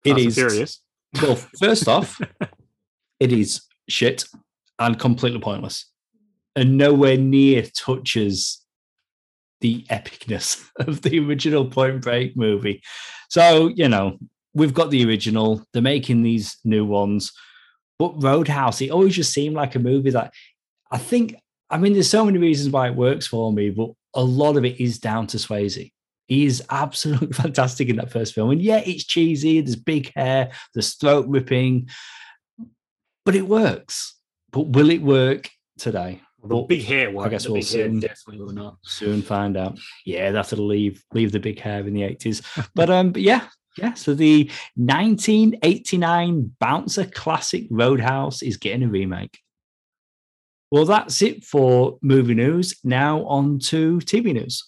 It 0.04 0.12
and 0.12 0.20
is 0.20 0.36
Furious. 0.36 0.82
well. 1.22 1.36
First 1.60 1.88
off, 1.88 2.20
it 3.22 3.32
is 3.32 3.62
shit 3.88 4.26
and 4.80 5.00
completely 5.00 5.40
pointless, 5.40 5.86
and 6.56 6.76
nowhere 6.76 7.18
near 7.18 7.62
touches 7.62 8.66
the 9.62 9.86
epicness 9.92 10.68
of 10.80 11.04
the 11.04 11.20
original 11.20 11.66
Point 11.66 12.02
Break 12.02 12.36
movie. 12.36 12.82
So, 13.30 13.68
you 13.68 13.88
know, 13.88 14.18
we've 14.56 14.74
got 14.74 14.90
the 14.90 15.06
original, 15.06 15.64
they're 15.72 15.84
making 15.84 16.24
these 16.24 16.58
new 16.66 16.84
ones. 16.84 17.32
But 18.00 18.22
Roadhouse, 18.22 18.82
it 18.82 18.90
always 18.90 19.16
just 19.16 19.32
seemed 19.32 19.56
like 19.56 19.76
a 19.76 19.80
movie 19.80 20.10
that 20.10 20.34
I 20.92 20.98
think, 20.98 21.36
I 21.70 21.78
mean, 21.78 21.94
there's 21.94 22.10
so 22.10 22.26
many 22.26 22.40
reasons 22.40 22.74
why 22.74 22.88
it 22.88 22.96
works 22.96 23.28
for 23.28 23.54
me, 23.54 23.70
but 23.70 23.92
a 24.16 24.24
lot 24.24 24.58
of 24.58 24.66
it 24.66 24.82
is 24.82 24.98
down 24.98 25.28
to 25.28 25.38
Swayze. 25.38 25.92
He 26.26 26.46
is 26.46 26.64
absolutely 26.72 27.34
fantastic 27.34 27.88
in 27.88 27.98
that 27.98 28.12
first 28.12 28.34
film. 28.34 28.50
And 28.50 28.62
yeah, 28.62 28.82
it's 28.84 29.04
cheesy, 29.04 29.62
there's 29.62 29.76
big 29.76 30.12
hair, 30.16 30.52
there's 30.74 30.96
throat 30.96 31.28
ripping, 31.28 31.88
but 33.26 33.36
it 33.36 33.48
works. 33.48 34.16
But 34.52 34.68
will 34.68 34.90
it 34.90 35.02
work 35.02 35.50
today? 35.78 36.22
The 36.42 36.48
But 36.48 36.68
big 36.68 36.84
hair 36.84 37.12
one. 37.12 37.28
I 37.28 37.30
guess 37.30 37.48
we'll 37.48 37.62
soon- 37.62 38.00
definitely 38.00 38.44
will 38.44 38.52
not. 38.54 38.78
soon 38.84 39.22
find 39.22 39.56
out. 39.56 39.78
Yeah, 40.06 40.32
that'll 40.32 40.66
leave 40.66 41.04
leave 41.14 41.32
the 41.32 41.40
big 41.40 41.60
hair 41.60 41.86
in 41.88 41.94
the 41.94 42.02
80s. 42.02 42.42
But 42.74 42.90
um, 42.90 43.12
but 43.12 43.22
yeah, 43.22 43.48
yeah. 43.78 43.94
So 43.94 44.14
the 44.16 44.50
1989 44.76 46.56
Bouncer 46.60 47.06
classic 47.06 47.68
Roadhouse 47.70 48.42
is 48.42 48.58
getting 48.58 48.84
a 48.84 48.88
remake. 48.88 49.38
Well, 50.72 50.86
that's 50.86 51.22
it 51.22 51.44
for 51.44 52.00
movie 52.02 52.34
news. 52.34 52.76
Now 52.84 53.24
on 53.26 53.60
to 53.60 53.98
TV 54.00 54.34
news. 54.34 54.68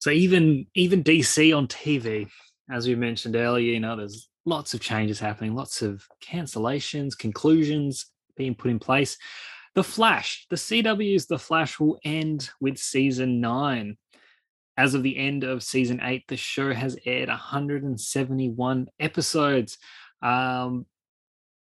So 0.00 0.10
even 0.10 0.66
even 0.74 1.04
DC 1.04 1.56
on 1.56 1.68
TV, 1.68 2.28
as 2.70 2.86
we 2.88 2.94
mentioned 2.94 3.36
earlier, 3.36 3.72
you 3.72 3.80
know, 3.80 3.96
there's 3.96 4.28
lots 4.46 4.72
of 4.72 4.80
changes 4.80 5.18
happening, 5.18 5.54
lots 5.54 5.82
of 5.82 6.06
cancellations, 6.22 7.18
conclusions 7.18 8.06
being 8.36 8.54
put 8.54 8.70
in 8.70 8.78
place. 8.78 9.18
The 9.74 9.84
Flash, 9.84 10.46
the 10.48 10.56
CW's 10.56 11.26
The 11.26 11.38
Flash 11.38 11.78
will 11.78 11.98
end 12.04 12.48
with 12.60 12.78
season 12.78 13.40
nine. 13.40 13.98
As 14.78 14.94
of 14.94 15.02
the 15.02 15.16
end 15.16 15.42
of 15.42 15.62
season 15.62 16.00
eight, 16.02 16.24
the 16.28 16.36
show 16.36 16.72
has 16.72 16.96
aired 17.04 17.28
171 17.28 18.86
episodes. 19.00 19.78
Um, 20.22 20.86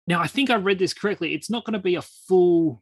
now, 0.07 0.22
I 0.22 0.28
think 0.28 0.49
I 0.49 0.55
read 0.55 0.80
this 0.80 0.93
correctly. 0.93 1.34
It's 1.34 1.49
not 1.49 1.65
going 1.65 1.74
to 1.74 1.80
be 1.80 1.95
a 1.95 2.01
full 2.01 2.82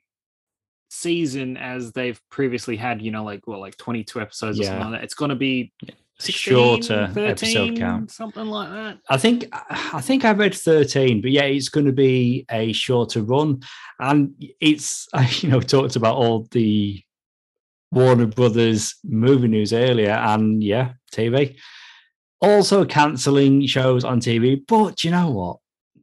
season 0.90 1.58
as 1.58 1.92
they've 1.92 2.20
previously 2.30 2.76
had, 2.76 3.02
you 3.02 3.12
know, 3.12 3.24
like 3.24 3.46
well, 3.48 3.60
like 3.60 3.78
22 3.78 4.22
episodes 4.22 4.60
or 4.60 4.64
something 4.64 4.92
like 4.92 4.92
that. 5.00 5.04
It's 5.04 5.14
going 5.14 5.30
to 5.30 5.36
be 5.36 5.74
16, 6.20 6.54
Shorter 6.54 7.12
episode 7.16 7.78
count. 7.78 8.12
something 8.12 8.46
like 8.46 8.70
that. 8.72 8.98
I 9.10 9.18
think 9.18 9.48
I 9.54 10.02
think 10.02 10.26
I 10.26 10.32
read 10.34 10.54
13, 10.54 11.22
but 11.22 11.32
yeah, 11.32 11.44
it's 11.44 11.70
going 11.70 11.86
to 11.86 11.94
be 11.94 12.46
a 12.52 12.74
shorter 12.74 13.22
run. 13.22 13.62
And 14.00 14.36
it's 14.60 15.08
you 15.42 15.50
know, 15.50 15.62
talked 15.62 15.96
about 15.96 16.16
all 16.16 16.48
the 16.52 17.02
Warner 17.92 18.28
Brothers 18.28 18.96
movie 19.04 19.48
news 19.48 19.74
earlier, 19.74 20.12
and 20.12 20.64
yeah, 20.64 20.94
TV. 21.14 21.56
Also 22.42 22.86
cancelling 22.86 23.66
shows 23.68 24.04
on 24.06 24.22
TV, 24.22 24.62
but 24.66 25.04
you 25.04 25.12
know 25.12 25.30
what? 25.30 25.58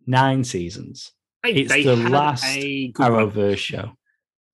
Nine 0.06 0.44
seasons. 0.44 1.12
Hey, 1.42 1.52
It's 1.52 1.72
the 1.72 1.96
last. 1.96 2.44
Arrowverse 2.44 3.58
show. 3.58 3.92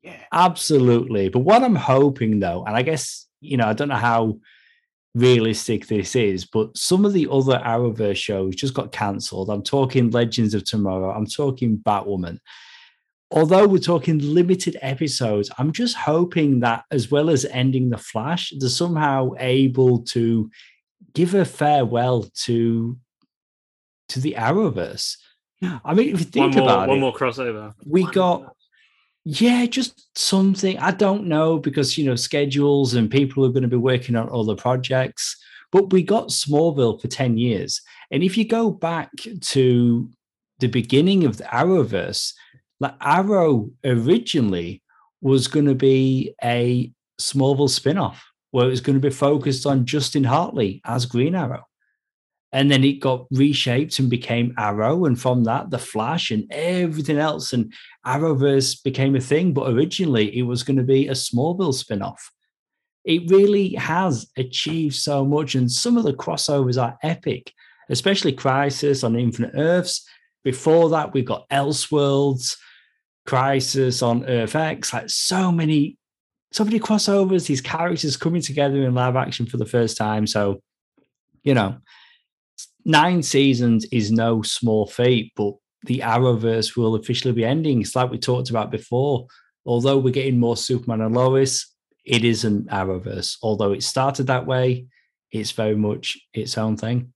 Yeah. 0.03 0.21
Absolutely. 0.33 1.29
But 1.29 1.41
what 1.41 1.63
I'm 1.63 1.75
hoping 1.77 2.41
though, 2.41 2.65
and 2.65 2.77
I 2.77 2.83
guess, 2.83 3.27
you 3.41 3.57
know, 3.57 3.67
I 3.67 3.73
don't 3.73 3.89
know 3.89 3.95
how 3.97 4.39
realistic 5.15 5.87
this 5.87 6.17
is, 6.17 6.45
but 6.45 6.77
some 6.77 7.05
of 7.05 7.13
the 7.13 7.29
other 7.31 7.61
Arrowverse 7.65 8.17
shows 8.17 8.55
just 8.55 8.75
got 8.75 8.93
cancelled. 8.93 9.51
I'm 9.51 9.63
talking 9.63 10.11
Legends 10.11 10.55
of 10.55 10.65
Tomorrow, 10.65 11.13
I'm 11.13 11.27
talking 11.27 11.79
Batwoman. 11.79 12.39
Although 13.31 13.67
we're 13.67 13.79
talking 13.79 14.19
limited 14.19 14.77
episodes, 14.83 15.51
I'm 15.57 15.73
just 15.73 15.97
hoping 15.97 16.61
that 16.61 16.85
as 16.91 17.11
well 17.11 17.31
as 17.31 17.47
ending 17.47 17.89
the 17.89 17.97
Flash, 17.97 18.53
they're 18.59 18.69
somehow 18.69 19.31
able 19.39 20.03
to 20.05 20.51
give 21.15 21.35
a 21.35 21.45
farewell 21.45 22.31
to 22.45 22.99
to 24.09 24.21
the 24.21 24.35
Arrowverse. 24.39 25.17
I 25.85 25.95
mean, 25.95 26.15
if 26.15 26.19
you 26.19 26.27
think 26.27 26.55
one 26.55 26.57
more, 26.57 26.63
about 26.63 26.79
one 26.81 26.89
it, 26.89 26.91
one 26.91 27.01
more 27.01 27.15
crossover. 27.15 27.73
we 27.87 28.05
got. 28.07 28.55
Yeah, 29.25 29.67
just 29.67 30.19
something. 30.19 30.79
I 30.79 30.91
don't 30.91 31.27
know 31.27 31.59
because 31.59 31.97
you 31.97 32.05
know 32.05 32.17
schedules 32.17 32.95
and 32.95 33.11
people 33.11 33.45
are 33.45 33.51
going 33.51 33.63
to 33.63 33.69
be 33.69 33.77
working 33.77 34.17
on 34.17 34.29
other 34.33 34.57
projects. 34.57 35.37
But 35.71 35.91
we 35.91 36.03
got 36.03 36.29
Smallville 36.29 37.01
for 37.01 37.09
10 37.09 37.39
years. 37.39 37.81
And 38.11 38.23
if 38.23 38.37
you 38.37 38.47
go 38.47 38.71
back 38.71 39.11
to 39.41 40.11
the 40.59 40.69
beginning 40.69 41.25
of 41.25 41.39
the 41.39 41.45
Arrowverse, 41.45 42.35
like 42.79 42.95
Arrow 43.01 43.71
originally 43.85 44.83
was 45.23 45.49
going 45.49 45.65
to 45.65 45.75
be 45.75 46.35
a 46.45 46.93
Smallville 47.19 47.71
spin-off 47.71 48.23
where 48.51 48.67
it 48.67 48.71
was 48.71 48.83
going 48.83 49.01
to 49.01 49.09
be 49.09 49.15
focused 49.15 49.65
on 49.65 49.87
Justin 49.87 50.25
Hartley 50.25 50.83
as 50.85 51.07
Green 51.07 51.35
Arrow. 51.35 51.65
And 52.53 52.71
then 52.71 52.85
it 52.85 53.01
got 53.01 53.27
reshaped 53.31 53.99
and 53.99 54.11
became 54.11 54.55
Arrow. 54.59 55.07
And 55.07 55.19
from 55.19 55.45
that, 55.45 55.71
the 55.71 55.79
Flash 55.79 56.31
and 56.31 56.47
everything 56.51 57.19
else. 57.19 57.55
And 57.55 57.73
Arrowverse 58.05 58.83
became 58.83 59.17
a 59.17 59.21
thing, 59.21 59.55
but 59.55 59.71
originally 59.71 60.37
it 60.37 60.43
was 60.43 60.63
going 60.63 60.77
to 60.77 60.83
be 60.83 61.09
a 61.09 61.13
Smallville 61.13 61.73
spin-off. 61.73 62.31
It 63.05 63.31
really 63.31 63.75
has 63.75 64.31
achieved 64.37 64.95
so 64.95 65.25
much, 65.25 65.55
and 65.55 65.69
some 65.73 65.97
of 65.97 66.05
the 66.05 66.13
crossovers 66.13 66.81
are 66.81 66.97
epic, 67.03 67.53
especially 67.89 68.33
Crisis 68.33 69.03
on 69.03 69.17
Infinite 69.17 69.55
Earths. 69.55 70.07
Before 70.45 70.91
that, 70.91 71.13
we've 71.13 71.25
got 71.25 71.49
Elseworlds, 71.49 72.57
Crisis 73.27 74.03
on 74.03 74.25
Earth 74.27 74.55
X, 74.55 74.93
like 74.93 75.09
so 75.09 75.51
many, 75.51 75.97
so 76.53 76.65
many 76.65 76.79
crossovers, 76.79 77.47
these 77.47 77.61
characters 77.61 78.17
coming 78.17 78.43
together 78.43 78.85
in 78.85 78.95
live 78.95 79.17
action 79.17 79.47
for 79.47 79.57
the 79.57 79.67
first 79.67 79.97
time. 79.97 80.27
So, 80.27 80.61
you 81.43 81.55
know, 81.55 81.79
nine 82.85 83.23
seasons 83.23 83.85
is 83.93 84.13
no 84.13 84.43
small 84.43 84.87
feat, 84.87 85.33
but 85.37 85.55
the 85.85 86.01
Arrowverse 86.01 86.77
will 86.77 86.95
officially 86.95 87.33
be 87.33 87.45
ending. 87.45 87.81
It's 87.81 87.97
like 87.97 88.11
we 88.11 88.19
talked 88.19 88.51
about 88.51 88.71
before. 88.71 89.27
Although 89.65 89.99
we're 89.99 90.13
getting 90.13 90.39
more 90.39 90.57
Superman 90.57 91.01
and 91.01 91.15
Lois, 91.15 91.75
it 92.05 92.25
is 92.25 92.45
an 92.45 92.65
Arrowverse. 92.65 93.39
Although 93.43 93.73
it 93.73 93.83
started 93.83 94.27
that 94.27 94.47
way, 94.47 94.87
it's 95.31 95.53
very 95.53 95.77
much 95.77 96.19
its 96.35 96.59
own 96.59 96.77
thing. 96.77 97.13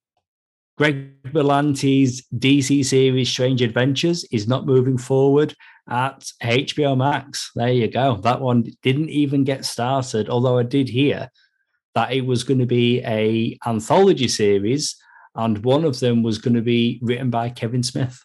Greg 0.78 1.22
Berlanti's 1.24 2.26
DC 2.36 2.84
series 2.84 3.30
Strange 3.30 3.62
Adventures 3.62 4.24
is 4.30 4.46
not 4.46 4.66
moving 4.66 4.98
forward 4.98 5.54
at 5.88 6.20
HBO 6.42 6.96
Max. 6.96 7.50
There 7.54 7.72
you 7.72 7.88
go. 7.88 8.16
That 8.16 8.40
one 8.40 8.64
didn't 8.82 9.08
even 9.08 9.44
get 9.44 9.64
started, 9.64 10.28
although 10.28 10.58
I 10.58 10.64
did 10.64 10.88
hear 10.88 11.30
that 11.94 12.12
it 12.12 12.26
was 12.26 12.44
going 12.44 12.60
to 12.60 12.66
be 12.66 13.02
a 13.04 13.56
anthology 13.66 14.28
series 14.28 14.96
and 15.36 15.62
one 15.64 15.84
of 15.84 16.00
them 16.00 16.22
was 16.22 16.38
going 16.38 16.54
to 16.54 16.62
be 16.62 16.98
written 17.02 17.30
by 17.30 17.50
Kevin 17.50 17.82
Smith. 17.82 18.18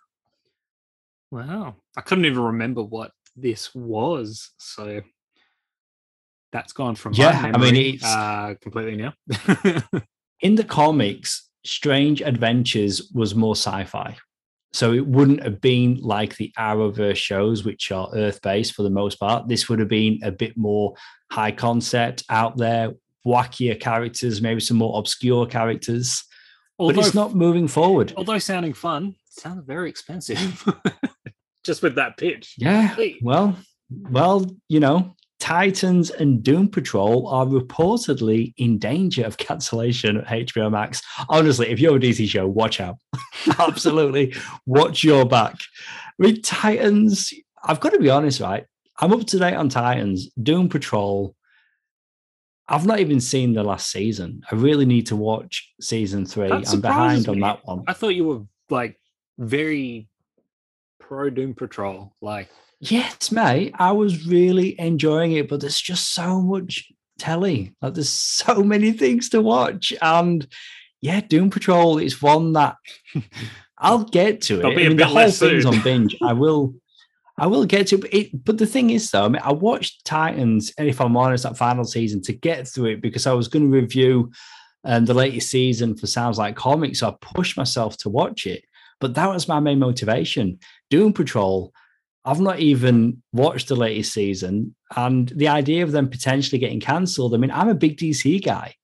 Wow. 1.31 1.75
I 1.97 2.01
couldn't 2.01 2.25
even 2.25 2.41
remember 2.41 2.83
what 2.83 3.11
this 3.35 3.73
was. 3.75 4.49
So 4.57 5.01
that's 6.51 6.73
gone 6.73 6.95
from 6.95 7.13
Yeah, 7.13 7.39
my 7.41 7.51
I 7.53 7.57
mean, 7.57 7.75
it's- 7.95 8.03
uh, 8.03 8.55
completely 8.61 8.97
now. 8.97 9.13
In 10.41 10.55
the 10.55 10.63
comics, 10.63 11.49
Strange 11.63 12.21
Adventures 12.21 13.11
was 13.13 13.35
more 13.35 13.55
sci-fi. 13.55 14.17
So 14.73 14.93
it 14.93 15.05
wouldn't 15.05 15.43
have 15.43 15.59
been 15.61 15.99
like 16.01 16.37
the 16.37 16.51
Arrowverse 16.57 17.17
shows, 17.17 17.63
which 17.65 17.91
are 17.91 18.09
Earth-based 18.15 18.73
for 18.73 18.83
the 18.83 18.89
most 18.89 19.19
part. 19.19 19.47
This 19.49 19.67
would 19.69 19.79
have 19.79 19.89
been 19.89 20.19
a 20.23 20.31
bit 20.31 20.55
more 20.57 20.95
high 21.29 21.51
concept 21.51 22.23
out 22.29 22.57
there, 22.57 22.91
wackier 23.25 23.79
characters, 23.79 24.41
maybe 24.41 24.61
some 24.61 24.77
more 24.77 24.97
obscure 24.97 25.45
characters. 25.45 26.23
Although, 26.81 26.95
but 26.95 27.05
it's 27.05 27.15
not 27.15 27.35
moving 27.35 27.67
forward. 27.67 28.13
although 28.17 28.39
sounding 28.39 28.73
fun, 28.73 29.15
it 29.27 29.41
sounds 29.41 29.63
very 29.65 29.89
expensive. 29.89 30.67
Just 31.63 31.83
with 31.83 31.95
that 31.95 32.17
pitch. 32.17 32.55
Yeah. 32.57 32.95
Well, 33.21 33.55
well, 34.09 34.45
you 34.67 34.79
know, 34.79 35.15
Titans 35.39 36.09
and 36.09 36.41
Doom 36.41 36.69
Patrol 36.69 37.27
are 37.27 37.45
reportedly 37.45 38.53
in 38.57 38.79
danger 38.79 39.25
of 39.25 39.37
cancellation 39.37 40.17
at 40.17 40.27
HBO 40.27 40.71
Max. 40.71 41.01
Honestly, 41.29 41.69
if 41.69 41.79
you're 41.79 41.97
a 41.97 41.99
DC 41.99 42.27
show, 42.27 42.47
watch 42.47 42.79
out. 42.79 42.97
Absolutely, 43.59 44.35
watch 44.65 45.03
your 45.03 45.25
back. 45.25 45.55
I 46.19 46.25
mean, 46.25 46.41
Titans. 46.41 47.31
I've 47.63 47.79
got 47.79 47.93
to 47.93 47.99
be 47.99 48.09
honest, 48.09 48.39
right? 48.39 48.65
I'm 48.99 49.13
up 49.13 49.25
to 49.27 49.37
date 49.37 49.53
on 49.53 49.69
Titans. 49.69 50.31
Doom 50.41 50.67
Patrol. 50.67 51.35
I've 52.67 52.85
not 52.85 52.99
even 52.99 53.19
seen 53.19 53.53
the 53.53 53.63
last 53.63 53.91
season. 53.91 54.41
I 54.51 54.55
really 54.55 54.85
need 54.85 55.07
to 55.07 55.15
watch 55.15 55.73
season 55.81 56.25
three. 56.25 56.49
That 56.49 56.71
I'm 56.71 56.81
behind 56.81 57.23
surprises 57.23 57.27
on 57.27 57.39
that 57.41 57.59
one. 57.65 57.83
I 57.87 57.93
thought 57.93 58.15
you 58.15 58.25
were 58.25 58.41
like 58.69 58.99
very 59.37 60.07
pro 60.99 61.29
Doom 61.29 61.53
Patrol. 61.53 62.13
Like, 62.21 62.49
Yes, 62.81 63.31
mate. 63.31 63.75
I 63.77 63.91
was 63.91 64.25
really 64.25 64.79
enjoying 64.79 65.33
it, 65.33 65.47
but 65.47 65.61
there's 65.61 65.79
just 65.79 66.15
so 66.15 66.41
much 66.41 66.91
telly. 67.19 67.75
Like 67.79 67.93
there's 67.93 68.09
so 68.09 68.63
many 68.63 68.91
things 68.91 69.29
to 69.29 69.41
watch. 69.41 69.93
And 70.01 70.47
yeah, 70.99 71.21
Doom 71.21 71.51
Patrol 71.51 71.99
is 71.99 72.21
one 72.21 72.53
that 72.53 72.77
I'll 73.77 74.03
get 74.03 74.41
to 74.43 74.61
it. 74.61 74.65
I 74.65 74.75
mean, 74.75 74.97
the 74.97 75.05
whole 75.05 75.29
thing's 75.29 75.65
on 75.65 75.81
binge. 75.81 76.17
I 76.23 76.33
will 76.33 76.73
I 77.41 77.47
will 77.47 77.65
get 77.65 77.87
to 77.87 77.99
it, 78.15 78.45
but 78.45 78.59
the 78.59 78.67
thing 78.67 78.91
is, 78.91 79.09
though, 79.09 79.25
I 79.25 79.27
mean, 79.27 79.41
I 79.43 79.51
watched 79.51 80.05
Titans, 80.05 80.71
and 80.77 80.87
if 80.87 81.01
I'm 81.01 81.17
honest, 81.17 81.41
that 81.41 81.57
final 81.57 81.83
season 81.83 82.21
to 82.21 82.33
get 82.33 82.67
through 82.67 82.91
it 82.91 83.01
because 83.01 83.25
I 83.25 83.33
was 83.33 83.47
going 83.47 83.65
to 83.65 83.75
review 83.75 84.31
um, 84.83 85.05
the 85.05 85.15
latest 85.15 85.49
season 85.49 85.97
for 85.97 86.05
Sounds 86.05 86.37
Like 86.37 86.55
Comics, 86.55 86.99
so 86.99 87.09
I 87.09 87.15
pushed 87.19 87.57
myself 87.57 87.97
to 87.97 88.09
watch 88.09 88.45
it. 88.45 88.63
But 88.99 89.15
that 89.15 89.27
was 89.27 89.47
my 89.47 89.59
main 89.59 89.79
motivation. 89.79 90.59
Doom 90.91 91.13
Patrol, 91.13 91.73
I've 92.25 92.39
not 92.39 92.59
even 92.59 93.23
watched 93.33 93.69
the 93.69 93.75
latest 93.75 94.13
season, 94.13 94.75
and 94.95 95.29
the 95.29 95.47
idea 95.47 95.81
of 95.81 95.93
them 95.93 96.11
potentially 96.11 96.59
getting 96.59 96.79
cancelled. 96.79 97.33
I 97.33 97.37
mean, 97.37 97.49
I'm 97.49 97.69
a 97.69 97.73
big 97.73 97.97
DC 97.97 98.45
guy, 98.45 98.75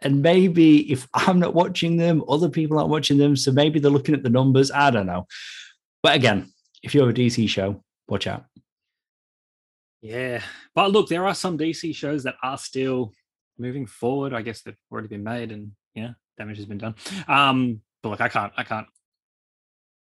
and 0.00 0.20
maybe 0.20 0.90
if 0.90 1.06
I'm 1.14 1.38
not 1.38 1.54
watching 1.54 1.96
them, 1.96 2.24
other 2.28 2.48
people 2.48 2.76
aren't 2.76 2.90
watching 2.90 3.18
them, 3.18 3.36
so 3.36 3.52
maybe 3.52 3.78
they're 3.78 3.88
looking 3.88 4.16
at 4.16 4.24
the 4.24 4.30
numbers. 4.30 4.72
I 4.72 4.90
don't 4.90 5.06
know. 5.06 5.28
But 6.02 6.16
again, 6.16 6.50
if 6.84 6.94
you're 6.94 7.08
a 7.08 7.14
DC 7.14 7.48
show, 7.48 7.82
watch 8.08 8.26
out. 8.26 8.44
Yeah. 10.02 10.42
But 10.74 10.92
look, 10.92 11.08
there 11.08 11.26
are 11.26 11.34
some 11.34 11.56
DC 11.56 11.94
shows 11.96 12.24
that 12.24 12.34
are 12.42 12.58
still 12.58 13.12
moving 13.58 13.86
forward. 13.86 14.34
I 14.34 14.42
guess 14.42 14.60
they've 14.60 14.76
already 14.92 15.08
been 15.08 15.24
made 15.24 15.50
and 15.50 15.72
yeah, 15.94 16.10
damage 16.36 16.58
has 16.58 16.66
been 16.66 16.78
done. 16.78 16.94
Um, 17.26 17.80
but 18.02 18.10
look, 18.10 18.20
I 18.20 18.28
can't 18.28 18.52
I 18.56 18.64
can't 18.64 18.86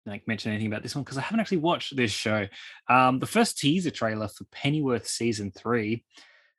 like 0.05 0.27
mention 0.27 0.51
anything 0.51 0.67
about 0.67 0.83
this 0.83 0.97
one 0.97 1.05
because 1.05 1.19
I 1.19 1.23
haven't 1.23 1.39
actually 1.39 1.59
watched 1.59 1.97
this 1.97 2.11
show. 2.11 2.49
Um, 2.89 3.21
the 3.21 3.27
first 3.27 3.59
teaser 3.59 3.93
trailer 3.93 4.27
for 4.27 4.45
Pennyworth 4.47 5.07
season 5.07 5.53
three 5.53 6.05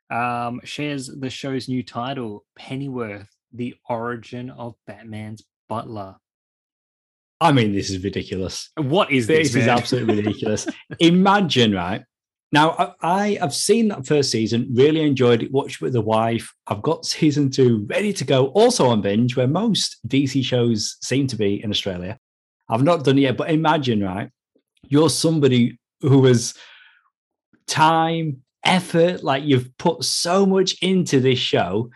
um, 0.09 0.61
shares 0.63 1.07
the 1.07 1.30
show's 1.30 1.67
new 1.67 1.84
title, 1.84 2.45
Pennyworth: 2.57 3.28
The 3.51 3.76
Origin 3.89 4.51
of 4.51 4.76
Batman's 4.88 5.43
Butler. 5.67 6.15
I 7.43 7.51
mean, 7.51 7.73
this 7.73 7.89
is 7.89 8.01
ridiculous. 8.01 8.69
What 8.77 9.11
is 9.11 9.27
this? 9.27 9.51
This 9.51 9.63
is 9.63 9.67
absolutely 9.79 10.15
ridiculous. 10.15 10.65
Imagine, 10.99 11.73
right? 11.73 12.03
Now, 12.53 12.95
I, 13.01 13.37
have 13.41 13.53
seen 13.53 13.89
that 13.89 14.07
first 14.07 14.31
season, 14.31 14.69
really 14.71 15.01
enjoyed 15.01 15.43
it, 15.43 15.51
watched 15.51 15.81
with 15.81 15.91
the 15.91 16.01
wife. 16.01 16.53
I've 16.67 16.81
got 16.81 17.03
season 17.05 17.49
two 17.49 17.85
ready 17.89 18.13
to 18.13 18.23
go, 18.23 18.47
also 18.49 18.87
on 18.87 19.01
binge, 19.01 19.35
where 19.35 19.47
most 19.47 19.97
DC 20.07 20.45
shows 20.45 20.95
seem 21.01 21.27
to 21.27 21.35
be 21.35 21.61
in 21.61 21.69
Australia. 21.69 22.17
I've 22.69 22.83
not 22.83 23.03
done 23.03 23.17
it 23.17 23.21
yet, 23.21 23.37
but 23.37 23.51
imagine, 23.51 24.01
right? 24.01 24.29
You're 24.87 25.09
somebody 25.09 25.79
who 25.99 26.25
has 26.25 26.53
time, 27.67 28.43
effort, 28.63 29.21
like 29.21 29.43
you've 29.43 29.77
put 29.77 30.03
so 30.05 30.45
much 30.45 30.81
into 30.81 31.19
this 31.19 31.39
show, 31.39 31.89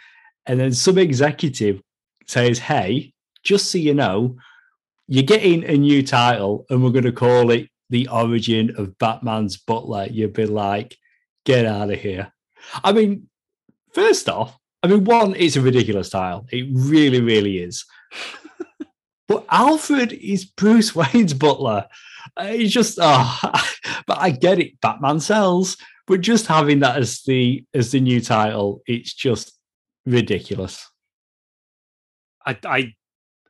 and 0.45 0.59
then 0.59 0.73
some 0.73 0.97
executive 0.97 1.79
says, 2.25 2.59
Hey, 2.59 3.13
just 3.43 3.71
so 3.71 3.77
you 3.77 3.93
know, 3.93 4.35
you're 5.07 5.23
getting 5.23 5.63
a 5.63 5.73
new 5.73 6.03
title 6.03 6.65
and 6.69 6.83
we're 6.83 6.91
going 6.91 7.05
to 7.05 7.11
call 7.11 7.51
it 7.51 7.69
The 7.89 8.07
Origin 8.09 8.75
of 8.77 8.97
Batman's 8.97 9.57
Butler. 9.57 10.07
You'd 10.09 10.33
be 10.33 10.45
like, 10.45 10.97
get 11.45 11.65
out 11.65 11.91
of 11.91 11.99
here. 11.99 12.33
I 12.83 12.91
mean, 12.91 13.29
first 13.93 14.27
off, 14.27 14.57
I 14.83 14.87
mean, 14.87 15.05
one, 15.05 15.33
it's 15.35 15.55
a 15.55 15.61
ridiculous 15.61 16.09
title. 16.09 16.45
It 16.51 16.67
really, 16.71 17.21
really 17.21 17.59
is. 17.59 17.85
but 19.27 19.45
Alfred 19.49 20.11
is 20.13 20.45
Bruce 20.45 20.93
Wayne's 20.93 21.33
butler. 21.33 21.87
Uh, 22.35 22.47
it's 22.49 22.73
just, 22.73 22.99
oh, 23.01 23.39
but 24.07 24.19
I 24.19 24.31
get 24.31 24.59
it. 24.59 24.79
Batman 24.81 25.19
sells, 25.19 25.77
but 26.05 26.21
just 26.21 26.47
having 26.47 26.79
that 26.79 26.97
as 26.97 27.21
the 27.23 27.65
as 27.73 27.91
the 27.91 27.99
new 27.99 28.21
title, 28.21 28.81
it's 28.85 29.13
just 29.13 29.57
ridiculous. 30.05 30.89
I, 32.45 32.57
I 32.63 32.93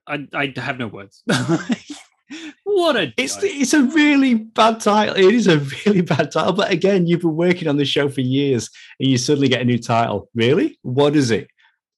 I, 0.08 0.28
I 0.34 0.54
have 0.58 0.80
no 0.80 0.88
words. 0.88 1.24
what 2.64 2.96
a 2.96 3.14
it's 3.18 3.38
it's 3.42 3.74
a 3.74 3.84
really 3.84 4.36
bad 4.36 4.80
title. 4.80 5.16
It 5.16 5.34
is 5.34 5.48
a 5.48 5.60
really 5.60 6.02
bad 6.02 6.32
title. 6.32 6.54
But 6.54 6.72
again, 6.72 7.08
you've 7.08 7.22
been 7.22 7.36
working 7.36 7.68
on 7.68 7.78
the 7.78 7.86
show 7.86 8.10
for 8.10 8.22
years, 8.22 8.70
and 9.00 9.10
you 9.10 9.18
suddenly 9.18 9.50
get 9.50 9.62
a 9.62 9.66
new 9.66 9.80
title. 9.80 10.30
Really? 10.36 10.80
What 10.82 11.16
is 11.16 11.32
it? 11.32 11.48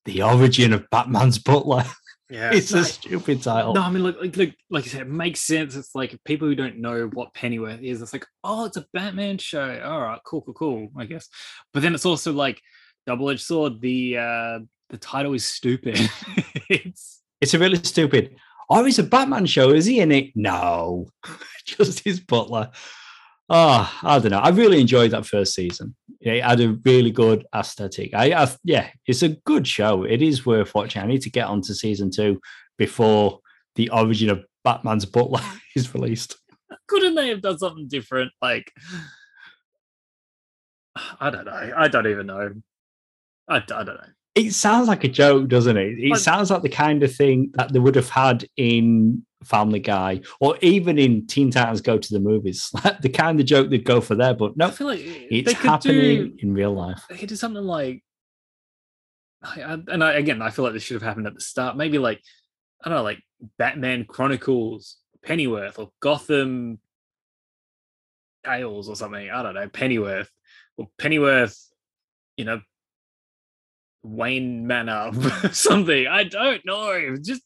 The 0.06 0.24
origin 0.24 0.74
of 0.74 0.90
Batman's 0.90 1.40
butler. 1.40 1.86
Yeah, 2.30 2.52
it's 2.54 2.72
a 2.74 2.84
stupid 2.86 3.42
title. 3.42 3.74
No, 3.74 3.82
I 3.82 3.90
mean, 3.90 4.04
look, 4.04 4.22
like, 4.22 4.38
like, 4.38 4.56
like 4.70 4.86
you 4.86 4.92
said, 4.92 5.02
it 5.02 5.10
makes 5.10 5.42
sense. 5.42 5.76
It's 5.76 5.96
like 5.96 6.18
people 6.26 6.48
who 6.48 6.56
don't 6.56 6.78
know 6.78 7.10
what 7.14 7.34
Pennyworth 7.34 7.82
is, 7.82 8.02
it's 8.02 8.14
like, 8.14 8.26
oh, 8.44 8.66
it's 8.66 8.78
a 8.78 8.86
Batman 8.94 9.38
show. 9.38 9.82
All 9.84 10.02
right, 10.02 10.20
cool, 10.26 10.42
cool, 10.42 10.54
cool. 10.54 10.90
I 10.98 11.06
guess, 11.06 11.28
but 11.74 11.82
then 11.82 11.96
it's 11.96 12.06
also 12.06 12.34
like 12.34 12.62
double-edged 13.08 13.42
sword. 13.42 13.82
The 13.82 14.18
uh 14.18 14.60
the 14.90 14.98
title 14.98 15.34
is 15.34 15.46
stupid. 15.46 16.00
it's 16.70 17.19
it's 17.42 17.54
a 17.54 17.60
really 17.60 17.78
stupid. 17.78 18.36
Oh, 18.70 18.84
he's 18.84 19.00
a 19.00 19.04
Batman 19.04 19.46
show, 19.46 19.72
is 19.72 19.86
he 19.86 20.00
in 20.00 20.12
it? 20.12 20.32
No, 20.36 21.08
just 21.66 22.02
his 22.02 22.20
butler. 22.20 22.72
Oh, 23.50 23.92
I 24.04 24.20
don't 24.20 24.32
know. 24.32 24.40
I 24.40 24.50
really 24.50 24.80
enjoyed 24.80 25.12
that 25.12 25.26
first 25.26 25.56
season. 25.56 25.96
It 26.22 26.44
had 26.44 26.60
a 26.60 26.78
really 26.86 27.10
good 27.10 27.48
aesthetic. 27.56 28.14
I, 28.14 28.44
I 28.44 28.48
yeah, 28.64 28.90
it's 29.08 29.24
a 29.24 29.30
good 29.30 29.68
show. 29.68 30.04
It 30.04 30.22
is 30.22 30.46
worth 30.46 30.76
watching. 30.76 31.02
I 31.02 31.08
need 31.08 31.24
to 31.24 31.32
get 31.32 31.48
on 31.48 31.62
to 31.64 31.74
season 31.74 32.12
two 32.12 32.40
before 32.78 33.40
the 33.76 33.90
origin 33.90 34.30
of 34.30 34.46
Batman's 34.64 35.06
butler 35.06 35.42
is 35.76 35.94
released. 35.96 36.36
Couldn't 36.88 37.16
they 37.16 37.30
have 37.30 37.42
done 37.42 37.58
something 37.58 37.88
different? 37.88 38.32
Like, 38.40 38.72
I 41.20 41.32
don't 41.32 41.46
know. 41.46 41.74
I 41.76 41.88
don't 41.88 42.08
even 42.08 42.28
know. 42.28 42.52
I, 43.48 43.56
I 43.58 43.60
don't 43.60 43.86
know 43.88 44.10
it 44.46 44.54
sounds 44.54 44.88
like 44.88 45.04
a 45.04 45.08
joke, 45.08 45.50
doesn't 45.50 45.78
it? 45.78 45.98
It 46.00 46.18
sounds 46.18 46.50
like 46.50 46.62
the 46.62 46.70
kind 46.70 47.04
of 47.04 47.14
thing 47.14 47.52
that 47.56 47.74
they 47.74 47.80
would 47.80 47.96
have 47.96 48.10
had 48.10 48.48
in 48.56 49.26
Family 49.44 49.80
Guy 49.80 50.22
or 50.40 50.58
even 50.62 50.98
in 50.98 51.28
Teen 51.28 51.52
Titans 51.52 51.82
Go 51.82 51.98
to 51.98 52.14
the 52.14 52.20
Movies. 52.20 52.72
the 53.02 53.10
kind 53.10 53.40
of 53.40 53.46
joke 53.46 53.70
they'd 53.70 53.84
go 53.84 54.02
for 54.02 54.16
there, 54.16 54.34
but 54.34 54.56
no, 54.56 54.68
I 54.68 54.72
feel 54.72 54.88
like 54.88 55.02
it's 55.04 55.52
happening 55.54 56.30
do, 56.30 56.38
in 56.40 56.54
real 56.54 56.74
life. 56.74 57.04
They 57.10 57.18
could 57.18 57.30
do 57.30 57.36
something 57.36 57.64
like, 57.64 58.04
and 59.42 60.04
I, 60.04 60.14
again, 60.14 60.42
I 60.42 60.50
feel 60.50 60.66
like 60.66 60.74
this 60.74 60.84
should 60.84 60.96
have 60.96 61.04
happened 61.04 61.28
at 61.28 61.34
the 61.34 61.42
start. 61.42 61.78
Maybe 61.78 61.98
like, 61.98 62.22
I 62.84 62.90
don't 62.90 62.98
know, 62.98 63.04
like 63.04 63.22
Batman 63.58 64.06
Chronicles 64.06 64.98
Pennyworth 65.24 65.80
or 65.80 65.92
Gotham 66.00 66.80
Tales 68.46 68.90
or 68.90 68.96
something. 68.96 69.30
I 69.30 69.44
don't 69.44 69.56
know, 69.56 69.68
Pennyworth 69.70 70.32
or 70.78 70.88
Pennyworth, 70.98 71.58
you 72.38 72.46
know, 72.46 72.62
Wayne 74.04 74.66
Manor, 74.66 75.12
something. 75.52 76.08
I 76.08 76.24
don't 76.24 76.66
know. 76.66 77.16
Just 77.18 77.42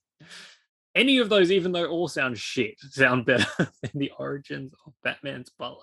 any 0.96 1.18
of 1.18 1.30
those, 1.30 1.52
even 1.52 1.72
though 1.72 1.88
all 1.88 2.08
sound 2.08 2.38
shit, 2.38 2.76
sound 2.92 3.26
better 3.26 3.48
than 3.58 3.92
the 3.96 4.12
origins 4.18 4.74
of 4.86 4.94
Batman's 5.04 5.50
butler. 5.58 5.80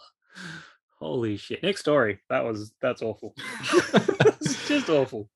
Holy 0.98 1.36
shit! 1.36 1.62
Next 1.62 1.80
story. 1.80 2.20
That 2.28 2.44
was 2.44 2.72
that's 2.80 3.02
awful. 3.02 3.34
it's 3.62 4.68
just 4.68 4.90
awful. 4.90 5.28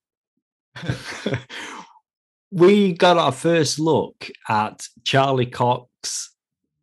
we 2.51 2.93
got 2.93 3.17
our 3.17 3.33
first 3.33 3.79
look 3.79 4.31
at 4.49 4.87
Charlie 5.05 5.47
Cox 5.47 6.35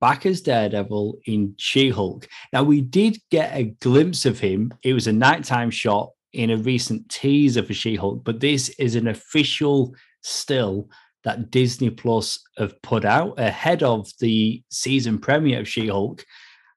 back 0.01 0.25
as 0.25 0.41
Daredevil 0.41 1.19
in 1.25 1.53
She 1.57 1.89
Hulk. 1.89 2.27
Now, 2.51 2.63
we 2.63 2.81
did 2.81 3.19
get 3.29 3.55
a 3.55 3.65
glimpse 3.65 4.25
of 4.25 4.39
him. 4.39 4.73
It 4.83 4.93
was 4.93 5.05
a 5.05 5.13
nighttime 5.13 5.69
shot 5.69 6.09
in 6.33 6.49
a 6.49 6.57
recent 6.57 7.09
teaser 7.09 7.63
for 7.63 7.73
She 7.73 7.95
Hulk, 7.95 8.23
but 8.23 8.39
this 8.39 8.69
is 8.79 8.95
an 8.95 9.07
official 9.07 9.95
still 10.21 10.89
that 11.23 11.51
Disney 11.51 11.89
Plus 11.89 12.39
have 12.57 12.81
put 12.81 13.05
out 13.05 13.39
ahead 13.39 13.83
of 13.83 14.09
the 14.19 14.63
season 14.69 15.19
premiere 15.19 15.59
of 15.59 15.67
She 15.67 15.87
Hulk. 15.87 16.25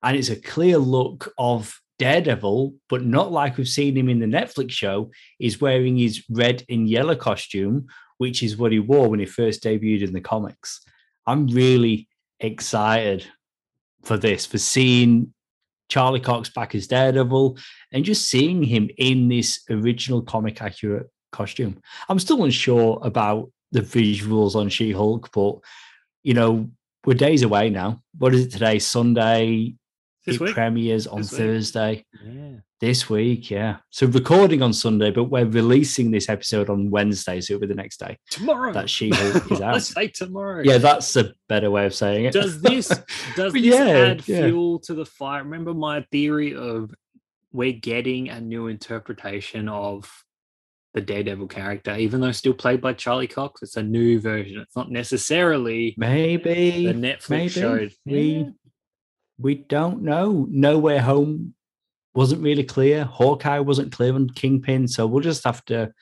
And 0.02 0.16
it's 0.16 0.30
a 0.30 0.40
clear 0.40 0.76
look 0.78 1.32
of 1.38 1.80
Daredevil, 1.98 2.74
but 2.88 3.04
not 3.04 3.32
like 3.32 3.56
we've 3.56 3.68
seen 3.68 3.96
him 3.96 4.08
in 4.08 4.18
the 4.18 4.26
Netflix 4.26 4.72
show. 4.72 5.10
He's 5.38 5.60
wearing 5.60 5.96
his 5.96 6.24
red 6.28 6.64
and 6.68 6.88
yellow 6.88 7.14
costume, 7.14 7.86
which 8.18 8.42
is 8.42 8.56
what 8.56 8.72
he 8.72 8.80
wore 8.80 9.08
when 9.08 9.20
he 9.20 9.26
first 9.26 9.62
debuted 9.62 10.02
in 10.02 10.12
the 10.12 10.20
comics. 10.20 10.80
I'm 11.26 11.46
really 11.46 12.08
excited 12.40 13.26
for 14.02 14.16
this, 14.16 14.44
for 14.44 14.58
seeing 14.58 15.33
Charlie 15.88 16.20
Cox 16.20 16.48
back 16.48 16.74
as 16.74 16.86
Daredevil, 16.86 17.58
and 17.92 18.04
just 18.04 18.28
seeing 18.28 18.62
him 18.62 18.88
in 18.98 19.28
this 19.28 19.62
original 19.70 20.22
comic 20.22 20.60
accurate 20.62 21.08
costume. 21.32 21.80
I'm 22.08 22.18
still 22.18 22.44
unsure 22.44 22.98
about 23.02 23.50
the 23.72 23.80
visuals 23.80 24.54
on 24.54 24.68
She 24.68 24.92
Hulk, 24.92 25.30
but 25.32 25.56
you 26.22 26.34
know, 26.34 26.70
we're 27.04 27.14
days 27.14 27.42
away 27.42 27.70
now. 27.70 28.00
What 28.16 28.34
is 28.34 28.46
it 28.46 28.52
today? 28.52 28.78
Sunday. 28.78 29.74
This 30.26 30.36
it 30.36 30.40
week? 30.40 30.54
premieres 30.54 31.06
on 31.06 31.20
this 31.20 31.30
Thursday. 31.30 32.04
Yeah. 32.24 32.56
This 32.80 33.08
week, 33.08 33.50
yeah. 33.50 33.78
So 33.90 34.06
recording 34.06 34.62
on 34.62 34.72
Sunday, 34.72 35.10
but 35.10 35.24
we're 35.24 35.46
releasing 35.46 36.10
this 36.10 36.28
episode 36.28 36.68
on 36.68 36.90
Wednesday, 36.90 37.40
so 37.40 37.54
it'll 37.54 37.62
be 37.62 37.66
the 37.66 37.74
next 37.74 37.98
day. 37.98 38.18
Tomorrow. 38.30 38.72
That 38.72 38.90
She 38.90 39.10
Hulk 39.10 39.50
is 39.52 39.60
out. 39.60 39.74
Let's 39.74 39.94
say 39.94 40.08
tomorrow. 40.08 40.62
Yeah, 40.64 40.78
that's 40.78 41.14
a 41.16 41.32
better 41.48 41.70
way 41.70 41.86
of 41.86 41.94
saying 41.94 42.26
it. 42.26 42.32
Does 42.32 42.60
this 42.60 42.88
does 43.36 43.52
this 43.52 43.62
yeah, 43.62 43.84
add 43.84 44.28
yeah. 44.28 44.46
fuel 44.46 44.80
to 44.80 44.94
the 44.94 45.06
fire? 45.06 45.44
Remember 45.44 45.74
my 45.74 46.02
theory 46.10 46.54
of 46.54 46.94
we're 47.52 47.72
getting 47.72 48.28
a 48.28 48.40
new 48.40 48.66
interpretation 48.66 49.68
of 49.68 50.10
the 50.94 51.00
Daredevil 51.00 51.48
character, 51.48 51.96
even 51.96 52.20
though 52.20 52.32
still 52.32 52.54
played 52.54 52.80
by 52.80 52.92
Charlie 52.92 53.26
Cox. 53.26 53.62
It's 53.62 53.76
a 53.76 53.82
new 53.82 54.20
version. 54.20 54.60
It's 54.60 54.76
not 54.76 54.90
necessarily 54.90 55.94
maybe 55.98 56.86
the 56.86 56.92
Netflix 56.92 57.28
maybe. 57.28 57.48
show. 57.48 57.88
We 58.06 58.52
we 59.38 59.56
don't 59.56 60.02
know. 60.02 60.46
No 60.50 60.78
Way 60.78 60.98
Home 60.98 61.54
wasn't 62.14 62.42
really 62.42 62.64
clear. 62.64 63.04
Hawkeye 63.04 63.58
wasn't 63.58 63.92
clear 63.92 64.14
on 64.14 64.30
Kingpin, 64.30 64.88
so 64.88 65.06
we'll 65.06 65.22
just 65.22 65.44
have 65.44 65.64
to 65.66 65.92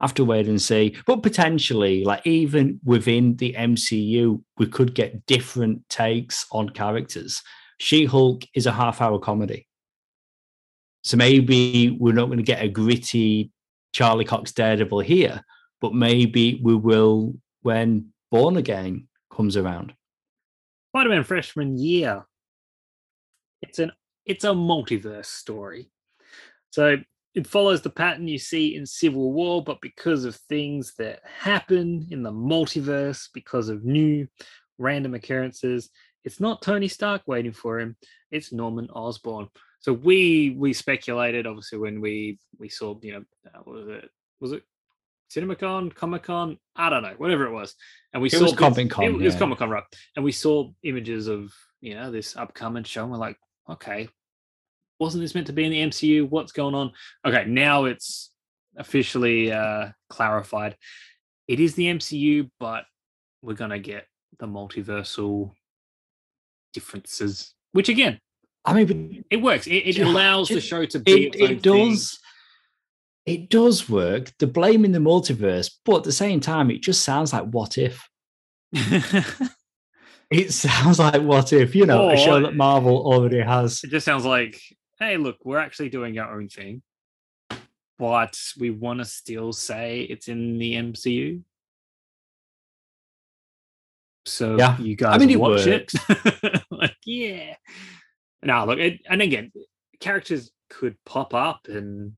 have 0.00 0.14
to 0.14 0.24
wait 0.24 0.46
and 0.46 0.62
see. 0.62 0.96
But 1.06 1.22
potentially, 1.22 2.04
like 2.04 2.26
even 2.26 2.80
within 2.84 3.36
the 3.36 3.54
MCU, 3.54 4.42
we 4.56 4.66
could 4.66 4.94
get 4.94 5.26
different 5.26 5.88
takes 5.88 6.46
on 6.52 6.68
characters. 6.68 7.42
She 7.78 8.04
Hulk 8.04 8.42
is 8.54 8.66
a 8.66 8.72
half 8.72 9.00
hour 9.00 9.18
comedy. 9.18 9.66
So 11.02 11.16
maybe 11.16 11.96
we're 11.98 12.14
not 12.14 12.26
going 12.26 12.38
to 12.38 12.44
get 12.44 12.62
a 12.62 12.68
gritty 12.68 13.50
Charlie 13.92 14.24
Cox 14.24 14.52
Daredevil 14.52 15.00
here, 15.00 15.42
but 15.80 15.94
maybe 15.94 16.60
we 16.62 16.74
will 16.74 17.34
when 17.62 18.12
Born 18.30 18.56
Again 18.56 19.08
comes 19.34 19.56
around. 19.56 19.94
Spider-Man 20.90 21.24
freshman 21.24 21.78
year. 21.78 22.24
It's 23.62 23.78
an 23.78 23.92
it's 24.24 24.44
a 24.44 24.48
multiverse 24.48 25.26
story. 25.26 25.90
So 26.70 26.98
it 27.34 27.46
follows 27.46 27.82
the 27.82 27.90
pattern 27.90 28.28
you 28.28 28.38
see 28.38 28.74
in 28.74 28.84
Civil 28.84 29.32
War, 29.32 29.62
but 29.62 29.80
because 29.80 30.24
of 30.24 30.36
things 30.36 30.94
that 30.98 31.20
happen 31.24 32.06
in 32.10 32.22
the 32.22 32.32
multiverse, 32.32 33.28
because 33.32 33.68
of 33.68 33.84
new 33.84 34.26
random 34.76 35.14
occurrences, 35.14 35.90
it's 36.24 36.40
not 36.40 36.62
Tony 36.62 36.88
Stark 36.88 37.22
waiting 37.26 37.52
for 37.52 37.80
him, 37.80 37.96
it's 38.30 38.52
Norman 38.52 38.88
Osborn. 38.90 39.48
So 39.80 39.92
we 39.92 40.56
we 40.58 40.72
speculated 40.72 41.46
obviously 41.46 41.78
when 41.78 42.00
we 42.00 42.38
we 42.58 42.68
saw 42.68 42.98
you 43.02 43.12
know 43.12 43.24
uh, 43.46 43.60
what 43.64 43.76
was 43.76 43.88
it 43.88 44.10
was 44.40 44.52
it 44.52 44.62
CinemaCon, 45.30 45.94
Comic 45.94 46.22
Con, 46.22 46.58
I 46.74 46.88
don't 46.88 47.02
know, 47.02 47.14
whatever 47.18 47.46
it 47.46 47.52
was, 47.52 47.74
and 48.12 48.22
we 48.22 48.28
It 48.28 48.32
saw 48.32 48.54
Comic 48.54 48.90
Con, 48.90 49.04
It, 49.04 49.08
it 49.08 49.16
was 49.18 49.34
yeah. 49.34 49.38
Comic 49.38 49.58
Con, 49.58 49.70
right? 49.70 49.84
And 50.16 50.24
we 50.24 50.32
saw 50.32 50.70
images 50.82 51.28
of 51.28 51.52
you 51.80 51.94
know 51.94 52.10
this 52.10 52.36
upcoming 52.36 52.84
show. 52.84 53.02
And 53.02 53.12
we're 53.12 53.18
like, 53.18 53.38
okay, 53.70 54.08
wasn't 54.98 55.22
this 55.22 55.34
meant 55.34 55.46
to 55.46 55.52
be 55.52 55.64
in 55.64 55.70
the 55.70 55.82
MCU? 55.82 56.28
What's 56.28 56.52
going 56.52 56.74
on? 56.74 56.92
Okay, 57.26 57.44
now 57.46 57.84
it's 57.84 58.30
officially 58.76 59.52
uh, 59.52 59.88
clarified. 60.08 60.76
It 61.46 61.60
is 61.60 61.74
the 61.74 61.86
MCU, 61.86 62.50
but 62.58 62.84
we're 63.42 63.54
gonna 63.54 63.78
get 63.78 64.06
the 64.38 64.46
multiversal 64.46 65.52
differences, 66.72 67.54
which 67.72 67.88
again, 67.88 68.20
I 68.64 68.74
mean, 68.74 69.24
it 69.30 69.38
works. 69.38 69.66
It, 69.66 69.70
it 69.70 69.98
allows 69.98 70.48
the 70.48 70.60
show 70.60 70.84
to 70.84 70.98
be 70.98 71.28
it, 71.28 71.36
it 71.36 71.62
does. 71.62 72.18
It 73.24 73.50
does 73.50 73.88
work. 73.88 74.32
The 74.38 74.46
blame 74.46 74.84
in 74.84 74.92
the 74.92 74.98
multiverse, 74.98 75.70
but 75.84 75.98
at 75.98 76.04
the 76.04 76.12
same 76.12 76.40
time, 76.40 76.70
it 76.70 76.82
just 76.82 77.02
sounds 77.02 77.32
like 77.32 77.44
what 77.44 77.76
if. 77.76 78.08
It 80.30 80.52
sounds 80.52 80.98
like 80.98 81.22
what 81.22 81.52
if, 81.52 81.74
you 81.74 81.86
know, 81.86 82.10
a 82.10 82.16
show 82.16 82.40
that 82.40 82.54
Marvel 82.54 82.98
already 83.06 83.40
has. 83.40 83.82
it 83.82 83.88
just 83.90 84.04
sounds 84.04 84.24
like, 84.26 84.60
hey, 84.98 85.16
look, 85.16 85.38
we're 85.44 85.58
actually 85.58 85.88
doing 85.88 86.18
our 86.18 86.36
own 86.38 86.48
thing, 86.48 86.82
but 87.98 88.38
we 88.58 88.70
want 88.70 88.98
to 88.98 89.04
still 89.06 89.52
say 89.54 90.02
it's 90.02 90.28
in 90.28 90.58
the 90.58 90.74
MCU. 90.74 91.42
So 94.26 94.56
Yeah. 94.58 94.76
you 94.78 94.96
guys 94.96 95.14
I 95.14 95.18
mean, 95.18 95.30
it 95.30 95.40
watch 95.40 95.66
it. 95.66 95.90
like, 96.70 96.96
yeah. 97.06 97.54
Now, 98.42 98.66
look, 98.66 98.78
it, 98.78 99.00
and 99.08 99.22
again, 99.22 99.50
characters 100.00 100.50
could 100.68 100.96
pop 101.06 101.32
up 101.32 101.66
and 101.68 102.12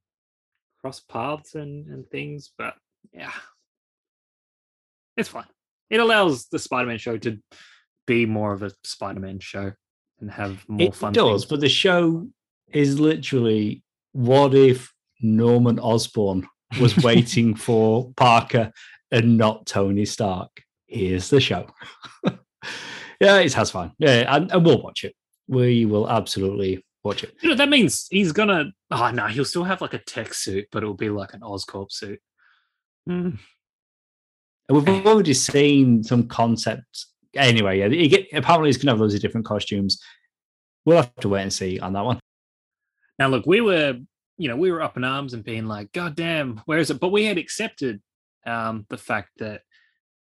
cross 0.80 0.98
paths 1.00 1.54
and, 1.54 1.86
and 1.86 2.08
things, 2.10 2.50
but 2.58 2.74
yeah, 3.12 3.32
it's 5.16 5.28
fine. 5.28 5.46
It 5.88 6.00
allows 6.00 6.46
the 6.48 6.58
Spider-Man 6.58 6.98
show 6.98 7.16
to 7.18 7.38
be 8.06 8.26
more 8.26 8.52
of 8.52 8.62
a 8.62 8.72
Spider-Man 8.84 9.40
show 9.40 9.72
and 10.20 10.30
have 10.30 10.64
more 10.68 10.88
It 10.88 10.94
fun. 10.94 11.12
does, 11.12 11.42
things. 11.42 11.50
but 11.50 11.60
the 11.60 11.68
show 11.68 12.28
is 12.72 13.00
literally 13.00 13.82
what 14.12 14.54
if 14.54 14.92
Norman 15.20 15.78
Osborn 15.78 16.46
was 16.80 16.96
waiting 17.04 17.54
for 17.54 18.12
Parker 18.16 18.72
and 19.10 19.36
not 19.36 19.66
Tony 19.66 20.04
Stark? 20.04 20.50
Here's 20.86 21.30
the 21.30 21.40
show. 21.40 21.66
yeah, 23.20 23.38
it 23.38 23.52
has 23.54 23.70
fun. 23.70 23.92
Yeah, 23.98 24.34
and, 24.34 24.50
and 24.50 24.64
we'll 24.64 24.82
watch 24.82 25.04
it. 25.04 25.14
We 25.46 25.84
will 25.86 26.08
absolutely 26.08 26.84
watch 27.04 27.22
it. 27.24 27.34
You 27.42 27.50
know, 27.50 27.54
that 27.56 27.68
means 27.68 28.06
he's 28.10 28.32
gonna. 28.32 28.72
Oh 28.90 29.10
no, 29.10 29.26
he'll 29.26 29.44
still 29.44 29.64
have 29.64 29.80
like 29.80 29.94
a 29.94 29.98
tech 29.98 30.34
suit, 30.34 30.66
but 30.72 30.82
it'll 30.82 30.94
be 30.94 31.10
like 31.10 31.32
an 31.34 31.40
Oscorp 31.40 31.90
suit. 31.92 32.20
Hmm. 33.06 33.30
And 34.68 34.84
we've 34.86 35.06
already 35.06 35.34
seen 35.34 36.04
some 36.04 36.28
concepts. 36.28 37.09
Anyway, 37.34 37.78
yeah, 37.78 37.88
get, 37.88 38.26
apparently 38.32 38.68
he's 38.68 38.76
going 38.76 38.86
to 38.86 38.92
have 38.92 39.00
loads 39.00 39.14
of 39.14 39.20
different 39.20 39.46
costumes. 39.46 40.00
We'll 40.84 40.96
have 40.96 41.14
to 41.16 41.28
wait 41.28 41.42
and 41.42 41.52
see 41.52 41.78
on 41.78 41.92
that 41.92 42.04
one. 42.04 42.18
Now, 43.18 43.28
look, 43.28 43.46
we 43.46 43.60
were, 43.60 43.98
you 44.38 44.48
know, 44.48 44.56
we 44.56 44.72
were 44.72 44.82
up 44.82 44.96
in 44.96 45.04
arms 45.04 45.34
and 45.34 45.44
being 45.44 45.66
like, 45.66 45.92
"God 45.92 46.16
damn, 46.16 46.58
where 46.64 46.78
is 46.78 46.90
it?" 46.90 47.00
But 47.00 47.12
we 47.12 47.24
had 47.24 47.38
accepted 47.38 48.00
um, 48.46 48.86
the 48.88 48.96
fact 48.96 49.30
that 49.38 49.62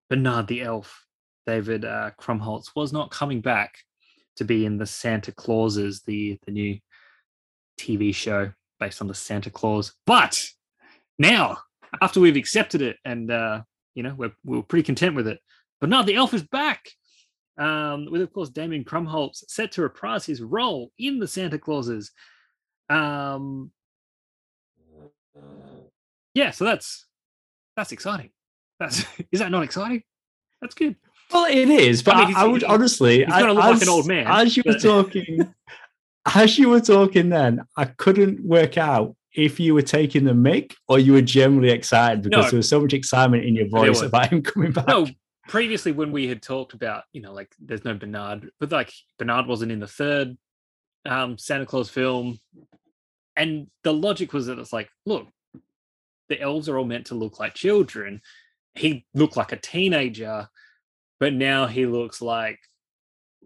Bernard 0.09 0.47
the 0.47 0.61
Elf, 0.61 1.05
David 1.47 1.85
uh, 1.85 2.11
Krumholtz, 2.19 2.75
was 2.75 2.91
not 2.91 3.11
coming 3.11 3.41
back 3.41 3.75
to 4.35 4.43
be 4.43 4.65
in 4.65 4.77
the 4.77 4.85
Santa 4.85 5.31
Clauses, 5.31 6.01
the 6.05 6.37
the 6.45 6.51
new 6.51 6.77
TV 7.79 8.13
show 8.13 8.51
based 8.79 9.01
on 9.01 9.07
the 9.07 9.13
Santa 9.13 9.49
Claus. 9.49 9.93
But 10.05 10.43
now, 11.17 11.57
after 12.01 12.19
we've 12.19 12.35
accepted 12.35 12.81
it, 12.81 12.97
and 13.05 13.31
uh, 13.31 13.61
you 13.95 14.03
know, 14.03 14.13
we're 14.17 14.33
we're 14.43 14.61
pretty 14.61 14.83
content 14.83 15.15
with 15.15 15.27
it, 15.27 15.39
Bernard 15.79 16.05
the 16.05 16.15
Elf 16.15 16.33
is 16.33 16.43
back. 16.43 16.89
Um, 17.59 18.07
with 18.09 18.21
of 18.21 18.31
course 18.31 18.49
Damien 18.49 18.85
Krumholtz 18.85 19.43
set 19.49 19.73
to 19.73 19.81
reprise 19.81 20.25
his 20.25 20.41
role 20.41 20.91
in 20.97 21.19
the 21.19 21.27
Santa 21.27 21.59
Clauses. 21.59 22.11
Um, 22.89 23.71
yeah, 26.33 26.51
so 26.51 26.63
that's 26.65 27.05
that's 27.75 27.91
exciting. 27.91 28.29
That's 28.79 29.05
is 29.31 29.39
that 29.39 29.51
not 29.51 29.63
exciting? 29.63 30.03
That's 30.61 30.73
good. 30.73 30.95
Well, 31.31 31.45
it 31.45 31.69
is, 31.69 32.01
but 32.01 32.15
I 32.15 32.25
mean, 32.25 32.35
I 32.35 32.45
would 32.45 32.63
honestly, 32.63 33.19
he's 33.19 33.27
gonna 33.27 33.53
look 33.53 33.63
like 33.63 33.81
an 33.81 33.89
old 33.89 34.07
man, 34.07 34.25
As 34.27 34.57
you 34.57 34.63
were 34.65 34.79
talking, 34.79 35.53
as 36.33 36.57
you 36.57 36.69
were 36.69 36.81
talking, 36.81 37.29
then 37.29 37.61
I 37.77 37.85
couldn't 37.85 38.43
work 38.43 38.77
out 38.77 39.15
if 39.33 39.59
you 39.59 39.73
were 39.75 39.83
taking 39.83 40.23
the 40.23 40.33
mic 40.33 40.75
or 40.87 40.97
you 40.97 41.13
were 41.13 41.21
generally 41.21 41.69
excited 41.69 42.23
because 42.23 42.45
No. 42.45 42.49
there 42.49 42.57
was 42.57 42.69
so 42.69 42.81
much 42.81 42.93
excitement 42.93 43.45
in 43.45 43.55
your 43.55 43.67
voice 43.69 44.01
about 44.01 44.29
him 44.29 44.41
coming 44.41 44.71
back. 44.71 44.87
No, 44.87 45.07
previously 45.49 45.91
when 45.91 46.11
we 46.11 46.27
had 46.27 46.43
talked 46.43 46.73
about, 46.73 47.03
you 47.11 47.21
know, 47.21 47.33
like 47.33 47.51
there's 47.59 47.83
no 47.83 47.95
Bernard, 47.95 48.51
but 48.59 48.71
like 48.71 48.93
Bernard 49.17 49.47
wasn't 49.47 49.71
in 49.71 49.79
the 49.79 49.87
third 49.87 50.37
um 51.05 51.37
Santa 51.37 51.65
Claus 51.65 51.89
film. 51.89 52.39
And 53.35 53.67
the 53.83 53.93
logic 53.93 54.31
was 54.31 54.45
that 54.45 54.59
it's 54.59 54.71
like, 54.71 54.89
look, 55.05 55.27
the 56.29 56.39
elves 56.39 56.69
are 56.69 56.77
all 56.77 56.85
meant 56.85 57.07
to 57.07 57.15
look 57.15 57.39
like 57.39 57.55
children. 57.55 58.21
He 58.75 59.05
looked 59.15 59.37
like 59.37 59.51
a 59.51 59.57
teenager, 59.57 60.47
but 61.19 61.33
now 61.33 61.65
he 61.65 61.85
looks 61.85 62.21
like 62.21 62.59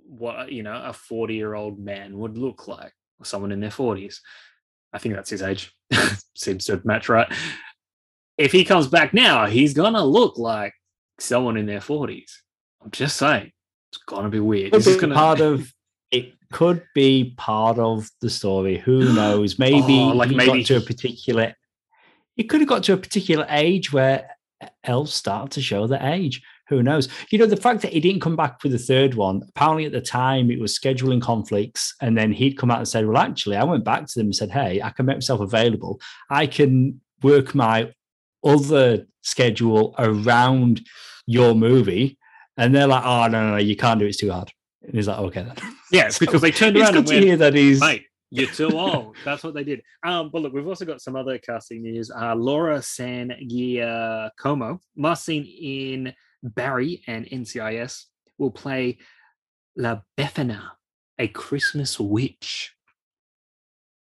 what 0.06 0.52
you 0.52 0.62
know 0.62 0.84
a 0.84 0.92
40 0.92 1.34
year 1.34 1.54
old 1.54 1.80
man 1.80 2.18
would 2.18 2.38
look 2.38 2.68
like, 2.68 2.94
or 3.20 3.26
someone 3.26 3.54
in 3.54 3.62
their 3.62 3.70
40s. 3.70 4.18
I 4.92 4.98
think 4.98 5.16
that's 5.16 5.30
his 5.30 5.42
age. 5.42 5.74
Seems 6.36 6.66
to 6.66 6.82
match 6.84 7.08
right. 7.08 7.32
If 8.38 8.52
he 8.52 8.66
comes 8.66 8.88
back 8.88 9.14
now, 9.14 9.46
he's 9.46 9.74
gonna 9.74 10.04
look 10.04 10.38
like 10.38 10.74
someone 11.24 11.58
in 11.58 11.66
their 11.66 11.80
40s. 11.80 12.32
I'm 12.84 12.92
just 12.92 13.18
saying, 13.18 13.52
it's 13.92 14.02
gonna 14.04 14.30
be 14.30 14.40
weird. 14.40 14.74
This 14.74 14.88
is 14.88 15.00
gonna 15.00 15.16
part 15.16 15.40
of 15.40 15.72
it 16.12 16.34
could 16.52 16.84
be 16.94 17.34
part 17.38 17.80
of 17.80 18.10
the 18.22 18.30
story. 18.30 18.78
Who 18.80 19.14
knows? 19.16 19.58
Maybe 19.58 20.00
Oh, 20.00 20.10
like 20.10 20.32
maybe 20.32 20.60
got 20.60 20.66
to 20.68 20.78
a 20.78 20.82
particular. 20.82 21.56
He 22.36 22.44
could 22.44 22.62
have 22.62 22.70
got 22.70 22.84
to 22.84 22.94
a 22.94 22.98
particular 22.98 23.46
age 23.50 23.94
where 23.94 24.30
elves 24.84 25.14
start 25.14 25.52
to 25.52 25.62
show 25.62 25.88
their 25.88 26.02
age. 26.02 26.42
Who 26.70 26.82
knows? 26.82 27.10
You 27.30 27.38
know, 27.38 27.46
the 27.46 27.58
fact 27.58 27.82
that 27.82 27.94
he 27.94 28.00
didn't 28.00 28.22
come 28.22 28.36
back 28.36 28.62
for 28.62 28.70
the 28.70 28.80
third 28.80 29.14
one, 29.14 29.44
apparently 29.50 29.86
at 29.86 29.92
the 29.92 30.02
time 30.02 30.50
it 30.50 30.60
was 30.60 30.78
scheduling 30.78 31.22
conflicts. 31.22 31.94
And 32.02 32.18
then 32.18 32.32
he'd 32.32 32.58
come 32.58 32.72
out 32.72 32.80
and 32.80 32.88
said, 32.88 33.06
Well, 33.06 33.18
actually, 33.18 33.58
I 33.58 33.64
went 33.64 33.84
back 33.84 34.08
to 34.08 34.20
them 34.20 34.28
and 34.28 34.36
said, 34.36 34.52
Hey, 34.52 34.82
I 34.82 34.90
can 34.90 35.06
make 35.06 35.18
myself 35.18 35.42
available. 35.42 36.00
I 36.30 36.48
can 36.48 37.02
work 37.22 37.54
my 37.54 37.92
other 38.44 39.06
schedule 39.22 39.96
around 39.98 40.82
your 41.26 41.56
movie. 41.56 42.18
And 42.58 42.74
they're 42.76 42.88
like, 42.88 43.04
Oh, 43.06 43.28
no, 43.28 43.44
no, 43.44 43.52
no, 43.52 43.58
you 43.58 43.76
can't 43.76 44.00
do 44.00 44.06
it. 44.06 44.10
It's 44.10 44.18
too 44.18 44.32
hard. 44.32 44.52
And 44.84 44.94
he's 44.96 45.08
like, 45.08 45.18
Okay, 45.20 45.44
then. 45.44 45.56
yeah, 45.92 46.10
So 46.10 46.20
because 46.20 46.42
they 46.42 46.52
turned 46.52 46.78
around 46.78 46.96
and 46.98 47.08
to 47.08 47.14
went, 47.14 47.26
hear 47.26 47.38
that 47.38 47.54
he's. 47.54 47.80
mate, 47.80 48.06
you're 48.30 48.50
too 48.50 48.70
old. 48.78 49.16
That's 49.26 49.44
what 49.44 49.54
they 49.54 49.64
did. 49.64 49.82
Um, 50.06 50.30
but 50.32 50.42
look, 50.42 50.54
we've 50.54 50.68
also 50.68 50.86
got 50.86 51.02
some 51.02 51.16
other 51.16 51.38
casting 51.38 51.82
news. 51.84 52.12
Uh, 52.12 52.36
Laura 52.36 52.82
San 52.82 53.34
Giacomo, 53.48 54.80
last 54.98 55.26
seen 55.26 55.46
in 55.46 56.14
Barry 56.44 57.02
and 57.08 57.26
NCIS, 57.26 58.04
will 58.38 58.52
play 58.52 58.98
La 59.78 60.02
Befana, 60.18 60.72
a 61.18 61.28
Christmas 61.28 62.00
witch. 62.00 62.76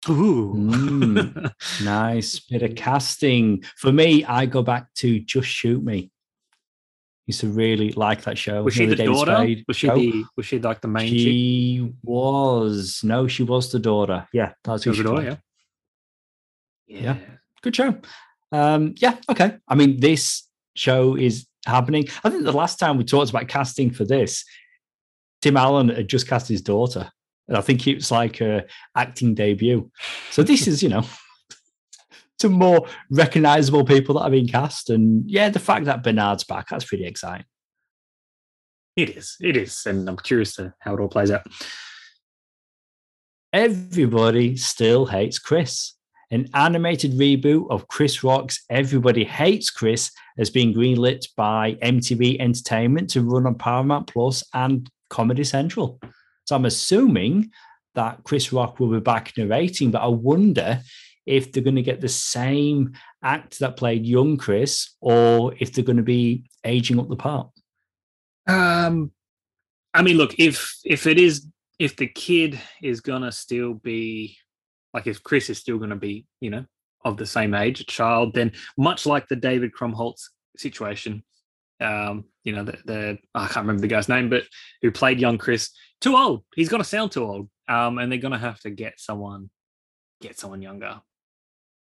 Ooh. 0.09 0.53
Mm. 0.55 1.51
Nice 1.84 2.39
bit 2.39 2.61
of 2.63 2.76
casting. 2.76 3.63
For 3.78 3.91
me, 3.91 4.24
I 4.24 4.45
go 4.45 4.61
back 4.63 4.93
to 4.95 5.20
Just 5.20 5.47
Shoot 5.49 5.84
Me. 5.84 6.11
Used 7.28 7.42
to 7.42 7.50
really 7.50 7.92
like 7.92 8.22
that 8.24 8.38
show. 8.38 8.64
Was 8.64 8.74
she 8.74 8.86
the 8.86 8.96
daughter? 8.96 9.36
Spade 9.36 9.66
Was 9.68 9.78
she 9.78 9.88
show. 9.88 9.96
the 9.96 10.24
was 10.38 10.46
she 10.46 10.60
like 10.60 10.80
the 10.82 10.88
main 10.88 11.10
chick? 11.10 11.20
She 11.20 11.94
was. 12.02 13.02
No, 13.04 13.28
she 13.28 13.44
was 13.44 13.70
the 13.72 13.80
daughter. 13.80 14.26
Yeah, 14.34 14.54
that's 14.64 14.84
who 14.84 14.92
was 14.92 14.98
she 14.98 15.04
daughter, 15.04 15.22
played. 15.22 15.38
yeah. 16.88 17.02
Yeah. 17.02 17.18
Good 17.62 17.76
show. 17.76 17.98
Um, 18.52 18.96
yeah, 18.98 19.18
okay. 19.30 19.58
I 19.68 19.76
mean, 19.76 20.00
this 20.00 20.48
show 20.76 21.16
is 21.18 21.46
happening. 21.66 22.08
I 22.24 22.30
think 22.30 22.44
the 22.44 22.54
last 22.54 22.80
time 22.80 22.98
we 22.98 23.04
talked 23.04 23.30
about 23.30 23.50
casting 23.50 23.92
for 23.92 24.06
this, 24.06 24.46
Tim 25.42 25.58
Allen 25.58 25.90
had 25.90 26.08
just 26.08 26.28
cast 26.28 26.48
his 26.48 26.62
daughter. 26.62 27.12
And 27.50 27.58
I 27.58 27.62
think 27.62 27.86
it 27.88 27.96
was 27.96 28.10
like 28.12 28.40
a 28.42 28.66
acting 28.96 29.36
debut. 29.36 29.92
So 30.32 30.44
this 30.44 30.66
is, 30.68 30.82
you 30.82 30.90
know, 30.90 31.04
some 32.40 32.54
more 32.54 32.88
recognizable 33.10 33.84
people 33.84 34.16
that 34.16 34.24
have 34.24 34.32
been 34.32 34.48
cast. 34.48 34.90
And 34.90 35.30
yeah, 35.30 35.50
the 35.50 35.60
fact 35.60 35.86
that 35.86 36.04
Bernard's 36.04 36.44
back, 36.44 36.68
that's 36.70 36.86
pretty 36.86 37.06
exciting. 37.06 37.46
It 38.96 39.12
is. 39.12 39.36
It 39.40 39.56
is. 39.56 39.86
And 39.86 40.08
I'm 40.10 40.18
curious 40.18 40.56
to 40.56 40.74
how 40.80 40.96
it 40.96 41.00
all 41.00 41.08
plays 41.08 41.32
out. 41.32 41.46
Everybody 43.54 44.58
still 44.58 45.06
hates 45.06 45.40
Chris. 45.40 45.94
An 46.30 46.50
animated 46.54 47.14
reboot 47.14 47.68
of 47.70 47.88
Chris 47.88 48.22
Rock's 48.22 48.66
Everybody 48.70 49.24
Hates 49.24 49.70
Chris 49.70 50.12
has 50.38 50.50
been 50.50 50.74
greenlit 50.74 51.26
by 51.38 51.76
MTV 51.76 52.40
Entertainment 52.42 53.10
to 53.12 53.22
run 53.22 53.48
on 53.48 53.56
Paramount 53.56 54.08
Plus 54.08 54.44
and 54.54 54.90
Comedy 55.10 55.46
Central. 55.46 56.02
So 56.46 56.56
I'm 56.56 56.66
assuming 56.66 57.52
that 57.96 58.24
Chris 58.26 58.52
Rock 58.52 58.80
will 58.80 58.92
be 58.92 59.00
back 59.00 59.32
narrating, 59.38 59.92
but 59.92 60.02
I 60.02 60.08
wonder 60.08 60.82
if 61.28 61.52
they're 61.52 61.64
going 61.64 61.76
to 61.76 61.82
get 61.82 62.02
the 62.02 62.10
same 62.10 62.94
act 63.24 63.60
that 63.60 63.78
played 63.78 64.06
young 64.06 64.38
Chris 64.38 64.96
or 65.02 65.54
if 65.60 65.74
they're 65.74 65.84
going 65.84 65.98
to 65.98 66.04
be 66.04 66.50
aging 66.64 67.00
up 67.00 67.10
the 67.10 67.16
part. 67.16 67.50
Um, 68.48 69.12
I 69.94 70.02
mean, 70.02 70.18
look, 70.18 70.36
if 70.40 70.78
if 70.86 71.08
it 71.08 71.20
is 71.20 71.48
if 71.80 71.96
the 71.96 72.08
kid 72.08 72.60
is 72.82 73.02
gonna 73.02 73.32
still 73.32 73.74
be 73.74 74.38
like 74.94 75.08
if 75.08 75.24
Chris 75.24 75.50
is 75.50 75.58
still 75.58 75.78
gonna 75.78 75.96
be, 75.96 76.26
you 76.40 76.50
know, 76.50 76.66
of 77.04 77.18
the 77.18 77.26
same 77.26 77.54
age, 77.54 77.82
a 77.82 77.84
child, 77.84 78.34
then 78.34 78.52
much 78.78 79.06
like 79.06 79.28
the 79.28 79.36
David 79.36 79.72
Krumholtz 79.74 80.26
situation, 80.56 81.24
um, 81.82 82.26
you 82.44 82.54
know, 82.54 82.64
the, 82.64 82.78
the 82.86 83.18
I 83.36 83.48
can't 83.48 83.66
remember 83.66 83.82
the 83.82 83.88
guy's 83.88 84.10
name, 84.10 84.30
but 84.30 84.44
who 84.82 84.92
played 84.92 85.20
young 85.20 85.38
Chris, 85.38 85.72
too 86.02 86.16
old. 86.16 86.44
He's 86.56 86.70
gonna 86.70 86.84
sound 86.84 87.12
too 87.12 87.24
old. 87.24 87.50
Um, 87.70 87.98
and 87.98 88.12
they're 88.12 88.20
gonna 88.20 88.38
have 88.38 88.60
to 88.62 88.70
get 88.70 89.00
someone 89.00 89.50
get 90.22 90.40
someone 90.40 90.62
younger. 90.62 91.02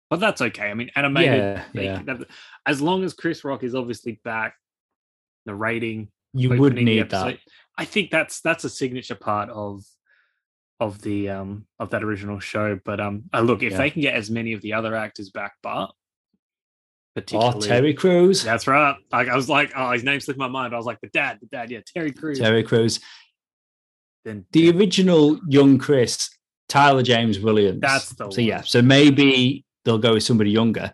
But 0.09 0.19
that's 0.19 0.41
okay. 0.41 0.69
I 0.69 0.73
mean, 0.73 0.89
animated 0.95 1.35
Yeah, 1.37 1.63
they- 1.73 1.83
yeah. 1.85 2.01
that- 2.03 2.27
as 2.65 2.81
long 2.81 3.03
as 3.03 3.13
Chris 3.13 3.43
Rock 3.43 3.63
is 3.63 3.75
obviously 3.75 4.19
back 4.23 4.55
narrating 5.45 6.09
You 6.33 6.49
would 6.49 6.75
need 6.75 6.99
episode. 6.99 7.33
that. 7.35 7.39
I 7.77 7.85
think 7.85 8.11
that's 8.11 8.41
that's 8.41 8.63
a 8.63 8.69
signature 8.69 9.15
part 9.15 9.49
of 9.49 9.83
of 10.79 11.01
the 11.01 11.29
um 11.29 11.65
of 11.79 11.89
that 11.91 12.03
original 12.03 12.39
show. 12.39 12.79
But 12.83 12.99
um, 12.99 13.23
uh, 13.33 13.41
look, 13.41 13.61
if 13.63 13.71
Yeah. 13.73 13.77
they 13.77 13.89
can 13.91 14.01
get 14.01 14.15
as 14.15 14.29
many 14.29 14.53
of 14.53 14.61
the 14.61 14.73
other 14.73 14.95
actors 14.95 15.29
back, 15.29 15.53
but 15.61 15.91
Oh, 15.91 17.21
particularly 17.21 17.67
Terry 17.67 17.93
Crews. 17.93 18.43
that's 18.43 18.65
right. 18.67 18.95
Like 19.11 19.27
I 19.27 19.35
was 19.35 19.49
like, 19.49 19.71
oh, 19.75 19.91
his 19.91 20.03
name 20.03 20.19
slipped 20.21 20.39
my 20.39 20.47
mind. 20.47 20.73
I 20.73 20.77
was 20.77 20.85
like, 20.85 21.01
the 21.01 21.07
dad, 21.09 21.39
the 21.41 21.47
dad, 21.47 21.69
yeah, 21.69 21.81
Terry 21.85 22.11
Crews. 22.13 22.39
Terry 22.39 22.63
Crews. 22.63 22.99
Then 24.25 24.45
the 24.51 24.69
original 24.71 25.39
young 25.47 25.77
Chris, 25.79 26.29
Tyler 26.69 27.03
James 27.03 27.39
Williams. 27.39 27.81
That's 27.81 28.09
the 28.11 28.29
so 28.31 28.39
yeah. 28.41 28.61
So 28.61 28.81
maybe 28.81 29.65
they'll 29.85 29.97
go 29.97 30.13
with 30.13 30.23
somebody 30.23 30.51
younger. 30.51 30.91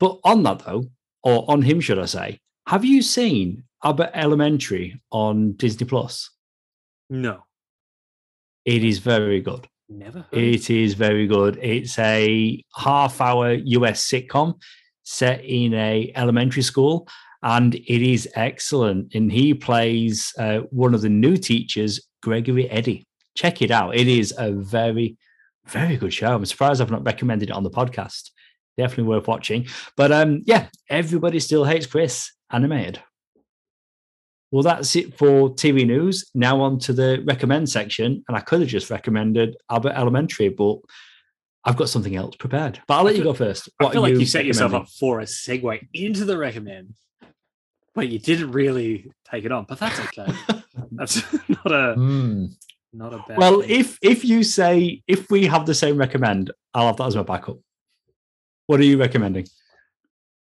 But 0.00 0.18
on 0.24 0.42
that 0.44 0.60
though, 0.60 0.84
or 1.22 1.44
on 1.50 1.62
him, 1.62 1.80
should 1.80 1.98
I 1.98 2.06
say? 2.06 2.40
Have 2.68 2.84
you 2.84 3.02
seen 3.02 3.64
Abbott 3.84 4.10
Elementary 4.14 5.00
on 5.10 5.52
Disney 5.52 5.86
Plus? 5.86 6.30
no, 7.10 7.44
It 8.64 8.82
is 8.84 8.98
very 9.00 9.40
good. 9.40 9.66
never. 9.88 10.20
Heard. 10.20 10.38
It 10.38 10.70
is 10.70 10.94
very 10.94 11.26
good. 11.26 11.58
It's 11.60 11.98
a 11.98 12.62
half-hour 12.76 13.52
US 13.52 14.08
sitcom 14.08 14.54
set 15.02 15.44
in 15.44 15.74
a 15.74 16.10
elementary 16.14 16.62
school, 16.62 17.06
and 17.42 17.74
it 17.74 18.02
is 18.12 18.28
excellent. 18.34 19.14
And 19.14 19.30
he 19.30 19.52
plays 19.52 20.32
uh, 20.38 20.60
one 20.70 20.94
of 20.94 21.02
the 21.02 21.08
new 21.10 21.36
teachers, 21.36 22.00
Gregory 22.22 22.70
Eddie. 22.70 23.04
Check 23.36 23.60
it 23.62 23.70
out. 23.70 23.94
It 23.96 24.08
is 24.08 24.32
a 24.38 24.52
very, 24.52 25.16
very 25.66 25.96
good 25.96 26.12
show. 26.12 26.34
I'm 26.34 26.44
surprised 26.44 26.80
I've 26.80 26.90
not 26.90 27.04
recommended 27.04 27.50
it 27.50 27.52
on 27.52 27.62
the 27.62 27.70
podcast. 27.70 28.30
Definitely 28.76 29.04
worth 29.04 29.28
watching. 29.28 29.66
But 29.96 30.12
um, 30.12 30.42
yeah, 30.46 30.68
everybody 30.88 31.40
still 31.40 31.64
hates 31.64 31.86
Chris 31.86 32.32
animated. 32.50 33.00
Well, 34.50 34.62
that's 34.62 34.94
it 34.96 35.16
for 35.16 35.50
TV 35.54 35.86
news. 35.86 36.30
Now 36.34 36.60
on 36.60 36.78
to 36.80 36.92
the 36.92 37.22
recommend 37.26 37.70
section. 37.70 38.22
And 38.28 38.36
I 38.36 38.40
could 38.40 38.60
have 38.60 38.68
just 38.68 38.90
recommended 38.90 39.56
Abbott 39.70 39.94
Elementary, 39.96 40.50
but 40.50 40.78
I've 41.64 41.76
got 41.76 41.88
something 41.88 42.14
else 42.16 42.36
prepared. 42.36 42.80
But 42.86 42.94
I'll 42.94 43.04
let 43.04 43.16
you 43.16 43.22
go 43.22 43.32
first. 43.32 43.70
I 43.80 43.90
feel 43.90 44.02
like 44.02 44.14
you 44.14 44.26
set 44.26 44.44
yourself 44.44 44.74
up 44.74 44.88
for 44.88 45.20
a 45.20 45.24
segue 45.24 45.88
into 45.94 46.24
the 46.24 46.36
recommend, 46.36 46.94
but 47.94 48.08
you 48.08 48.18
didn't 48.18 48.52
really 48.52 49.10
take 49.30 49.44
it 49.44 49.52
on. 49.52 49.64
But 49.66 49.78
that's 49.78 50.00
okay. 50.00 50.32
that's 50.92 51.22
not 51.48 51.72
a 51.72 51.94
Hmm. 51.94 52.46
Not 52.92 53.12
a 53.14 53.24
bad. 53.28 53.38
Well, 53.38 53.60
thing. 53.62 53.70
if 53.70 53.98
if 54.02 54.24
you 54.24 54.42
say 54.42 55.02
if 55.06 55.30
we 55.30 55.46
have 55.46 55.66
the 55.66 55.74
same 55.74 55.96
recommend, 55.96 56.50
I'll 56.74 56.86
have 56.88 56.96
that 56.98 57.06
as 57.06 57.16
my 57.16 57.22
backup. 57.22 57.58
What 58.66 58.80
are 58.80 58.84
you 58.84 58.98
recommending? 58.98 59.46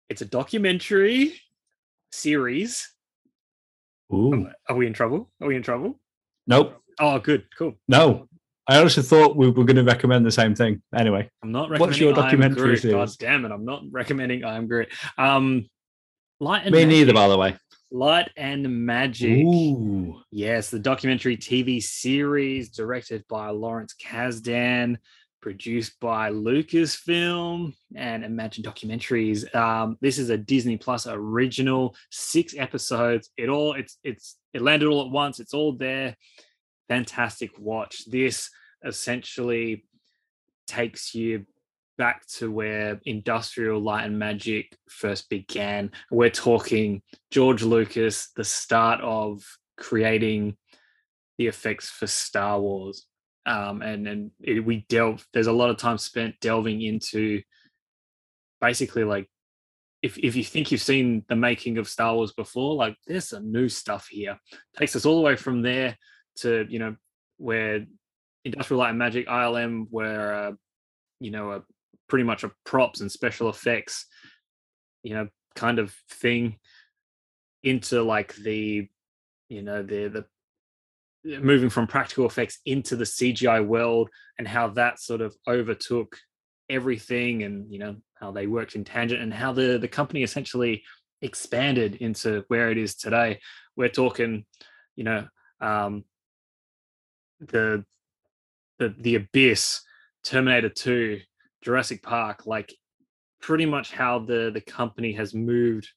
it's 0.09 0.23
a 0.23 0.25
documentary 0.27 1.35
series. 2.13 2.89
Ooh, 4.15 4.49
Are 4.69 4.77
we 4.77 4.87
in 4.87 4.93
trouble? 4.93 5.31
Are 5.41 5.49
we 5.49 5.57
in 5.57 5.63
trouble? 5.63 5.99
nope, 6.47 6.81
Oh, 7.01 7.19
good, 7.19 7.45
cool. 7.59 7.75
no. 7.89 8.29
I 8.69 8.79
honestly 8.81 9.03
thought 9.03 9.37
we 9.37 9.47
were 9.49 9.65
going 9.65 9.77
to 9.77 9.85
recommend 9.85 10.27
the 10.27 10.31
same 10.33 10.55
thing. 10.57 10.83
Anyway, 10.97 11.29
I'm 11.43 11.53
not 11.53 11.71
What's 11.71 11.81
recommending. 11.81 12.03
your 12.03 12.15
I 12.15 12.17
Am 12.19 12.23
documentary 12.25 12.63
Groot. 12.81 12.83
God 12.93 13.11
series? 13.11 13.17
damn 13.17 13.45
it! 13.45 13.53
I'm 13.53 13.65
not 13.65 13.83
recommending. 13.93 14.45
I 14.45 14.57
am 14.57 14.67
Groot. 14.67 14.89
Um, 15.19 15.69
Light 16.41 16.65
and 16.67 16.75
me 16.75 16.85
neither, 16.85 17.13
by 17.13 17.29
the 17.29 17.39
way. 17.39 17.57
Light 17.91 18.31
and 18.37 18.85
Magic. 18.87 19.45
Ooh, 19.45 20.21
Yes, 20.31 20.71
the 20.71 20.79
documentary 20.79 21.37
TV 21.37 21.83
series 21.83 22.71
directed 22.71 23.25
by 23.29 23.51
Lawrence 23.51 23.95
Kasdan, 24.03 24.97
produced 25.41 25.99
by 26.01 26.31
Lucasfilm 26.31 27.73
and 27.95 28.25
Imagine 28.25 28.65
Documentaries. 28.65 29.55
Um, 29.55 29.97
this 30.01 30.19
is 30.19 30.31
a 30.31 30.37
Disney 30.37 30.77
Plus 30.77 31.07
original, 31.07 31.95
six 32.11 32.55
episodes. 32.57 33.31
It 33.37 33.49
all 33.49 33.75
it's 33.75 33.99
it's 34.03 34.37
it 34.53 34.63
landed 34.63 34.89
all 34.89 35.05
at 35.07 35.13
once. 35.13 35.39
It's 35.39 35.55
all 35.55 35.73
there. 35.73 36.17
Fantastic 36.89 37.53
watch. 37.59 38.05
This 38.07 38.51
essentially 38.85 39.85
takes 40.67 41.15
you 41.15 41.47
back 41.99 42.27
to 42.27 42.51
where 42.51 43.01
industrial 43.05 43.81
light 43.81 44.05
and 44.05 44.19
magic 44.19 44.77
first 44.89 45.29
began. 45.29 45.91
We're 46.11 46.31
talking 46.31 47.03
George 47.31 47.63
Lucas, 47.63 48.31
the 48.37 48.45
start 48.45 49.01
of 49.03 49.43
creating 49.77 50.57
the 51.39 51.47
effects 51.47 51.89
for 51.89 52.07
Star 52.07 52.61
Wars. 52.61 53.07
Um, 53.45 53.83
and 53.83 54.09
and 54.09 54.31
it, 54.41 54.65
we 54.65 54.87
delve. 54.89 55.25
There's 55.33 55.47
a 55.47 55.53
lot 55.53 55.71
of 55.71 55.77
time 55.77 55.99
spent 55.99 56.35
delving 56.41 56.83
into 56.83 57.43
basically 58.61 59.05
like 59.05 59.29
if 60.03 60.19
if 60.19 60.35
you 60.37 60.45
think 60.45 60.71
you've 60.71 60.81
seen 60.81 61.25
the 61.29 61.37
making 61.37 61.79
of 61.79 61.89
Star 61.89 62.15
Wars 62.15 62.33
before, 62.33 62.75
like 62.75 62.97
there's 63.07 63.29
some 63.29 63.53
new 63.53 63.69
stuff 63.69 64.09
here. 64.11 64.39
Takes 64.77 64.97
us 64.97 65.07
all 65.07 65.17
the 65.17 65.23
way 65.23 65.37
from 65.37 65.63
there 65.63 65.97
to 66.39 66.67
you 66.69 66.79
know 66.79 66.97
where 67.39 67.87
Industrial 68.45 68.81
Light 68.81 68.91
and 68.91 68.99
Magic 68.99 69.27
ILM 69.29 69.87
were 69.91 70.35
uh, 70.35 70.53
you 71.21 71.31
know 71.31 71.53
a 71.53 71.63
pretty 72.09 72.25
much 72.25 72.45
a 72.45 72.51
props 72.65 73.01
and 73.01 73.11
special 73.11 73.49
effects 73.49 74.07
you 75.03 75.15
know 75.15 75.29
kind 75.55 75.79
of 75.79 75.95
thing 76.11 76.57
into 77.63 78.03
like 78.03 78.35
the 78.37 78.89
you 79.49 79.63
know 79.63 79.83
the 79.83 80.09
the 80.09 80.25
moving 81.41 81.71
from 81.71 81.87
practical 81.87 82.27
effects 82.27 82.61
into 82.67 82.95
the 82.95 83.05
CGI 83.05 83.67
world 83.67 84.11
and 84.39 84.47
how 84.47 84.69
that 84.69 85.01
sort 85.01 85.21
of 85.21 85.35
overtook 85.49 86.17
everything 86.69 87.43
and 87.43 87.73
you 87.73 87.79
know 87.79 87.97
how 88.15 88.31
they 88.31 88.47
worked 88.47 88.75
in 88.75 88.85
tangent 88.85 89.21
and 89.21 89.33
how 89.33 89.53
the 89.53 89.79
the 89.79 89.89
company 89.89 90.23
essentially 90.23 90.83
expanded 91.23 91.97
into 91.97 92.45
where 92.49 92.71
it 92.71 92.79
is 92.79 92.95
today. 92.95 93.41
We're 93.77 93.89
talking 93.89 94.45
you 94.95 95.05
know 95.05 95.27
um 95.61 96.05
the 97.41 97.85
the 98.79 98.95
the 98.99 99.17
abyss 99.17 99.83
terminator 100.25 100.69
2 100.69 101.21
jurassic 101.63 102.03
park 102.03 102.47
like 102.47 102.73
pretty 103.41 103.67
much 103.67 103.93
how 103.93 104.19
the 104.19 104.51
the 104.53 104.61
company 104.61 105.13
has 105.13 105.35
moved 105.35 105.89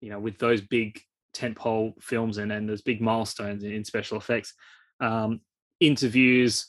you 0.00 0.10
know 0.10 0.18
with 0.18 0.38
those 0.38 0.60
big 0.60 1.00
tentpole 1.34 1.92
films 2.02 2.38
and 2.38 2.52
and 2.52 2.68
those 2.68 2.82
big 2.82 3.00
milestones 3.00 3.64
in, 3.64 3.72
in 3.72 3.84
special 3.84 4.16
effects 4.18 4.54
um 5.00 5.40
interviews 5.80 6.66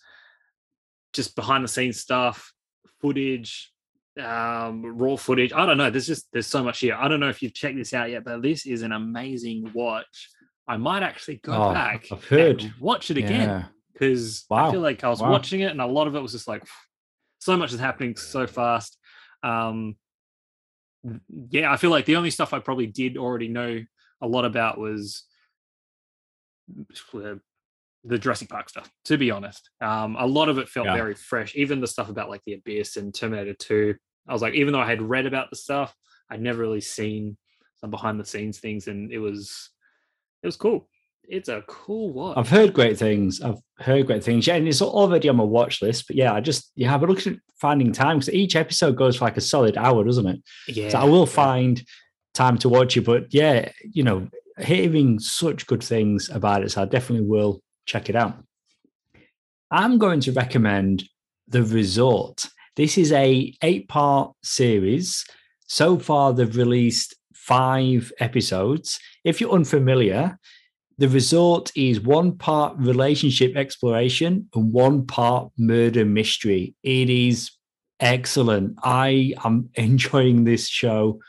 just 1.14 1.36
behind 1.36 1.64
the 1.64 1.68
scenes 1.68 2.00
stuff 2.00 2.52
footage 3.02 3.72
um, 4.18 4.98
raw 4.98 5.18
footage. 5.18 5.52
I 5.52 5.66
don't 5.66 5.78
know. 5.78 5.90
There's 5.90 6.08
just 6.08 6.32
there's 6.32 6.48
so 6.48 6.64
much 6.64 6.80
here. 6.80 6.96
I 6.98 7.10
don't 7.10 7.20
know 7.20 7.28
if 7.28 7.44
you've 7.44 7.54
checked 7.54 7.76
this 7.76 7.94
out 7.94 8.10
yet, 8.10 8.24
but 8.24 8.42
this 8.42 8.66
is 8.66 8.82
an 8.82 8.94
amazing 8.94 9.70
watch. 9.74 10.30
I 10.70 10.78
might 10.78 11.04
actually 11.04 11.42
go 11.44 11.52
Oh, 11.52 11.74
back. 11.74 12.06
I've 12.10 12.24
heard. 12.24 12.62
and 12.64 12.74
watch 12.80 13.12
it 13.12 13.18
again 13.18 13.50
Yeah. 13.50 13.64
because 13.92 14.46
I 14.50 14.72
feel 14.72 14.80
like 14.80 15.04
I 15.04 15.10
was 15.10 15.22
Wow. 15.22 15.32
watching 15.32 15.60
it 15.60 15.72
and 15.72 15.82
a 15.82 15.86
lot 15.86 16.08
of 16.08 16.16
it 16.16 16.22
was 16.22 16.32
just 16.32 16.48
like 16.48 16.64
so 17.46 17.56
much 17.56 17.72
is 17.72 17.80
happening 17.80 18.16
so 18.16 18.48
fast. 18.48 18.98
Um, 19.44 19.96
yeah, 21.50 21.72
I 21.72 21.78
feel 21.78 21.92
like 21.92 22.06
the 22.06 22.16
only 22.16 22.32
stuff 22.32 22.54
I 22.54 22.60
probably 22.60 22.88
did 22.88 23.18
already 23.18 23.48
know 23.48 23.82
a 24.22 24.28
lot 24.28 24.46
about 24.46 24.80
was 24.80 25.26
the 27.14 28.18
Jurassic 28.18 28.50
Park 28.50 28.70
stuff. 28.70 28.92
To 29.06 29.18
be 29.18 29.30
honest, 29.30 29.70
um, 29.80 30.16
a 30.18 30.26
lot 30.26 30.50
of 30.50 30.58
it 30.58 30.68
felt 30.68 30.88
Yeah. 30.88 30.94
very 30.96 31.14
fresh. 31.14 31.56
Even 31.56 31.80
the 31.82 31.88
stuff 31.88 32.10
about 32.10 32.30
like 32.30 32.42
the 32.46 32.54
Abyss 32.54 32.98
and 32.98 33.14
Terminator 33.14 33.54
Two, 33.54 33.96
I 34.28 34.34
was 34.34 34.42
like, 34.42 34.56
even 34.56 34.74
though 34.74 34.82
I 34.82 34.88
had 34.88 35.02
read 35.02 35.28
about 35.28 35.52
the 35.52 35.56
stuff, 35.56 35.96
I'd 36.32 36.42
never 36.42 36.62
really 36.62 36.82
seen 36.82 37.38
some 37.76 37.92
behind 37.92 38.20
the 38.20 38.26
scenes 38.26 38.60
things, 38.60 38.88
and 38.88 39.12
it 39.12 39.20
was 39.20 39.70
it 40.42 40.48
was 40.48 40.58
cool. 40.58 40.90
It's 41.30 41.50
a 41.50 41.64
cool 41.68 42.12
watch. 42.12 42.38
I've 42.38 42.50
heard 42.50 42.74
great 42.74 42.98
things. 42.98 43.42
I've 43.42 43.60
heard 43.80 44.08
great 44.08 44.24
things. 44.24 44.48
Yeah, 44.48 44.56
and 44.56 44.68
it's 44.68 44.82
already 44.82 45.30
on 45.30 45.38
my 45.38 45.44
watch 45.44 45.82
list. 45.82 46.08
But 46.08 46.16
yeah, 46.16 46.34
I 46.34 46.42
just 46.42 46.72
yeah, 46.76 46.96
been 46.98 47.10
looking 47.10 47.34
at 47.34 47.40
finding 47.60 47.92
time 47.92 48.20
because 48.20 48.34
each 48.34 48.56
episode 48.56 48.96
goes 48.96 49.18
for 49.18 49.26
like 49.26 49.38
a 49.38 49.42
solid 49.42 49.78
hour, 49.78 50.04
doesn't 50.04 50.28
it? 50.28 50.42
yeah, 50.68 50.90
So 50.90 51.00
I 51.00 51.04
will 51.06 51.26
yeah. 51.26 51.34
find 51.34 51.84
time 52.34 52.58
to 52.60 52.70
watch 52.70 52.98
it. 52.98 53.06
But 53.06 53.34
yeah, 53.34 53.72
you 53.84 54.04
know, 54.04 54.28
hearing 54.60 55.20
such 55.20 55.68
good 55.68 55.84
things 55.84 56.30
about 56.30 56.64
it, 56.64 56.72
so 56.72 56.82
I 56.82 56.86
definitely 56.86 57.28
will 57.28 57.62
check 57.86 58.10
it 58.10 58.16
out. 58.16 58.36
I'm 59.72 59.98
going 59.98 60.20
to 60.22 60.32
recommend 60.32 61.04
The 61.48 61.64
Resort. 61.64 62.46
This 62.76 62.98
is 62.98 63.12
a 63.12 63.54
eight-part 63.62 64.34
series. 64.44 65.26
So 65.68 65.98
far, 65.98 66.34
they've 66.34 66.56
released 66.56 67.16
five 67.34 68.12
episodes. 68.20 69.00
If 69.24 69.42
you're 69.42 69.52
unfamiliar, 69.52 70.38
The 70.98 71.10
Resort 71.10 71.72
is 71.76 72.00
one 72.00 72.38
part 72.38 72.78
relationship 72.78 73.58
exploration 73.58 74.48
and 74.56 74.72
one 74.72 75.06
part 75.06 75.52
murder 75.58 76.06
mystery. 76.06 76.74
It 76.84 77.10
is 77.10 77.52
excellent. 78.00 78.78
I 78.82 79.34
am 79.44 79.70
enjoying 79.76 80.46
this 80.46 80.70
show 80.70 81.20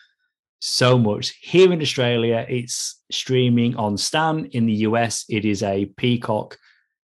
so 0.60 0.96
much. 0.98 1.36
Here 1.40 1.72
in 1.72 1.82
Australia, 1.82 2.46
it's 2.48 3.02
streaming 3.10 3.74
on 3.74 3.96
Stan. 3.96 4.46
In 4.46 4.66
the 4.66 4.86
US, 4.88 5.24
it 5.28 5.44
is 5.44 5.64
a 5.64 5.86
Peacock 5.96 6.56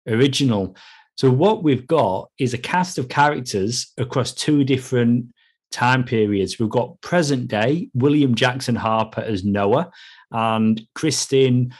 original. 0.08 0.76
So, 1.16 1.32
what 1.32 1.64
we've 1.64 1.88
got 1.88 2.30
is 2.38 2.54
a 2.54 2.60
cast 2.60 3.00
of 3.00 3.10
characters 3.10 3.92
across 3.98 4.32
two 4.32 4.64
different 4.64 5.26
time 5.72 6.04
periods. 6.04 6.60
We've 6.60 6.70
got 6.70 7.02
present 7.02 7.48
day, 7.48 7.90
William 7.96 8.36
Jackson 8.36 8.76
Harper 8.76 9.22
as 9.22 9.44
Noah, 9.44 9.92
and 10.32 10.82
Kristin 10.96 11.74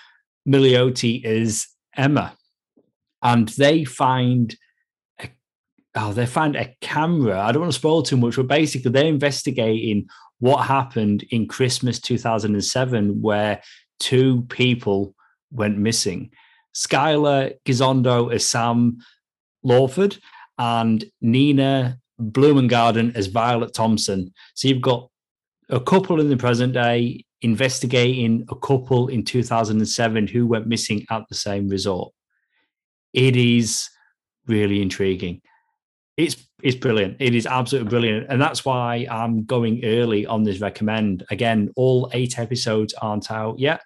Milioti 0.48 1.24
is 1.24 1.68
Emma. 1.96 2.36
And 3.22 3.48
they 3.50 3.86
find 3.86 4.56
a, 5.22 5.30
oh, 5.96 6.14
they 6.14 6.26
find 6.26 6.56
a 6.56 6.76
camera. 6.82 7.40
I 7.42 7.52
don't 7.52 7.62
want 7.62 7.74
to 7.74 7.80
spoil 7.80 8.04
too 8.04 8.18
much, 8.18 8.36
but 8.36 8.48
basically 8.48 8.92
they're 8.92 9.06
investigating 9.06 10.08
what 10.40 10.66
happened 10.66 11.24
in 11.30 11.48
Christmas 11.48 12.00
2007, 12.00 13.22
where 13.22 13.62
two 14.00 14.42
people 14.50 15.16
went 15.52 15.78
missing. 15.78 16.32
Skyler 16.76 17.54
Gisondo 17.66 18.34
as 18.34 18.48
Sam 18.48 18.98
Lawford 19.64 20.18
and 20.58 21.06
Nina 21.22 21.98
Blumengarden 22.20 23.16
as 23.16 23.28
Violet 23.28 23.74
Thompson. 23.74 24.34
So 24.56 24.68
you've 24.68 24.82
got 24.82 25.10
a 25.70 25.80
couple 25.80 26.20
in 26.20 26.30
the 26.30 26.38
present 26.38 26.74
day 26.74 27.26
investigating 27.44 28.46
a 28.50 28.56
couple 28.56 29.10
in 29.10 29.24
2007 29.24 30.28
who 30.28 30.48
went 30.48 30.68
missing 30.68 31.06
at 31.12 31.24
the 31.30 31.36
same 31.36 31.68
resort. 31.68 32.14
It 33.14 33.36
is 33.36 33.90
really 34.48 34.82
intriguing. 34.82 35.42
It's 36.18 36.48
it's 36.62 36.78
brilliant. 36.78 37.18
It 37.20 37.36
is 37.36 37.46
absolutely 37.46 37.90
brilliant, 37.90 38.28
and 38.30 38.42
that's 38.42 38.64
why 38.64 39.06
I'm 39.12 39.44
going 39.44 39.84
early 39.84 40.26
on 40.26 40.44
this 40.44 40.62
recommend. 40.62 41.26
Again, 41.30 41.72
all 41.76 42.10
eight 42.14 42.40
episodes 42.40 42.94
aren't 42.94 43.30
out 43.32 43.60
yet, 43.60 43.82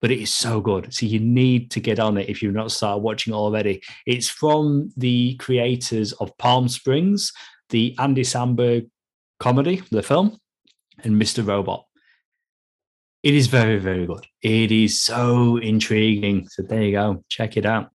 but 0.00 0.10
it 0.10 0.20
is 0.20 0.32
so 0.32 0.60
good. 0.60 0.92
So 0.94 1.06
you 1.06 1.18
need 1.18 1.70
to 1.72 1.80
get 1.80 1.98
on 1.98 2.16
it 2.18 2.28
if 2.28 2.42
you've 2.42 2.54
not 2.54 2.70
started 2.70 3.02
watching 3.02 3.34
already. 3.34 3.82
It's 4.06 4.28
from 4.28 4.92
the 4.96 5.34
creators 5.36 6.12
of 6.14 6.36
Palm 6.38 6.68
Springs, 6.68 7.32
the 7.70 7.96
Andy 7.98 8.22
Samberg 8.22 8.88
comedy, 9.40 9.82
the 9.90 10.02
film, 10.02 10.38
and 11.02 11.20
Mr. 11.20 11.44
Robot. 11.44 11.84
It 13.22 13.34
is 13.34 13.48
very, 13.48 13.78
very 13.78 14.06
good. 14.06 14.26
It 14.42 14.72
is 14.72 15.00
so 15.02 15.56
intriguing. 15.58 16.48
So 16.48 16.62
there 16.62 16.82
you 16.82 16.92
go. 16.92 17.24
Check 17.28 17.56
it 17.56 17.66
out. 17.66 17.90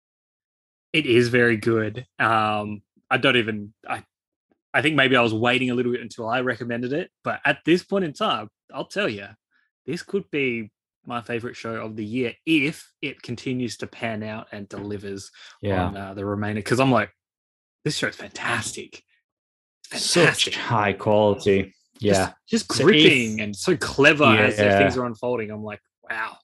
It 0.94 1.06
is 1.06 1.30
very 1.30 1.58
good. 1.58 2.06
Um, 2.20 2.82
I 3.10 3.18
don't 3.18 3.38
even. 3.38 3.74
I, 3.88 4.04
I 4.74 4.82
think 4.82 4.96
maybe 4.96 5.16
I 5.16 5.22
was 5.22 5.34
waiting 5.34 5.70
a 5.70 5.76
little 5.76 5.92
bit 5.92 6.02
until 6.02 6.28
I 6.30 6.42
recommended 6.42 6.94
it, 6.94 7.12
but 7.24 7.40
at 7.46 7.60
this 7.66 7.84
point 7.84 8.06
in 8.06 8.14
time, 8.14 8.48
I'll 8.74 8.86
tell 8.86 9.10
you, 9.10 9.28
this 9.86 10.02
could 10.02 10.30
be 10.32 10.72
my 11.06 11.22
favorite 11.22 11.56
show 11.58 11.76
of 11.76 11.96
the 11.96 12.06
year 12.06 12.34
if 12.46 12.90
it 13.02 13.22
continues 13.22 13.78
to 13.78 13.88
pan 13.88 14.24
out 14.24 14.48
and 14.52 14.70
delivers 14.70 15.30
Yeah. 15.62 15.86
on 15.88 15.98
uh, 15.98 16.14
the 16.14 16.26
remainder. 16.26 16.60
Because 16.60 16.80
I'm 16.80 16.92
like, 16.92 17.10
this 17.84 17.98
show's 17.98 18.16
fantastic. 18.16 19.04
It's 19.92 20.06
Such 20.06 20.56
high 20.56 20.94
quality. 20.94 21.74
Yeah. 22.02 22.34
just, 22.50 22.68
just 22.70 22.82
gripping 22.84 23.40
if- 23.40 23.44
and 23.44 23.56
so 23.56 23.78
clever 23.78 24.26
as 24.26 24.58
Yeah. 24.58 24.80
things 24.80 24.98
are 24.98 25.06
unfolding. 25.06 25.52
I'm 25.52 25.64
like, 25.64 25.82
wow. 26.10 26.38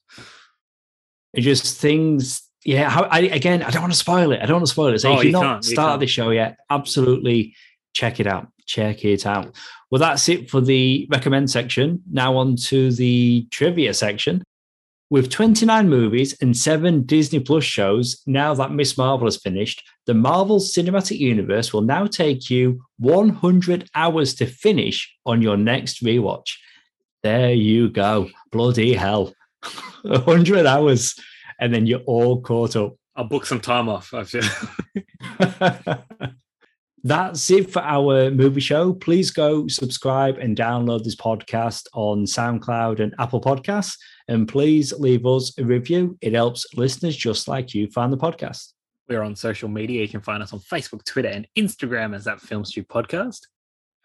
It 1.34 1.42
just 1.42 1.78
things. 1.78 2.42
Yeah. 2.64 2.88
How, 2.88 3.02
I, 3.04 3.20
again, 3.20 3.62
I 3.62 3.70
don't 3.70 3.82
want 3.82 3.92
to 3.92 3.98
spoil 3.98 4.32
it. 4.32 4.40
I 4.42 4.46
don't 4.46 4.56
want 4.56 4.66
to 4.66 4.72
spoil 4.72 4.94
it. 4.94 4.98
So 5.00 5.10
Oh, 5.12 5.18
if 5.18 5.24
you 5.24 5.30
you're 5.30 5.40
not 5.42 5.64
you 5.64 5.72
started 5.72 6.00
the 6.00 6.06
show 6.06 6.30
yet, 6.30 6.58
absolutely 6.70 7.54
check 7.94 8.20
it 8.20 8.26
out. 8.26 8.48
Check 8.66 9.04
it 9.04 9.26
out. 9.26 9.54
Well, 9.90 9.98
that's 9.98 10.28
it 10.28 10.50
for 10.50 10.60
the 10.60 11.06
recommend 11.10 11.50
section. 11.50 12.02
Now 12.10 12.36
on 12.36 12.56
to 12.56 12.90
the 12.92 13.46
trivia 13.50 13.94
section. 13.94 14.42
With 15.10 15.30
29 15.30 15.88
movies 15.88 16.36
and 16.42 16.54
seven 16.54 17.04
Disney 17.04 17.40
Plus 17.40 17.64
shows, 17.64 18.22
now 18.26 18.52
that 18.52 18.72
Miss 18.72 18.98
Marvel 18.98 19.26
has 19.26 19.38
finished, 19.38 19.82
the 20.04 20.12
Marvel 20.12 20.58
Cinematic 20.58 21.18
Universe 21.18 21.72
will 21.72 21.80
now 21.80 22.06
take 22.06 22.50
you 22.50 22.84
100 22.98 23.88
hours 23.94 24.34
to 24.34 24.44
finish 24.44 25.10
on 25.24 25.40
your 25.40 25.56
next 25.56 26.04
rewatch. 26.04 26.56
There 27.22 27.54
you 27.54 27.88
go. 27.88 28.28
Bloody 28.52 28.92
hell. 28.92 29.32
100 30.02 30.66
hours. 30.66 31.14
And 31.58 31.72
then 31.72 31.86
you're 31.86 32.00
all 32.00 32.42
caught 32.42 32.76
up. 32.76 32.96
I'll 33.16 33.24
book 33.24 33.46
some 33.46 33.60
time 33.60 33.88
off. 33.88 34.12
That's 37.04 37.48
it 37.50 37.70
for 37.70 37.80
our 37.80 38.30
movie 38.30 38.60
show. 38.60 38.92
Please 38.92 39.30
go 39.30 39.68
subscribe 39.68 40.38
and 40.38 40.56
download 40.56 41.04
this 41.04 41.14
podcast 41.14 41.86
on 41.94 42.24
SoundCloud 42.24 43.00
and 43.00 43.14
Apple 43.18 43.40
Podcasts. 43.40 43.96
And 44.26 44.48
please 44.48 44.92
leave 44.92 45.24
us 45.24 45.56
a 45.58 45.64
review. 45.64 46.18
It 46.20 46.34
helps 46.34 46.66
listeners 46.74 47.16
just 47.16 47.46
like 47.46 47.72
you 47.72 47.86
find 47.88 48.12
the 48.12 48.16
podcast. 48.16 48.72
We're 49.08 49.22
on 49.22 49.36
social 49.36 49.68
media. 49.68 50.02
You 50.02 50.08
can 50.08 50.20
find 50.20 50.42
us 50.42 50.52
on 50.52 50.58
Facebook, 50.58 51.04
Twitter, 51.04 51.28
and 51.28 51.46
Instagram 51.56 52.14
as 52.14 52.24
that 52.24 52.40
Film 52.40 52.64
Stew 52.64 52.84
Podcast. 52.84 53.40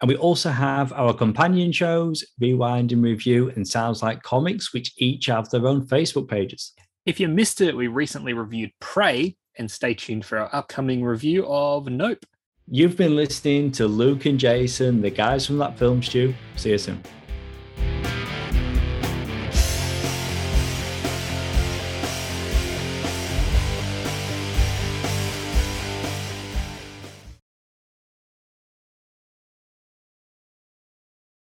And 0.00 0.08
we 0.08 0.16
also 0.16 0.50
have 0.50 0.92
our 0.92 1.12
companion 1.12 1.72
shows, 1.72 2.24
Rewind 2.40 2.92
and 2.92 3.02
Review, 3.02 3.50
and 3.50 3.66
Sounds 3.66 4.02
Like 4.02 4.22
Comics, 4.22 4.72
which 4.72 4.92
each 4.96 5.26
have 5.26 5.50
their 5.50 5.66
own 5.66 5.86
Facebook 5.86 6.28
pages. 6.28 6.72
If 7.06 7.20
you 7.20 7.28
missed 7.28 7.60
it, 7.60 7.76
we 7.76 7.88
recently 7.88 8.32
reviewed 8.32 8.72
Prey, 8.80 9.36
and 9.56 9.70
stay 9.70 9.94
tuned 9.94 10.24
for 10.24 10.38
our 10.38 10.54
upcoming 10.54 11.04
review 11.04 11.46
of 11.46 11.86
Nope. 11.86 12.24
You've 12.66 12.96
been 12.96 13.14
listening 13.14 13.72
to 13.72 13.86
Luke 13.86 14.24
and 14.24 14.40
Jason, 14.40 15.02
the 15.02 15.10
guys 15.10 15.46
from 15.46 15.58
that 15.58 15.78
film 15.78 16.02
stew. 16.02 16.32
See 16.56 16.70
you 16.70 16.78
soon. 16.78 17.02